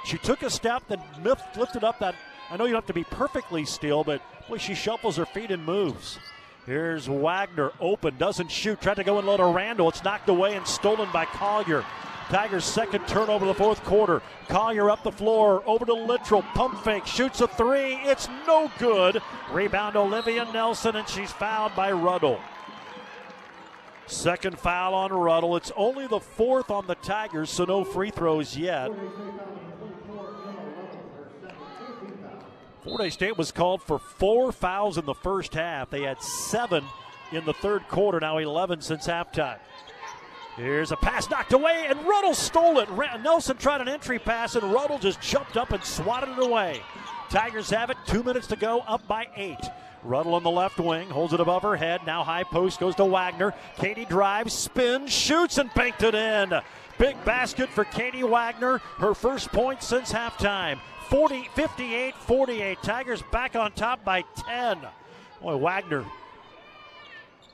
[0.05, 2.15] She took a step, then lifted up that.
[2.49, 5.51] I know you don't have to be perfectly still, but boy, she shuffles her feet
[5.51, 6.17] and moves.
[6.65, 9.89] Here's Wagner, open, doesn't shoot, tried to go in low to Randall.
[9.89, 11.85] It's knocked away and stolen by Collier.
[12.29, 14.21] Tigers' second turnover of the fourth quarter.
[14.49, 16.43] Collier up the floor, over to Littrell.
[16.53, 17.95] Pump fake, shoots a three.
[18.03, 19.21] It's no good.
[19.51, 22.39] Rebound Olivia Nelson, and she's fouled by Ruddle.
[24.07, 25.55] Second foul on Ruddle.
[25.55, 28.89] It's only the fourth on the Tigers, so no free throws yet.
[32.83, 35.89] Fort Hays State was called for four fouls in the first half.
[35.89, 36.85] They had seven
[37.31, 39.59] in the third quarter, now 11 since halftime.
[40.57, 42.89] Here's a pass knocked away, and Ruddle stole it.
[43.21, 46.81] Nelson tried an entry pass, and Ruddle just jumped up and swatted it away.
[47.29, 47.97] Tigers have it.
[48.07, 49.63] Two minutes to go, up by eight.
[50.03, 52.01] Ruddle on the left wing, holds it above her head.
[52.07, 53.53] Now high post goes to Wagner.
[53.75, 56.51] Katie drives, spins, shoots, and banked it in.
[56.97, 60.79] Big basket for Katie Wagner, her first point since halftime.
[61.09, 62.77] 40, 58 48.
[62.81, 64.79] Tigers back on top by 10.
[65.39, 66.03] Boy, Wagner.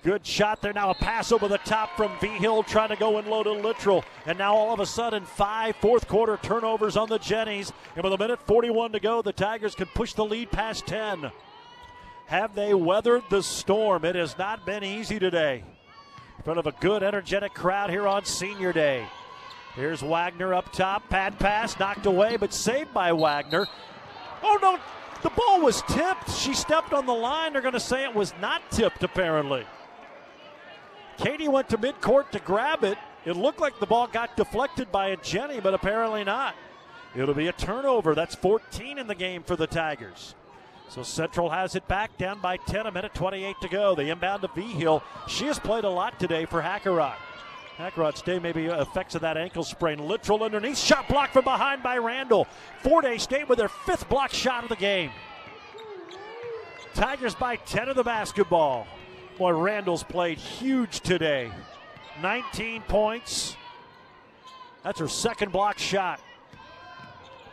[0.04, 0.74] Good shot there.
[0.74, 4.04] Now a pass over the top from Vigil trying to go in low to Littrell.
[4.26, 7.72] And now all of a sudden, five fourth quarter turnovers on the Jennies.
[7.96, 11.32] And with a minute 41 to go, the Tigers can push the lead past 10.
[12.26, 14.04] Have they weathered the storm?
[14.04, 15.64] It has not been easy today.
[16.38, 19.06] In front of a good, energetic crowd here on Senior Day.
[19.76, 21.08] Here's Wagner up top.
[21.10, 23.68] Pad pass knocked away, but saved by Wagner.
[24.44, 24.80] Oh no,
[25.22, 26.30] the ball was tipped.
[26.30, 27.54] She stepped on the line.
[27.54, 29.66] They're going to say it was not tipped, apparently.
[31.18, 32.98] Katie went to midcourt to grab it.
[33.26, 36.56] It looked like the ball got deflected by a Jenny, but apparently not.
[37.15, 38.15] It'll be a turnover.
[38.15, 40.35] That's 14 in the game for the Tigers.
[40.90, 43.95] So Central has it back down by 10, a minute 28 to go.
[43.95, 45.03] The inbound to Vigil.
[45.27, 47.15] She has played a lot today for Hackerott.
[47.77, 49.98] Hackerott's day maybe effects of that ankle sprain.
[49.98, 50.77] Littrell underneath.
[50.77, 52.48] Shot blocked from behind by Randall.
[52.81, 55.11] Fort Hays State with their fifth block shot of the game.
[56.94, 58.85] Tigers by 10 of the basketball.
[59.38, 61.52] Boy, Randall's played huge today.
[62.22, 63.56] 19 points.
[64.84, 66.20] That's her second block shot.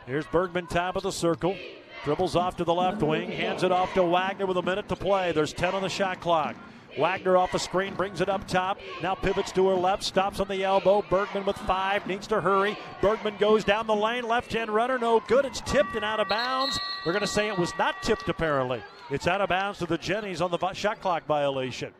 [0.06, 1.56] Here's Bergman, top of the circle.
[2.04, 4.96] Dribbles off to the left wing, hands it off to Wagner with a minute to
[4.96, 5.32] play.
[5.32, 6.56] There's 10 on the shot clock.
[6.98, 8.78] Wagner off the screen, brings it up top.
[9.02, 11.04] Now pivots to her left, stops on the elbow.
[11.08, 12.76] Bergman with five, needs to hurry.
[13.00, 15.44] Bergman goes down the lane, left hand runner, no good.
[15.44, 16.78] It's tipped and out of bounds.
[17.04, 18.82] They're going to say it was not tipped, apparently.
[19.10, 21.92] It's out of bounds to the Jennies on the shot clock violation.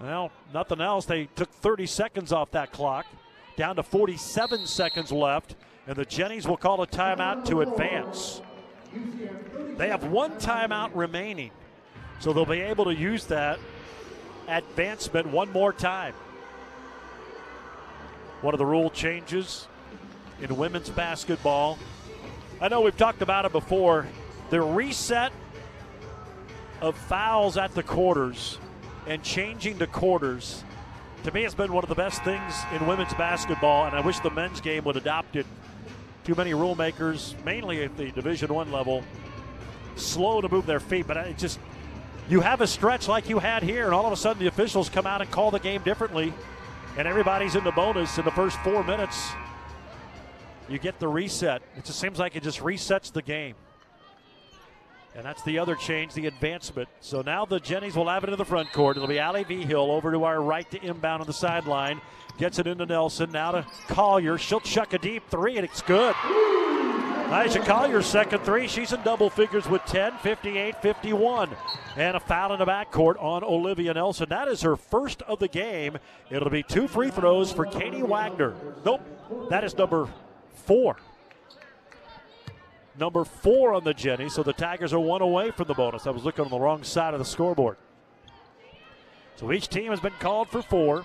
[0.00, 1.06] Well, nothing else.
[1.06, 3.06] They took 30 seconds off that clock,
[3.56, 5.54] down to 47 seconds left,
[5.86, 8.42] and the Jennies will call a timeout to advance.
[9.76, 11.50] They have one timeout remaining.
[12.20, 13.58] So they'll be able to use that
[14.48, 16.14] advancement one more time.
[18.40, 19.68] One of the rule changes
[20.40, 21.78] in women's basketball.
[22.60, 24.06] I know we've talked about it before.
[24.50, 25.32] The reset
[26.80, 28.58] of fouls at the quarters
[29.06, 30.64] and changing to quarters
[31.24, 34.18] to me has been one of the best things in women's basketball, and I wish
[34.20, 35.46] the men's game would adopt it.
[36.24, 39.02] Too many rule makers, mainly at the Division One level,
[39.96, 41.58] slow to move their feet, but it just
[42.28, 44.88] you have a stretch like you had here, and all of a sudden the officials
[44.88, 46.32] come out and call the game differently,
[46.96, 49.30] and everybody's in the bonus in the first four minutes.
[50.68, 51.60] You get the reset.
[51.76, 53.54] It just seems like it just resets the game.
[55.14, 56.88] And that's the other change, the advancement.
[57.00, 58.96] So now the Jennies will have it in the front court.
[58.96, 62.00] It'll be Allie Vigil over to our right to inbound on the sideline.
[62.36, 63.30] Gets it into Nelson.
[63.30, 64.38] Now to Collier.
[64.38, 66.16] She'll chuck a deep three, and it's good.
[67.28, 68.68] Nyjah Collier's second three.
[68.68, 71.50] She's in double figures with 10, 58 51.
[71.96, 74.28] And a foul in the backcourt on Olivia Nelson.
[74.28, 75.98] That is her first of the game.
[76.30, 78.54] It'll be two free throws for Katie Wagner.
[78.84, 79.00] Nope,
[79.50, 80.08] that is number
[80.54, 80.96] four.
[82.98, 84.28] Number four on the Jenny.
[84.28, 86.06] So the Tigers are one away from the bonus.
[86.06, 87.76] I was looking on the wrong side of the scoreboard.
[89.36, 91.04] So each team has been called for four.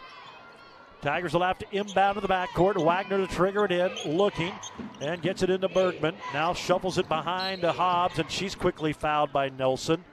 [1.02, 2.84] Tigers will have to inbound to the backcourt.
[2.84, 4.54] Wagner to trigger it in, looking,
[5.00, 6.16] and gets it into Bergman.
[6.34, 10.04] Now shuffles it behind to Hobbs, and she's quickly fouled by Nelson.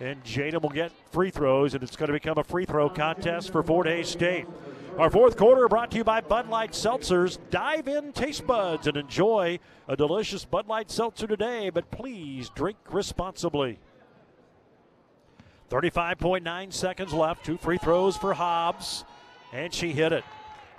[0.00, 3.50] And Jada will get free throws, and it's going to become a free throw contest
[3.50, 4.46] for Fort Hays State.
[4.98, 7.38] Our fourth quarter brought to you by Bud Light Seltzers.
[7.50, 9.58] Dive in, taste buds, and enjoy
[9.88, 13.78] a delicious Bud Light Seltzer today, but please drink responsibly.
[15.70, 17.44] 35.9 seconds left.
[17.44, 19.04] Two free throws for Hobbs,
[19.54, 20.24] and she hit it.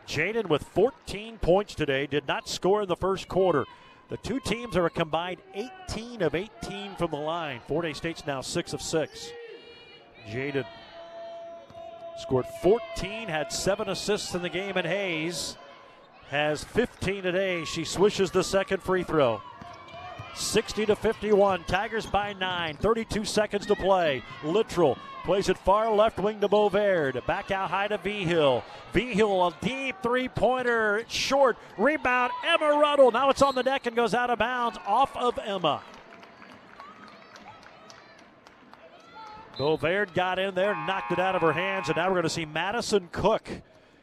[0.05, 3.65] Jaden with 14 points today did not score in the first quarter.
[4.09, 7.61] The two teams are a combined 18 of 18 from the line.
[7.67, 9.31] Fort Hays State's now 6 of 6.
[10.29, 10.65] Jaden
[12.17, 15.57] scored 14, had seven assists in the game, and Hayes
[16.29, 17.65] has 15 today.
[17.65, 19.41] She swishes the second free throw.
[20.35, 21.63] 60 to 51.
[21.63, 22.75] Tigers by nine.
[22.77, 24.23] 32 seconds to play.
[24.43, 27.25] Littrell plays it far left wing to Bovaird.
[27.25, 28.63] Back out high to Vigil.
[28.93, 31.05] V Hill a deep three pointer.
[31.07, 31.57] Short.
[31.77, 32.31] Rebound.
[32.45, 33.11] Emma Ruddle.
[33.11, 35.81] Now it's on the deck and goes out of bounds off of Emma.
[39.57, 42.29] Bovaird got in there, knocked it out of her hands, and now we're going to
[42.29, 43.47] see Madison Cook.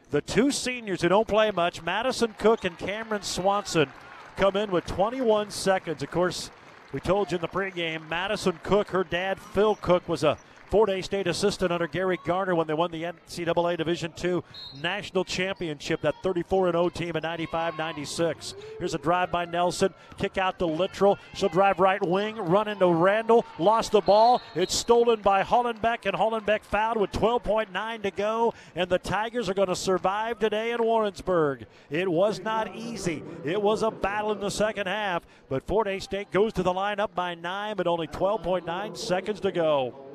[0.09, 3.89] The two seniors who don't play much, Madison Cook and Cameron Swanson,
[4.35, 6.03] come in with 21 seconds.
[6.03, 6.49] Of course,
[6.91, 10.37] we told you in the pregame, Madison Cook, her dad, Phil Cook, was a
[10.73, 14.41] Fort Hays State assistant under Gary Garner when they won the NCAA Division II
[14.81, 18.55] National Championship, that 34 0 team in 95 96.
[18.79, 21.19] Here's a drive by Nelson, kick out to Littrell.
[21.35, 24.41] She'll drive right wing, run into Randall, lost the ball.
[24.55, 28.55] It's stolen by Hollenbeck, and Hollenbeck fouled with 12.9 to go.
[28.75, 31.67] And the Tigers are going to survive today in Warrensburg.
[31.91, 36.05] It was not easy, it was a battle in the second half, but Fort Hays
[36.05, 40.12] State goes to the line up by nine, but only 12.9 seconds to go.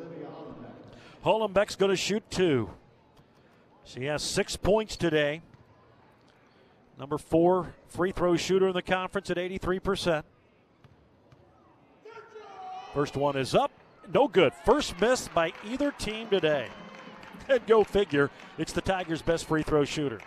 [1.25, 2.71] Hollenbeck's going to shoot two.
[3.85, 5.43] She has six points today.
[6.99, 10.23] Number four free throw shooter in the conference at 83%.
[12.93, 13.71] First one is up.
[14.13, 14.53] No good.
[14.65, 16.69] First miss by either team today.
[17.51, 20.21] And go figure, it's the Tigers' best free throw shooter.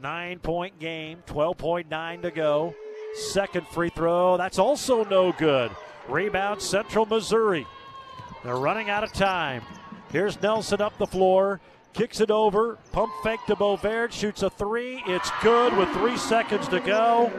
[0.00, 2.76] Nine point game, 12.9 to go.
[3.14, 5.72] Second free throw, that's also no good.
[6.08, 7.66] Rebound, Central Missouri.
[8.42, 9.62] They're running out of time.
[10.12, 11.60] Here's Nelson up the floor,
[11.92, 15.02] kicks it over, pump fake to Bovaird, shoots a three.
[15.06, 17.30] It's good with three seconds to go.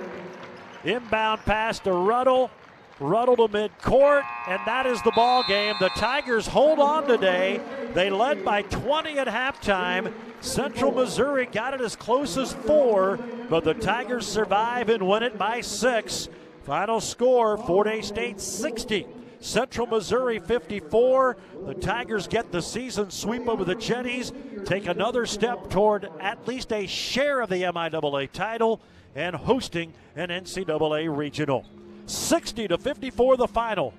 [0.84, 2.52] Inbound pass to Ruddle.
[3.00, 5.74] Ruddle to midcourt, and that is the ball game.
[5.80, 7.60] The Tigers hold on today.
[7.96, 10.14] They led by 20 at halftime.
[10.40, 13.18] Central Missouri got it as close as four,
[13.50, 16.30] but the Tigers survive and win it by six.
[16.64, 19.08] Final score: Fort Hays State 60,
[19.42, 21.36] Central Missouri 54.
[21.66, 24.32] The Tigers get the season sweep over the Jennies,
[24.66, 28.80] take another step toward at least a share of the MIAA title,
[29.16, 31.66] and hosting an NCAA regional.
[32.06, 33.94] 60 to 54 the final.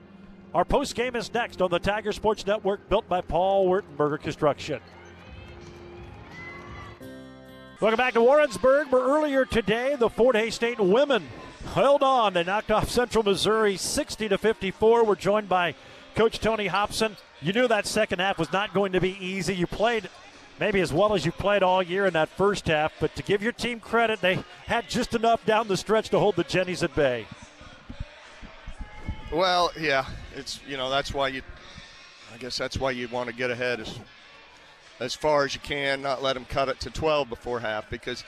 [0.55, 4.81] Our post game is next on the Tiger Sports Network, built by Paul Wertenberger Construction.
[7.81, 11.27] Welcome back to Warrensburg, where earlier today the Fort Hays State women
[11.73, 12.33] held on.
[12.35, 15.05] They knocked off Central Missouri 60 to 54.
[15.05, 15.75] We're joined by
[16.15, 17.17] Coach Tony Hobson.
[17.41, 19.55] You knew that second half was not going to be easy.
[19.55, 20.09] You played
[20.61, 23.43] maybe as well as you played all year in that first half, but to give
[23.43, 26.95] your team credit, they had just enough down the stretch to hold the Jennies at
[26.95, 27.27] bay.
[29.33, 30.05] Well, yeah,
[30.37, 31.43] it's you know that's why you,
[32.33, 33.99] I guess that's why you want to get ahead as
[35.01, 38.23] as far as you can, not let them cut it to 12 before half because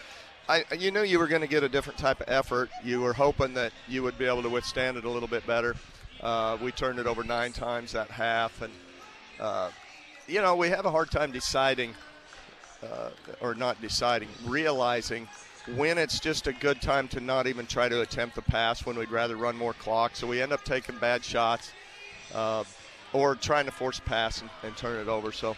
[0.48, 2.70] I you knew you were going to get a different type of effort.
[2.82, 5.74] You were hoping that you would be able to withstand it a little bit better.
[6.20, 8.72] Uh, we turned it over nine times that half, and
[9.40, 9.70] uh,
[10.26, 11.94] you know we have a hard time deciding,
[12.82, 13.10] uh,
[13.40, 15.26] or not deciding, realizing
[15.76, 18.98] when it's just a good time to not even try to attempt the pass when
[18.98, 20.14] we'd rather run more clock.
[20.14, 21.72] So we end up taking bad shots
[22.34, 22.64] uh,
[23.14, 25.32] or trying to force pass and, and turn it over.
[25.32, 25.56] So,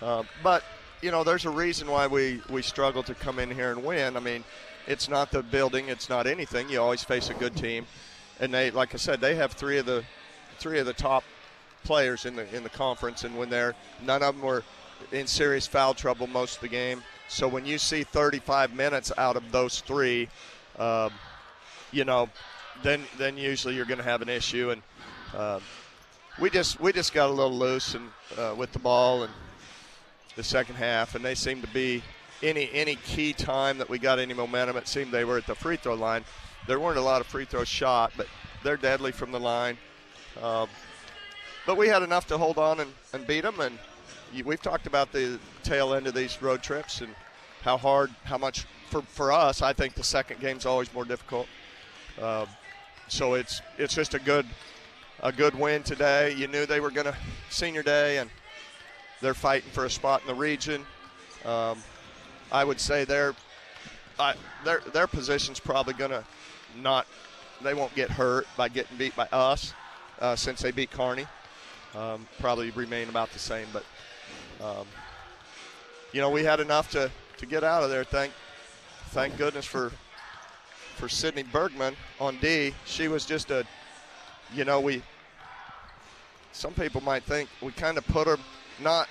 [0.00, 0.64] uh, but
[1.04, 4.16] you know, there's a reason why we we struggle to come in here and win.
[4.16, 4.42] I mean,
[4.86, 6.70] it's not the building, it's not anything.
[6.70, 7.86] You always face a good team,
[8.40, 10.02] and they, like I said, they have three of the
[10.58, 11.22] three of the top
[11.84, 14.64] players in the in the conference, and when they're none of them were
[15.12, 17.02] in serious foul trouble most of the game.
[17.28, 20.30] So when you see 35 minutes out of those three,
[20.78, 21.10] um,
[21.92, 22.30] you know,
[22.82, 24.70] then then usually you're going to have an issue.
[24.70, 24.82] And
[25.36, 25.60] uh,
[26.40, 28.08] we just we just got a little loose and
[28.38, 29.32] uh, with the ball and
[30.36, 32.02] the second half, and they seemed to be
[32.42, 34.76] any any key time that we got any momentum.
[34.76, 36.24] It seemed they were at the free throw line.
[36.66, 38.26] There weren't a lot of free throws shot, but
[38.62, 39.76] they're deadly from the line.
[40.42, 40.68] Um,
[41.66, 43.78] but we had enough to hold on and, and beat them, and
[44.44, 47.14] we've talked about the tail end of these road trips and
[47.62, 49.62] how hard, how much for, for us.
[49.62, 51.46] I think the second game's always more difficult.
[52.20, 52.46] Uh,
[53.08, 54.46] so it's it's just a good
[55.22, 56.34] a good win today.
[56.34, 57.16] You knew they were going to
[57.50, 58.30] senior day, and
[59.24, 60.84] they're fighting for a spot in the region.
[61.44, 61.78] Um,
[62.52, 63.34] I would say their
[64.64, 66.24] their their position's probably going to
[66.80, 67.06] not
[67.62, 69.72] they won't get hurt by getting beat by us
[70.20, 71.26] uh, since they beat Kearney.
[71.94, 73.84] Um, probably remain about the same, but
[74.62, 74.86] um,
[76.12, 78.04] you know, we had enough to, to get out of there.
[78.04, 78.32] Thank
[79.08, 79.90] thank goodness for
[80.96, 82.72] for Sydney Bergman on D.
[82.84, 83.64] She was just a,
[84.54, 85.02] you know, we.
[86.52, 88.36] Some people might think we kind of put her,
[88.80, 89.08] not.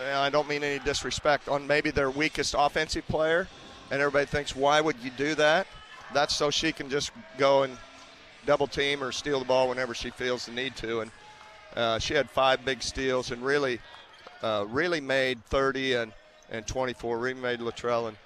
[0.00, 3.48] I don't mean any disrespect on maybe their weakest offensive player,
[3.90, 5.66] and everybody thinks why would you do that?
[6.14, 7.76] That's so she can just go and
[8.46, 11.00] double team or steal the ball whenever she feels the need to.
[11.00, 11.10] And
[11.76, 13.80] uh, she had five big steals and really
[14.42, 16.12] uh, really made 30 and,
[16.50, 17.18] and 24.
[17.18, 18.16] Really made Littrell and,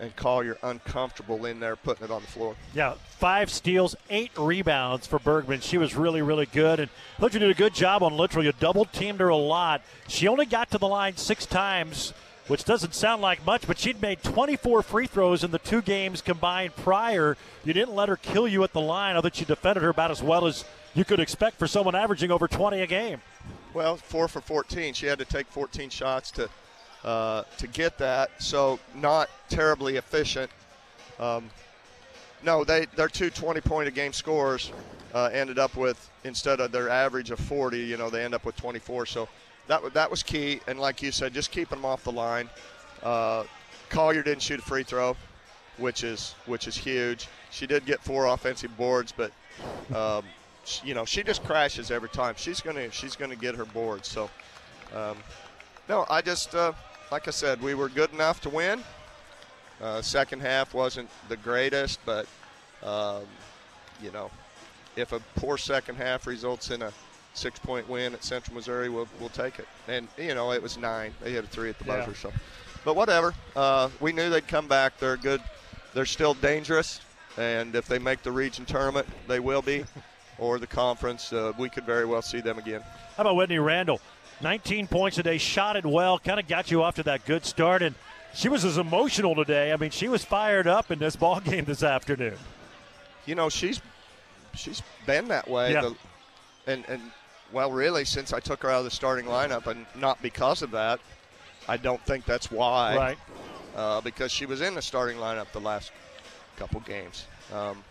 [0.00, 2.56] and Collier uncomfortable in there putting it on the floor.
[2.74, 5.60] Yeah, five steals, eight rebounds for Bergman.
[5.60, 6.80] She was really, really good.
[6.80, 6.90] And
[7.20, 8.44] you did a good job on Littrell.
[8.44, 9.82] You double teamed her a lot.
[10.08, 12.12] She only got to the line six times,
[12.48, 16.20] which doesn't sound like much, but she'd made 24 free throws in the two games
[16.20, 17.36] combined prior.
[17.64, 19.16] You didn't let her kill you at the line.
[19.16, 20.64] I thought you defended her about as well as
[20.94, 23.20] you could expect for someone averaging over 20 a game.
[23.72, 24.94] Well, four for 14.
[24.94, 26.50] She had to take 14 shots to
[27.04, 28.30] uh, to get that.
[28.42, 30.50] So not terribly efficient.
[31.18, 31.50] Um,
[32.42, 34.72] no, they their two 20 point a game scores
[35.14, 38.44] uh, ended up with instead of their average of 40, you know, they end up
[38.44, 39.06] with 24.
[39.06, 39.28] So
[39.68, 40.60] that that was key.
[40.66, 42.48] And like you said, just keeping them off the line.
[43.02, 43.44] Uh,
[43.88, 45.16] Collier didn't shoot a free throw,
[45.76, 47.28] which is which is huge.
[47.50, 49.32] She did get four offensive boards, but
[49.94, 50.24] um,
[50.82, 52.34] you know she just crashes every time.
[52.38, 54.08] She's gonna she's gonna get her boards.
[54.08, 54.30] So
[54.94, 55.16] um,
[55.88, 56.72] no, I just uh,
[57.12, 58.82] like I said, we were good enough to win.
[59.82, 62.26] Uh, second half wasn't the greatest, but
[62.82, 63.24] um,
[64.02, 64.30] you know,
[64.96, 66.90] if a poor second half results in a
[67.34, 69.68] six-point win at Central Missouri, we'll, we'll take it.
[69.88, 71.12] And you know, it was nine.
[71.22, 72.16] They had a three at the buzzer, Yeah.
[72.16, 72.32] so.
[72.82, 73.34] But whatever.
[73.54, 74.98] Uh, we knew they'd come back.
[74.98, 75.42] They're good.
[75.92, 77.02] They're still dangerous,
[77.36, 79.84] and if they make the region tournament, they will be,
[80.38, 81.30] or the conference.
[81.30, 82.80] Uh, we could very well see them again.
[83.18, 84.00] How about Whitney Randall?
[84.42, 87.44] 19 points a day, shot it well, kind of got you off to that good
[87.44, 87.94] start, and
[88.34, 89.72] she was as emotional today.
[89.72, 92.36] I mean, she was fired up in this ball game this afternoon.
[93.26, 93.80] you know she's
[94.54, 95.82] she's been that way Yeah.
[95.82, 95.96] the,
[96.66, 97.00] and and
[97.52, 100.72] well really since I took her out of the starting lineup and not because of
[100.72, 100.98] that
[101.68, 103.18] I don't think that's why Right.
[103.76, 105.92] uh, because she was in the starting lineup the last
[106.56, 107.82] couple games um,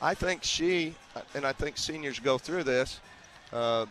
[0.00, 0.94] I think she
[1.34, 3.00] and I think seniors go through this
[3.52, 3.84] uh,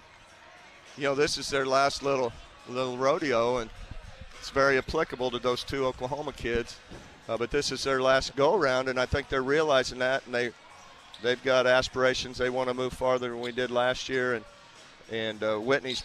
[0.99, 2.31] you know this is their last little
[2.67, 3.71] little rodeo and
[4.39, 6.77] it's very applicable to those two Oklahoma kids
[7.27, 10.35] uh, but this is their last go around and I think they're realizing that and
[10.35, 10.51] they
[11.21, 12.38] they've got aspirations.
[12.38, 14.45] They want to move farther than we did last year, and
[15.11, 16.03] and uh, Whitney's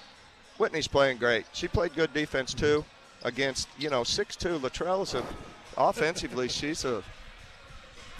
[0.59, 1.47] Whitney's playing great.
[1.53, 2.85] She played good defense too
[3.23, 4.59] against you know six two.
[4.59, 5.25] Littrell is a
[5.77, 7.03] offensively she's a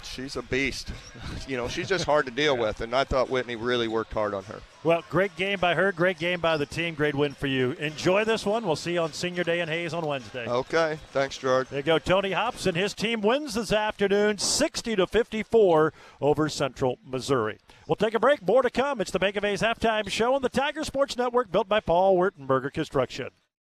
[0.05, 0.91] she's a beast.
[1.47, 4.33] you know she's just hard to deal with, and I thought Whitney really worked hard
[4.33, 4.61] on her.
[4.83, 7.71] Well, great game by her, great game by the team, great win for you.
[7.71, 8.65] Enjoy this one.
[8.65, 10.45] We'll see you on Senior Day in Hays on Wednesday.
[10.47, 11.69] Okay, thanks, George.
[11.69, 11.97] There you go.
[11.97, 12.75] Tony Hobson.
[12.75, 17.57] His team wins this afternoon, 60 to 54 over Central Missouri.
[17.87, 18.45] We'll take a break.
[18.45, 19.01] More to come.
[19.01, 22.15] It's the Bank of Hays halftime show on the Tiger Sports Network, built by Paul
[22.17, 23.29] Wertenberger Construction.